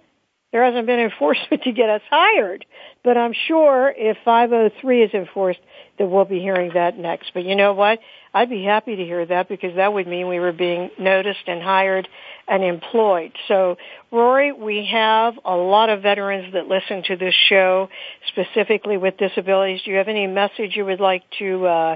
There 0.51 0.63
hasn't 0.63 0.87
been 0.87 0.99
enforcement 0.99 1.61
to 1.63 1.71
get 1.71 1.89
us 1.89 2.01
hired. 2.09 2.65
But 3.03 3.17
I'm 3.17 3.33
sure 3.47 3.93
if 3.95 4.17
503 4.23 5.03
is 5.03 5.13
enforced, 5.13 5.59
that 5.99 6.07
we'll 6.07 6.25
be 6.25 6.39
hearing 6.39 6.71
that 6.73 6.97
next. 6.97 7.31
But 7.33 7.43
you 7.43 7.55
know 7.55 7.73
what? 7.73 7.99
I'd 8.33 8.49
be 8.49 8.63
happy 8.63 8.95
to 8.95 9.03
hear 9.03 9.25
that 9.25 9.49
because 9.49 9.75
that 9.75 9.91
would 9.91 10.07
mean 10.07 10.27
we 10.27 10.39
were 10.39 10.51
being 10.51 10.91
noticed 10.99 11.47
and 11.47 11.61
hired 11.61 12.07
and 12.47 12.63
employed. 12.63 13.31
So, 13.47 13.77
Rory, 14.11 14.51
we 14.51 14.87
have 14.91 15.33
a 15.43 15.55
lot 15.55 15.89
of 15.89 16.03
veterans 16.03 16.53
that 16.53 16.67
listen 16.67 17.03
to 17.07 17.15
this 17.15 17.33
show, 17.49 17.89
specifically 18.27 18.97
with 18.97 19.17
disabilities. 19.17 19.81
Do 19.83 19.91
you 19.91 19.97
have 19.97 20.07
any 20.07 20.27
message 20.27 20.75
you 20.75 20.85
would 20.85 20.99
like 20.99 21.23
to 21.39 21.65
uh, 21.65 21.95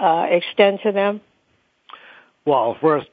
uh, 0.00 0.26
extend 0.30 0.80
to 0.82 0.92
them? 0.92 1.20
Well, 2.44 2.76
first, 2.80 3.08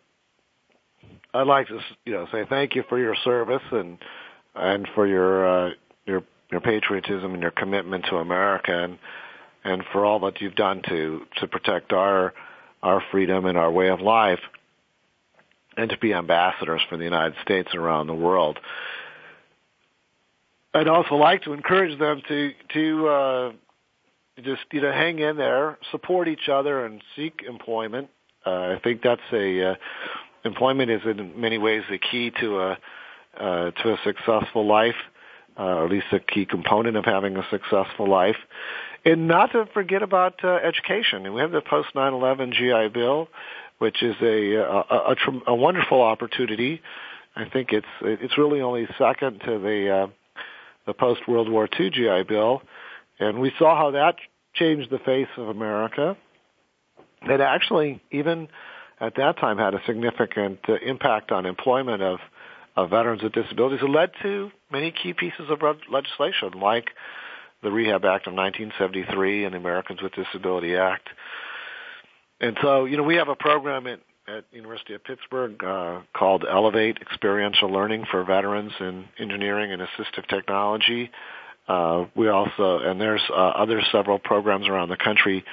I'd 1.36 1.48
like 1.48 1.68
to 1.68 1.80
you 2.06 2.14
know 2.14 2.28
say 2.32 2.46
thank 2.50 2.76
you 2.76 2.84
for 2.88 2.98
your 2.98 3.16
service 3.24 3.64
and 3.72 3.98
and 4.56 4.88
for 4.96 5.06
your 5.06 5.68
uh, 5.68 5.70
your 6.06 6.24
your 6.52 6.62
patriotism 6.62 7.34
and 7.34 7.42
your 7.42 7.52
commitment 7.52 8.06
to 8.10 8.18
America 8.18 8.72
and 8.72 8.98
and 9.64 9.84
for 9.92 10.06
all 10.06 10.20
that 10.22 10.40
you've 10.40 10.56
done 10.56 10.82
to 10.88 11.22
to 11.38 11.48
protect 11.48 11.92
our 11.92 12.34
our 12.82 13.04
freedom 13.12 13.46
and 13.46 13.58
our 13.58 13.72
way 13.72 13.90
of 13.90 14.00
life 14.00 14.40
and 15.76 15.90
to 15.90 15.98
be 15.98 16.14
ambassadors 16.14 16.82
for 16.90 16.98
the 16.98 17.04
United 17.04 17.36
States 17.42 17.76
around 17.76 18.08
the 18.08 18.14
world. 18.14 18.58
I'd 20.74 20.88
also 20.88 21.16
like 21.16 21.44
to 21.44 21.54
encourage 21.54 21.98
them 22.00 22.22
to 22.28 22.52
to 22.74 23.08
uh, 23.08 23.52
just 24.42 24.62
you 24.72 24.82
know 24.82 24.92
hang 24.92 25.20
in 25.20 25.36
there, 25.36 25.78
support 25.92 26.28
each 26.28 26.48
other, 26.50 26.86
and 26.86 27.02
seek 27.16 27.42
employment. 27.48 28.10
Uh, 28.46 28.76
I 28.78 28.80
think 28.84 29.02
that's 29.02 29.22
a 29.34 29.72
uh, 29.72 29.76
employment 30.46 30.92
is 30.92 31.02
in 31.06 31.40
many 31.40 31.58
ways 31.58 31.84
the 31.90 31.98
key 31.98 32.32
to 32.40 32.60
a 32.60 32.78
uh, 33.38 33.72
to 33.72 33.94
a 33.94 33.98
successful 34.06 34.66
life, 34.66 34.96
uh, 35.60 35.64
or 35.64 35.86
at 35.86 35.92
least 35.92 36.06
a 36.14 36.20
key 36.20 36.46
component 36.46 36.96
of 36.96 37.04
having 37.04 37.36
a 37.36 37.46
successful 37.50 38.10
life. 38.10 38.38
And 39.04 39.28
not 39.28 39.52
to 39.52 39.66
forget 39.74 40.02
about 40.02 40.44
uh, 40.44 40.56
education. 40.56 41.26
And 41.26 41.34
we 41.36 41.42
have 41.42 41.52
the 41.52 41.62
post 41.62 41.90
9/11 41.96 42.54
GI 42.54 42.94
Bill, 42.94 43.28
which 43.80 44.02
is 44.02 44.16
a 44.22 44.54
a, 44.56 44.80
a, 44.90 45.16
a 45.48 45.56
wonderful 45.56 46.02
opportunity. 46.02 46.82
I 47.36 47.50
think 47.50 47.74
it's 47.74 47.88
it's 48.02 48.38
really 48.38 48.62
only 48.62 48.88
second 48.98 49.42
to 49.42 49.60
the 49.60 49.90
uh, 49.90 50.08
the 50.86 50.94
post 50.94 51.28
World 51.28 51.50
War 51.50 51.68
II 51.78 51.90
GI 51.90 52.24
Bill, 52.24 52.62
and 53.20 53.40
we 53.40 53.52
saw 53.60 53.76
how 53.76 53.92
that 53.92 54.16
changed 54.54 54.90
the 54.90 55.00
face 55.00 55.28
of 55.38 55.50
America. 55.50 56.16
It 57.24 57.42
actually 57.42 58.02
even 58.12 58.48
at 59.00 59.16
that 59.16 59.38
time 59.38 59.58
had 59.58 59.74
a 59.74 59.82
significant 59.86 60.60
uh, 60.68 60.74
impact 60.86 61.32
on 61.32 61.46
employment 61.46 62.02
of 62.02 62.20
of 62.76 62.90
veterans 62.90 63.24
with 63.24 63.32
disabilities. 63.32 63.80
It 63.82 63.90
led 63.90 64.12
to 64.22 64.52
many 64.72 64.92
key 64.92 65.14
pieces 65.14 65.50
of 65.50 65.62
legislation, 65.90 66.60
like 66.60 66.90
the 67.64 67.72
Rehab 67.72 68.04
Act 68.04 68.28
of 68.28 68.34
1973 68.34 69.46
and 69.46 69.54
the 69.54 69.58
Americans 69.58 70.02
with 70.02 70.12
Disability 70.14 70.76
Act. 70.76 71.08
And 72.42 72.58
so, 72.62 72.86
you 72.86 72.98
know, 72.98 73.04
we 73.04 73.16
have 73.16 73.30
a 73.30 73.36
program 73.36 73.88
at, 73.88 74.00
at 74.28 74.44
University 74.52 74.94
of 74.94 75.04
Pittsburgh 75.06 75.64
uh, 75.64 76.02
called 76.14 76.44
Elevate 76.50 76.98
Experiential 77.02 77.72
Learning 77.72 78.04
for 78.12 78.24
Veterans 78.26 78.74
in 78.80 79.06
Engineering 79.18 79.72
and 79.72 79.82
Assistive 79.82 80.28
Technology. 80.28 81.12
Uh, 81.70 82.06
we 82.14 82.28
also, 82.28 82.80
and 82.80 83.00
there's 83.00 83.24
uh, 83.32 83.34
other 83.34 83.82
several 83.92 84.20
programs 84.20 84.68
around 84.68 84.90
the 84.90 84.98
country 84.98 85.44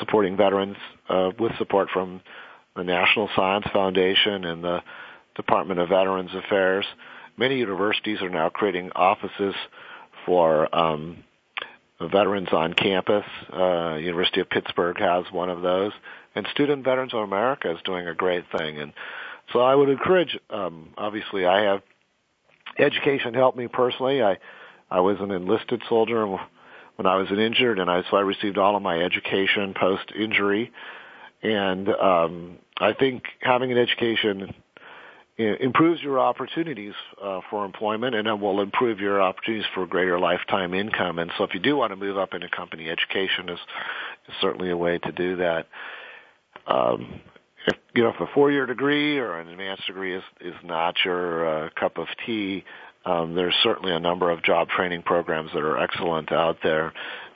supporting 0.00 0.36
veterans 0.36 0.76
uh, 1.08 1.30
with 1.38 1.52
support 1.58 1.88
from 1.92 2.20
the 2.76 2.84
National 2.84 3.28
Science 3.34 3.66
Foundation 3.72 4.44
and 4.44 4.62
the 4.62 4.82
Department 5.34 5.80
of 5.80 5.88
Veterans 5.88 6.30
Affairs. 6.34 6.84
Many 7.36 7.58
universities 7.58 8.22
are 8.22 8.30
now 8.30 8.48
creating 8.48 8.92
offices 8.94 9.54
for 10.24 10.74
um, 10.74 11.24
veterans 12.00 12.48
on 12.52 12.72
campus. 12.74 13.24
Uh, 13.52 13.96
University 13.96 14.40
of 14.40 14.50
Pittsburgh 14.50 14.98
has 14.98 15.24
one 15.30 15.50
of 15.50 15.62
those, 15.62 15.92
and 16.34 16.46
Student 16.52 16.84
Veterans 16.84 17.14
of 17.14 17.20
America 17.20 17.70
is 17.70 17.78
doing 17.84 18.06
a 18.06 18.14
great 18.14 18.44
thing. 18.56 18.78
And 18.78 18.92
so 19.52 19.60
I 19.60 19.74
would 19.74 19.88
encourage. 19.88 20.38
Um, 20.50 20.90
obviously, 20.96 21.46
I 21.46 21.62
have 21.64 21.82
education 22.78 23.34
helped 23.34 23.56
me 23.56 23.68
personally. 23.68 24.22
I 24.22 24.38
I 24.90 25.00
was 25.00 25.16
an 25.20 25.30
enlisted 25.30 25.82
soldier 25.88 26.26
when 26.26 27.06
I 27.06 27.16
was 27.16 27.28
injured, 27.30 27.78
and 27.78 27.90
I 27.90 28.02
so 28.10 28.16
I 28.16 28.20
received 28.20 28.58
all 28.58 28.76
of 28.76 28.82
my 28.82 28.98
education 28.98 29.74
post 29.78 30.12
injury. 30.18 30.72
And 31.42 31.88
um, 31.88 32.58
I 32.78 32.92
think 32.92 33.24
having 33.40 33.72
an 33.72 33.78
education 33.78 34.54
improves 35.38 36.00
your 36.02 36.18
opportunities 36.18 36.94
uh, 37.22 37.40
for 37.50 37.64
employment 37.66 38.14
and 38.14 38.26
it 38.26 38.40
will 38.40 38.60
improve 38.62 39.00
your 39.00 39.20
opportunities 39.20 39.66
for 39.74 39.86
greater 39.86 40.18
lifetime 40.18 40.72
income. 40.72 41.18
And 41.18 41.30
so 41.36 41.44
if 41.44 41.52
you 41.52 41.60
do 41.60 41.76
want 41.76 41.92
to 41.92 41.96
move 41.96 42.16
up 42.16 42.32
into 42.32 42.48
company 42.48 42.88
education 42.88 43.50
is, 43.50 43.58
is 44.28 44.34
certainly 44.40 44.70
a 44.70 44.76
way 44.76 44.98
to 44.98 45.12
do 45.12 45.36
that. 45.36 45.66
Um, 46.66 47.20
if, 47.66 47.76
you 47.94 48.02
know, 48.02 48.10
if 48.10 48.20
a 48.20 48.26
four-year 48.32 48.64
degree 48.66 49.18
or 49.18 49.38
an 49.38 49.48
advanced 49.48 49.86
degree 49.86 50.16
is, 50.16 50.22
is 50.40 50.54
not 50.64 50.94
your 51.04 51.66
uh, 51.66 51.70
cup 51.78 51.98
of 51.98 52.06
tea, 52.24 52.64
um, 53.04 53.34
there's 53.34 53.54
certainly 53.62 53.92
a 53.92 54.00
number 54.00 54.30
of 54.30 54.42
job 54.42 54.68
training 54.68 55.02
programs 55.02 55.50
that 55.52 55.62
are 55.62 55.78
excellent 55.78 56.32
out 56.32 56.58
there, 56.62 56.92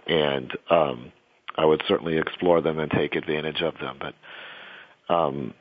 and 0.06 0.50
um, 0.68 1.12
I 1.56 1.64
would 1.64 1.82
certainly 1.88 2.18
explore 2.18 2.60
them 2.60 2.78
and 2.78 2.90
take 2.90 3.16
advantage 3.16 3.62
of 3.62 3.74
them. 3.80 3.98
But 4.00 5.12
um, 5.14 5.54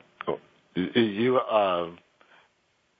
you, 0.74 1.38
uh, 1.38 1.88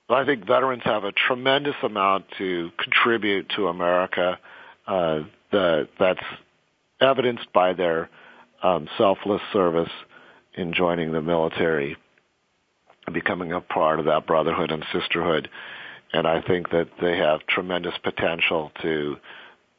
I 0.09 0.25
think 0.25 0.45
veterans 0.45 0.83
have 0.85 1.03
a 1.03 1.11
tremendous 1.11 1.75
amount 1.83 2.25
to 2.37 2.71
contribute 2.77 3.49
to 3.55 3.67
America. 3.67 4.37
Uh, 4.85 5.21
the, 5.51 5.87
that's 5.99 6.23
evidenced 6.99 7.51
by 7.53 7.73
their 7.73 8.09
um, 8.61 8.87
selfless 8.97 9.41
service 9.53 9.89
in 10.55 10.73
joining 10.73 11.11
the 11.11 11.21
military, 11.21 11.97
becoming 13.11 13.53
a 13.53 13.61
part 13.61 13.99
of 13.99 14.05
that 14.05 14.27
brotherhood 14.27 14.71
and 14.71 14.85
sisterhood. 14.93 15.49
And 16.13 16.27
I 16.27 16.41
think 16.41 16.71
that 16.71 16.89
they 17.01 17.17
have 17.17 17.39
tremendous 17.47 17.93
potential 18.03 18.71
to 18.81 19.15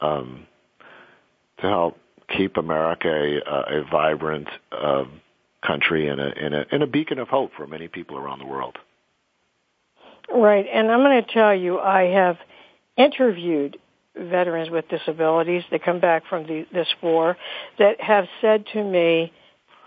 um, 0.00 0.46
to 1.60 1.68
help 1.68 1.96
keep 2.36 2.56
America 2.56 3.08
a, 3.08 3.80
a 3.80 3.84
vibrant 3.90 4.48
uh, 4.72 5.04
country 5.66 6.08
and 6.08 6.20
a, 6.20 6.30
and, 6.36 6.54
a, 6.54 6.64
and 6.72 6.82
a 6.82 6.86
beacon 6.86 7.18
of 7.18 7.28
hope 7.28 7.50
for 7.56 7.66
many 7.66 7.88
people 7.88 8.16
around 8.16 8.38
the 8.38 8.46
world. 8.46 8.76
Right, 10.32 10.66
and 10.72 10.90
I'm 10.90 11.00
going 11.00 11.22
to 11.22 11.32
tell 11.32 11.54
you, 11.54 11.78
I 11.78 12.04
have 12.04 12.36
interviewed 12.96 13.78
veterans 14.16 14.70
with 14.70 14.88
disabilities 14.88 15.62
that 15.70 15.84
come 15.84 16.00
back 16.00 16.24
from 16.28 16.46
the, 16.46 16.66
this 16.72 16.88
war 17.02 17.36
that 17.78 18.00
have 18.00 18.26
said 18.40 18.64
to 18.72 18.82
me, 18.82 19.32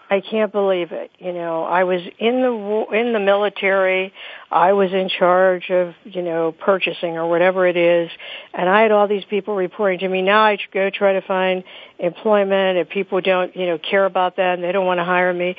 I 0.09 0.21
can't 0.21 0.51
believe 0.51 0.91
it. 0.91 1.09
You 1.17 1.33
know, 1.33 1.63
I 1.63 1.83
was 1.83 2.01
in 2.19 2.41
the 2.41 2.85
in 2.95 3.13
the 3.13 3.19
military. 3.19 4.13
I 4.51 4.73
was 4.73 4.93
in 4.93 5.09
charge 5.09 5.71
of 5.71 5.95
you 6.03 6.21
know 6.21 6.51
purchasing 6.51 7.17
or 7.17 7.27
whatever 7.27 7.65
it 7.67 7.75
is, 7.75 8.11
and 8.53 8.69
I 8.69 8.83
had 8.83 8.91
all 8.91 9.07
these 9.07 9.25
people 9.25 9.55
reporting 9.55 9.99
to 9.99 10.07
me. 10.07 10.21
Now 10.21 10.43
I 10.43 10.57
go 10.71 10.91
try 10.91 11.13
to 11.13 11.21
find 11.21 11.63
employment, 11.97 12.77
and 12.77 12.87
people 12.87 13.19
don't 13.21 13.55
you 13.55 13.65
know 13.65 13.79
care 13.79 14.05
about 14.05 14.35
that, 14.37 14.55
and 14.55 14.63
they 14.63 14.71
don't 14.71 14.85
want 14.85 14.99
to 14.99 15.03
hire 15.03 15.33
me. 15.33 15.55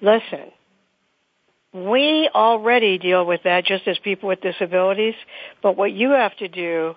Listen, 0.00 0.50
we 1.74 2.30
already 2.34 2.96
deal 2.96 3.26
with 3.26 3.42
that 3.44 3.66
just 3.66 3.86
as 3.86 3.98
people 3.98 4.30
with 4.30 4.40
disabilities, 4.40 5.14
but 5.62 5.76
what 5.76 5.92
you 5.92 6.10
have 6.10 6.34
to 6.38 6.48
do 6.48 6.96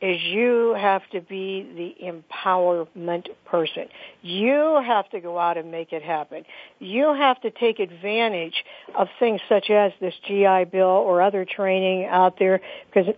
is 0.00 0.22
you 0.22 0.74
have 0.78 1.02
to 1.10 1.20
be 1.20 1.94
the 2.00 2.06
empowerment 2.06 3.28
person. 3.44 3.86
You 4.22 4.82
have 4.84 5.08
to 5.10 5.20
go 5.20 5.38
out 5.38 5.56
and 5.56 5.70
make 5.70 5.92
it 5.92 6.02
happen. 6.02 6.44
You 6.78 7.14
have 7.14 7.40
to 7.42 7.50
take 7.50 7.78
advantage 7.78 8.64
of 8.96 9.08
things 9.18 9.40
such 9.48 9.70
as 9.70 9.92
this 10.00 10.14
GI 10.26 10.64
Bill 10.70 10.86
or 10.86 11.22
other 11.22 11.44
training 11.44 12.06
out 12.06 12.38
there 12.38 12.60
because 12.92 13.14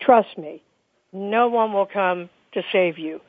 trust 0.00 0.36
me, 0.38 0.62
no 1.12 1.48
one 1.48 1.72
will 1.72 1.86
come 1.86 2.28
to 2.52 2.62
save 2.72 2.98
you. 2.98 3.20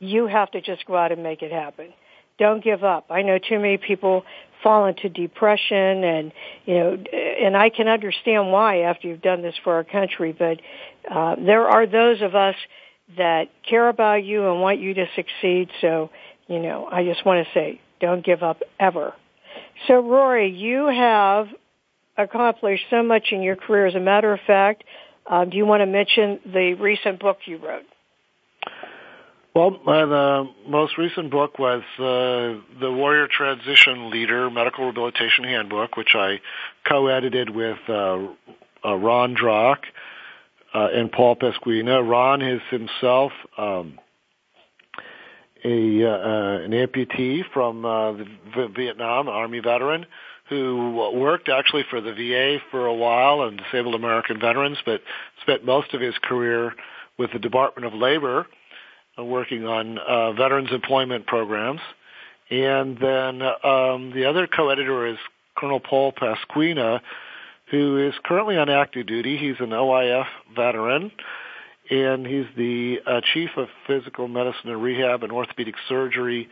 You 0.00 0.26
have 0.26 0.50
to 0.52 0.60
just 0.60 0.86
go 0.86 0.96
out 0.96 1.12
and 1.12 1.22
make 1.22 1.42
it 1.42 1.52
happen. 1.52 1.92
Don't 2.38 2.62
give 2.62 2.82
up. 2.82 3.06
I 3.10 3.22
know 3.22 3.38
too 3.38 3.58
many 3.58 3.78
people 3.78 4.24
fall 4.64 4.86
into 4.86 5.08
depression 5.08 6.04
and 6.04 6.32
you 6.64 6.74
know 6.74 6.98
and 7.12 7.56
I 7.56 7.68
can 7.68 7.86
understand 7.86 8.50
why 8.50 8.80
after 8.80 9.06
you've 9.06 9.22
done 9.22 9.42
this 9.42 9.54
for 9.62 9.74
our 9.74 9.84
country 9.84 10.32
but 10.36 10.58
uh, 11.08 11.36
there 11.36 11.68
are 11.68 11.86
those 11.86 12.22
of 12.22 12.34
us 12.34 12.56
that 13.18 13.50
care 13.68 13.88
about 13.88 14.24
you 14.24 14.50
and 14.50 14.62
want 14.62 14.80
you 14.80 14.94
to 14.94 15.06
succeed. 15.14 15.68
So 15.80 16.10
you 16.48 16.60
know 16.60 16.88
I 16.90 17.04
just 17.04 17.24
want 17.24 17.46
to 17.46 17.52
say 17.52 17.80
don't 18.00 18.24
give 18.24 18.42
up 18.42 18.62
ever. 18.80 19.12
So 19.86 20.00
Rory 20.00 20.50
you 20.50 20.88
have 20.88 21.48
accomplished 22.16 22.84
so 22.90 23.02
much 23.02 23.28
in 23.32 23.42
your 23.42 23.56
career. 23.56 23.86
As 23.86 23.94
a 23.94 24.00
matter 24.00 24.32
of 24.32 24.40
fact 24.46 24.82
uh, 25.26 25.44
do 25.44 25.56
you 25.56 25.66
want 25.66 25.82
to 25.82 25.86
mention 25.86 26.40
the 26.46 26.74
recent 26.74 27.20
book 27.20 27.38
you 27.44 27.58
wrote 27.58 27.84
well, 29.54 29.80
uh, 29.86 30.06
the 30.06 30.50
most 30.68 30.98
recent 30.98 31.30
book 31.30 31.60
was 31.60 31.82
uh, 31.98 32.60
the 32.80 32.90
Warrior 32.90 33.28
Transition 33.28 34.10
Leader 34.10 34.50
Medical 34.50 34.86
Rehabilitation 34.86 35.44
Handbook, 35.44 35.96
which 35.96 36.14
I 36.14 36.40
co-edited 36.88 37.50
with 37.50 37.78
uh, 37.88 38.18
uh, 38.84 38.94
Ron 38.96 39.36
Drach 39.36 39.78
uh, 40.74 40.88
and 40.92 41.12
Paul 41.12 41.36
Pasquina. 41.36 42.08
Ron 42.08 42.42
is 42.42 42.60
himself 42.70 43.30
um, 43.56 44.00
a 45.64 46.04
uh, 46.04 46.58
an 46.64 46.72
amputee 46.72 47.42
from 47.52 47.84
uh, 47.84 48.12
the 48.12 48.24
v- 48.24 48.74
Vietnam 48.76 49.28
Army 49.28 49.60
veteran 49.60 50.04
who 50.48 51.10
worked 51.14 51.48
actually 51.48 51.84
for 51.88 52.00
the 52.00 52.12
VA 52.12 52.58
for 52.70 52.86
a 52.86 52.94
while 52.94 53.42
and 53.42 53.58
disabled 53.58 53.94
American 53.94 54.38
veterans, 54.38 54.78
but 54.84 55.00
spent 55.40 55.64
most 55.64 55.94
of 55.94 56.00
his 56.00 56.14
career 56.22 56.74
with 57.16 57.32
the 57.32 57.38
Department 57.38 57.86
of 57.86 57.98
Labor 57.98 58.40
uh, 58.40 58.44
working 59.18 59.66
on 59.66 59.98
uh, 59.98 60.32
veterans 60.32 60.70
employment 60.72 61.26
programs. 61.26 61.80
And 62.50 62.98
then 62.98 63.42
um, 63.42 64.12
the 64.14 64.26
other 64.28 64.46
co-editor 64.46 65.06
is 65.06 65.18
Colonel 65.56 65.80
Paul 65.80 66.12
Pasquina, 66.12 67.00
who 67.70 68.06
is 68.06 68.14
currently 68.24 68.56
on 68.56 68.68
active 68.68 69.06
duty. 69.06 69.36
He's 69.36 69.56
an 69.60 69.70
OIF 69.70 70.26
veteran, 70.54 71.10
and 71.90 72.26
he's 72.26 72.46
the 72.56 72.98
uh, 73.06 73.20
chief 73.32 73.50
of 73.56 73.68
physical 73.86 74.28
medicine 74.28 74.70
and 74.70 74.82
rehab 74.82 75.22
and 75.22 75.32
orthopedic 75.32 75.74
surgery 75.88 76.48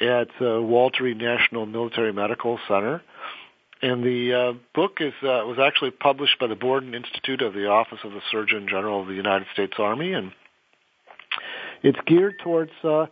at 0.00 0.28
uh, 0.40 0.60
Walter 0.62 1.04
Reed 1.04 1.18
National 1.18 1.66
Military 1.66 2.12
Medical 2.12 2.58
Center. 2.68 3.02
And 3.82 4.04
the 4.04 4.32
uh, 4.32 4.52
book 4.74 4.98
is 5.00 5.12
uh, 5.22 5.42
was 5.44 5.58
actually 5.60 5.90
published 5.90 6.38
by 6.38 6.46
the 6.46 6.54
Borden 6.54 6.94
Institute 6.94 7.42
of 7.42 7.52
the 7.52 7.66
Office 7.66 7.98
of 8.04 8.12
the 8.12 8.20
Surgeon 8.30 8.68
General 8.68 9.02
of 9.02 9.08
the 9.08 9.14
United 9.14 9.48
States 9.52 9.72
Army, 9.76 10.12
and 10.12 10.30
it's 11.82 11.98
geared 12.06 12.38
towards 12.42 12.72
uh, 12.84 13.06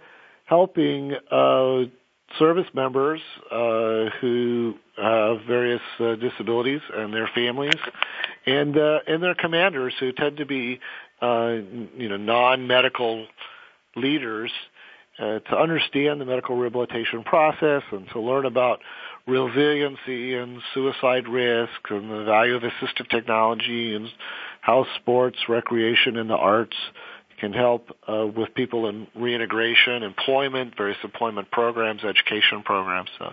helping 0.45 1.14
uh, 1.31 1.83
service 2.39 2.66
members 2.75 3.21
uh, 3.51 4.11
who 4.21 4.75
have 4.97 5.39
various 5.47 5.81
uh, 5.99 6.14
disabilities 6.16 6.81
and 6.95 7.12
their 7.12 7.29
families, 7.35 7.81
and 8.47 8.77
uh, 8.77 8.99
and 9.07 9.23
their 9.23 9.35
commanders 9.35 9.95
who 9.99 10.12
tend 10.12 10.37
to 10.37 10.47
be 10.47 10.81
uh, 11.23 11.57
you 11.97 12.09
know 12.09 12.16
non-medical 12.16 13.27
leaders 13.97 14.51
uh, 15.18 15.41
to 15.41 15.57
understand 15.57 16.21
the 16.21 16.25
medical 16.25 16.57
rehabilitation 16.57 17.23
process 17.25 17.83
and 17.93 18.09
to 18.12 18.21
learn 18.21 18.47
about 18.47 18.81
resiliency 19.27 20.35
and 20.35 20.61
suicide 20.73 21.29
risk 21.29 21.73
and 21.91 22.11
the 22.11 22.25
value 22.25 22.55
of 22.55 22.62
assistive 22.62 23.09
technology 23.11 23.95
and 23.95 24.09
how 24.61 24.87
sports, 24.97 25.39
recreation, 25.49 26.16
and 26.16 26.31
the 26.31 26.37
arts 26.37 26.77
can 27.41 27.53
help 27.53 27.88
uh, 28.07 28.26
with 28.26 28.55
people 28.55 28.88
in 28.88 29.07
reintegration, 29.14 30.03
employment, 30.03 30.76
various 30.76 30.99
employment 31.03 31.51
programs, 31.51 32.05
education 32.05 32.62
programs. 32.62 33.11
So 33.18 33.32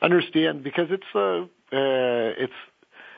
understand 0.00 0.62
because 0.62 0.88
it's 0.90 1.14
uh, 1.14 1.46
uh, 1.76 2.44
it's 2.44 2.52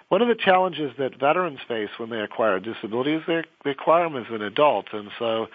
one 0.09 0.23
of 0.23 0.29
the 0.29 0.35
challenges 0.35 0.93
that 0.99 1.19
veterans 1.21 1.59
face 1.69 1.91
when 1.99 2.09
they 2.11 2.21
acquire 2.21 2.57
a 2.57 2.61
disability 2.61 3.15
is 3.15 3.23
they, 3.27 3.43
they 3.65 3.71
acquire 3.71 4.05
them 4.09 4.17
as 4.17 4.27
an 4.31 4.43
adult, 4.43 4.87
and 4.93 5.11
so 5.19 5.49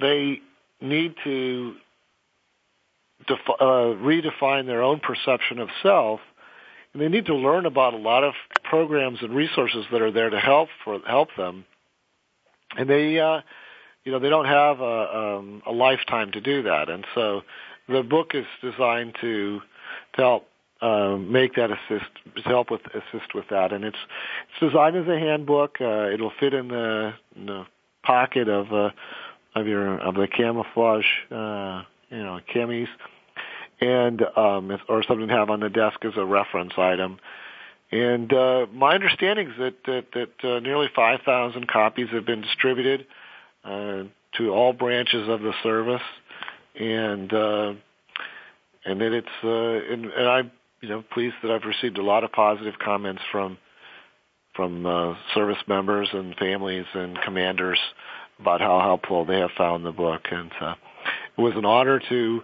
they 0.00 0.40
need 0.80 1.14
to 1.24 1.74
uh, 3.28 3.34
redefine 3.62 4.66
their 4.66 4.82
own 4.82 5.00
perception 5.00 5.58
of 5.58 5.68
self, 5.82 6.20
and 6.92 7.02
they 7.02 7.08
need 7.08 7.26
to 7.26 7.34
learn 7.34 7.66
about 7.66 7.94
a 7.94 7.98
lot 7.98 8.24
of 8.24 8.34
programs 8.64 9.18
and 9.22 9.34
resources 9.34 9.84
that 9.92 10.02
are 10.02 10.10
there 10.10 10.30
to 10.30 10.40
help 10.40 10.68
for 10.84 10.98
help 11.06 11.28
them. 11.36 11.64
And 12.76 12.88
they 12.88 13.18
uh, 13.18 13.40
you 14.08 14.12
know 14.12 14.20
they 14.20 14.30
don't 14.30 14.46
have 14.46 14.80
a, 14.80 15.18
um, 15.18 15.62
a 15.66 15.70
lifetime 15.70 16.32
to 16.32 16.40
do 16.40 16.62
that, 16.62 16.88
and 16.88 17.06
so 17.14 17.42
the 17.90 18.02
book 18.02 18.30
is 18.32 18.46
designed 18.62 19.14
to 19.20 19.60
to 20.14 20.22
help 20.22 20.48
uh, 20.80 21.18
make 21.18 21.56
that 21.56 21.70
assist 21.70 22.10
to 22.36 22.42
help 22.44 22.70
with 22.70 22.80
assist 22.86 23.34
with 23.34 23.44
that, 23.50 23.70
and 23.70 23.84
it's 23.84 23.98
it's 24.48 24.72
designed 24.72 24.96
as 24.96 25.06
a 25.06 25.18
handbook. 25.18 25.76
Uh, 25.78 26.08
it'll 26.08 26.32
fit 26.40 26.54
in 26.54 26.68
the, 26.68 27.12
in 27.36 27.44
the 27.44 27.66
pocket 28.02 28.48
of 28.48 28.72
uh, 28.72 28.92
of 29.54 29.66
your 29.66 29.98
of 29.98 30.14
the 30.14 30.26
camouflage, 30.26 31.04
uh, 31.30 31.82
you 32.08 32.24
know, 32.24 32.40
camis, 32.50 32.88
and 33.82 34.22
um, 34.38 34.78
or 34.88 35.02
something 35.02 35.28
to 35.28 35.34
have 35.34 35.50
on 35.50 35.60
the 35.60 35.68
desk 35.68 36.02
as 36.06 36.14
a 36.16 36.24
reference 36.24 36.72
item. 36.78 37.18
And 37.92 38.32
uh, 38.32 38.68
my 38.72 38.94
understanding 38.94 39.48
is 39.50 39.58
that 39.58 39.84
that, 39.84 40.04
that 40.14 40.48
uh, 40.50 40.60
nearly 40.60 40.88
5,000 40.96 41.68
copies 41.68 42.08
have 42.08 42.24
been 42.24 42.40
distributed 42.40 43.06
to 44.36 44.50
all 44.50 44.72
branches 44.72 45.28
of 45.28 45.40
the 45.40 45.52
service, 45.62 46.02
and 46.78 47.32
uh, 47.32 47.72
and 48.84 49.00
that 49.00 49.12
it's 49.12 49.28
uh, 49.44 49.92
and, 49.92 50.04
and 50.06 50.28
I'm 50.28 50.50
you 50.80 50.88
know 50.88 51.04
pleased 51.12 51.34
that 51.42 51.50
I've 51.50 51.64
received 51.64 51.98
a 51.98 52.02
lot 52.02 52.24
of 52.24 52.32
positive 52.32 52.74
comments 52.82 53.22
from 53.30 53.58
from 54.54 54.86
uh, 54.86 55.14
service 55.34 55.62
members 55.66 56.08
and 56.12 56.34
families 56.36 56.86
and 56.94 57.18
commanders 57.22 57.78
about 58.40 58.60
how 58.60 58.80
helpful 58.80 59.24
they 59.24 59.38
have 59.38 59.50
found 59.56 59.84
the 59.84 59.92
book, 59.92 60.22
and 60.30 60.50
uh, 60.60 60.74
it 61.36 61.40
was 61.40 61.54
an 61.56 61.64
honor 61.64 62.00
to 62.08 62.42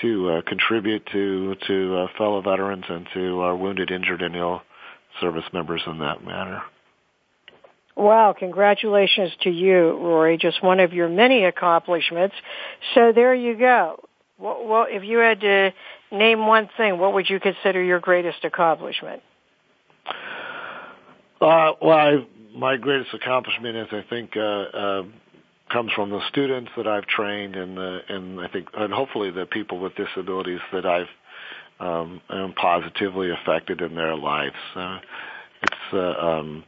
to 0.00 0.30
uh, 0.30 0.42
contribute 0.42 1.06
to 1.12 1.54
to 1.66 1.96
uh, 1.96 2.06
fellow 2.18 2.42
veterans 2.42 2.84
and 2.88 3.06
to 3.14 3.40
our 3.40 3.56
wounded, 3.56 3.90
injured, 3.90 4.22
and 4.22 4.36
ill 4.36 4.62
service 5.20 5.44
members 5.52 5.82
in 5.86 5.98
that 5.98 6.24
manner. 6.24 6.62
Wow, 7.96 8.34
congratulations 8.36 9.30
to 9.42 9.50
you, 9.50 9.92
Rory. 9.92 10.36
Just 10.36 10.62
one 10.62 10.80
of 10.80 10.92
your 10.92 11.08
many 11.08 11.44
accomplishments. 11.44 12.34
So 12.94 13.12
there 13.14 13.34
you 13.34 13.56
go. 13.56 14.04
Well, 14.38 14.86
if 14.88 15.04
you 15.04 15.18
had 15.18 15.40
to 15.40 15.72
name 16.10 16.46
one 16.46 16.68
thing, 16.76 16.98
what 16.98 17.14
would 17.14 17.30
you 17.30 17.38
consider 17.38 17.82
your 17.82 18.00
greatest 18.00 18.44
accomplishment? 18.44 19.22
Uh, 21.40 21.72
well, 21.80 21.96
I, 21.96 22.26
my 22.56 22.76
greatest 22.76 23.14
accomplishment 23.14 23.76
is, 23.76 23.86
I 23.92 24.04
think, 24.10 24.36
uh, 24.36 24.40
uh, 24.40 25.02
comes 25.70 25.92
from 25.92 26.10
the 26.10 26.20
students 26.28 26.70
that 26.76 26.88
I've 26.88 27.06
trained, 27.06 27.54
and 27.54 27.76
the, 27.76 28.00
and 28.08 28.40
I 28.40 28.48
think, 28.48 28.68
and 28.74 28.92
hopefully 28.92 29.30
the 29.30 29.46
people 29.46 29.78
with 29.78 29.92
disabilities 29.94 30.60
that 30.72 30.84
I've 30.84 31.06
um, 31.80 32.20
positively 32.56 33.30
affected 33.30 33.80
in 33.80 33.94
their 33.94 34.16
lives. 34.16 34.54
Uh, 34.74 34.98
it's 35.62 35.92
uh, 35.92 35.98
um, 35.98 36.64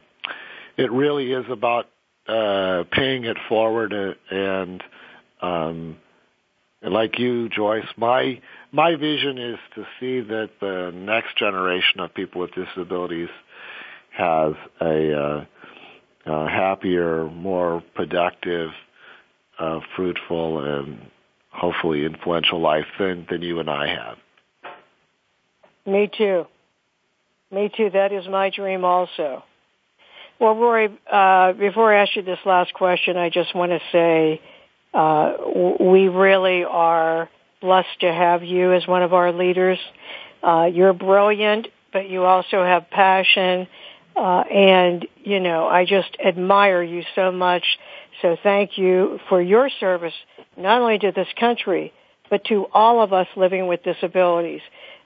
it 0.77 0.91
really 0.91 1.31
is 1.31 1.45
about 1.49 1.87
uh, 2.27 2.83
paying 2.91 3.25
it 3.25 3.37
forward 3.47 3.93
and 4.29 4.83
um, 5.41 5.97
like 6.81 7.17
you, 7.17 7.49
Joyce, 7.49 7.87
my 7.97 8.39
my 8.71 8.95
vision 8.95 9.37
is 9.37 9.57
to 9.75 9.85
see 9.99 10.21
that 10.21 10.49
the 10.61 10.91
next 10.93 11.37
generation 11.37 11.99
of 11.99 12.13
people 12.13 12.41
with 12.41 12.51
disabilities 12.53 13.29
has 14.11 14.53
a, 14.81 15.13
uh, 15.13 15.45
a 16.25 16.49
happier, 16.49 17.25
more 17.29 17.83
productive, 17.95 18.71
uh, 19.59 19.79
fruitful, 19.95 20.59
and 20.63 20.99
hopefully 21.51 22.05
influential 22.05 22.59
life 22.59 22.85
than 22.99 23.25
than 23.29 23.41
you 23.41 23.59
and 23.59 23.69
I 23.69 23.87
have. 23.87 24.17
Me 25.85 26.09
too. 26.15 26.45
Me 27.51 27.71
too. 27.75 27.89
That 27.91 28.11
is 28.11 28.27
my 28.27 28.49
dream 28.49 28.83
also. 28.83 29.43
Well, 30.39 30.55
Rory, 30.55 30.89
uh, 31.11 31.53
before 31.53 31.91
I 31.91 32.03
ask 32.03 32.15
you 32.15 32.21
this 32.21 32.37
last 32.45 32.71
question, 32.73 33.17
I 33.17 33.29
just 33.29 33.55
want 33.55 33.71
to 33.71 33.79
say 33.91 34.39
uh, 34.93 35.33
we 35.79 36.09
really 36.09 36.63
are 36.63 37.27
blessed 37.59 38.01
to 38.01 38.13
have 38.13 38.43
you 38.43 38.73
as 38.73 38.87
one 38.87 39.01
of 39.01 39.13
our 39.15 39.31
leaders. 39.31 39.79
Uh, 40.43 40.69
you're 40.71 40.93
brilliant, 40.93 41.67
but 41.91 42.07
you 42.07 42.23
also 42.23 42.63
have 42.63 42.87
passion. 42.91 43.67
Uh, 44.15 44.41
and, 44.41 45.07
you 45.23 45.39
know, 45.39 45.67
I 45.67 45.85
just 45.85 46.15
admire 46.23 46.83
you 46.83 47.03
so 47.15 47.31
much. 47.31 47.63
So 48.21 48.37
thank 48.43 48.77
you 48.77 49.19
for 49.29 49.41
your 49.41 49.71
service, 49.79 50.13
not 50.55 50.81
only 50.81 50.99
to 50.99 51.11
this 51.11 51.27
country, 51.39 51.93
but 52.29 52.45
to 52.45 52.67
all 52.73 53.01
of 53.01 53.11
us 53.11 53.27
living 53.35 53.65
with 53.65 53.81
disabilities. 53.83 54.61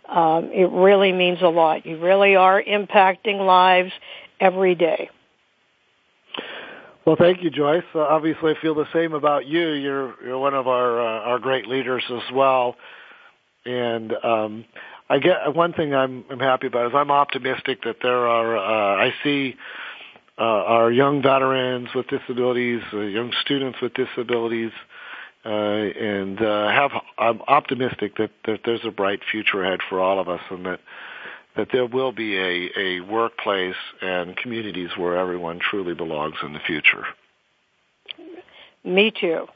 Um, 0.09 0.51
it 0.51 0.69
really 0.69 1.13
means 1.13 1.41
a 1.41 1.47
lot. 1.47 1.85
You 1.85 1.99
really 1.99 2.35
are 2.35 2.61
impacting 2.61 3.45
lives 3.45 3.93
every 4.41 4.75
day. 4.75 5.09
Well, 7.05 7.15
thank 7.17 7.41
you, 7.41 7.49
Joyce. 7.49 7.83
Uh, 7.95 7.99
obviously, 7.99 8.53
I 8.53 8.61
feel 8.61 8.75
the 8.75 8.85
same 8.93 9.13
about 9.13 9.47
you. 9.47 9.69
You're 9.69 10.13
you're 10.23 10.37
one 10.37 10.53
of 10.53 10.67
our 10.67 10.99
uh, 11.01 11.29
our 11.31 11.39
great 11.39 11.67
leaders 11.67 12.03
as 12.11 12.31
well. 12.31 12.75
And 13.65 14.13
um, 14.23 14.65
I 15.09 15.19
get 15.19 15.55
one 15.55 15.73
thing 15.73 15.95
I'm 15.95 16.23
I'm 16.29 16.39
happy 16.39 16.67
about 16.67 16.87
is 16.87 16.93
I'm 16.95 17.09
optimistic 17.09 17.83
that 17.85 17.97
there 18.03 18.27
are 18.27 18.57
uh, 18.57 19.03
I 19.03 19.13
see 19.23 19.55
uh, 20.37 20.43
our 20.43 20.91
young 20.91 21.23
veterans 21.23 21.89
with 21.95 22.07
disabilities, 22.07 22.81
uh, 22.93 22.99
young 22.99 23.31
students 23.41 23.79
with 23.81 23.93
disabilities, 23.95 24.71
uh, 25.43 25.49
and 25.49 26.39
uh, 26.39 26.69
have 26.69 26.91
I'm 27.17 27.41
optimistic 27.47 28.17
that, 28.17 28.29
that 28.45 28.59
there's 28.63 28.85
a 28.85 28.91
bright 28.91 29.21
future 29.31 29.63
ahead 29.63 29.79
for 29.89 29.99
all 29.99 30.19
of 30.19 30.29
us, 30.29 30.41
and 30.51 30.65
that 30.67 30.79
that 31.55 31.67
there 31.71 31.85
will 31.85 32.11
be 32.11 32.37
a, 32.37 32.69
a 32.77 32.99
workplace 33.01 33.75
and 34.01 34.35
communities 34.37 34.89
where 34.97 35.17
everyone 35.17 35.59
truly 35.59 35.93
belongs 35.93 36.35
in 36.43 36.53
the 36.53 36.59
future. 36.59 37.05
Me 38.83 39.11
too. 39.11 39.47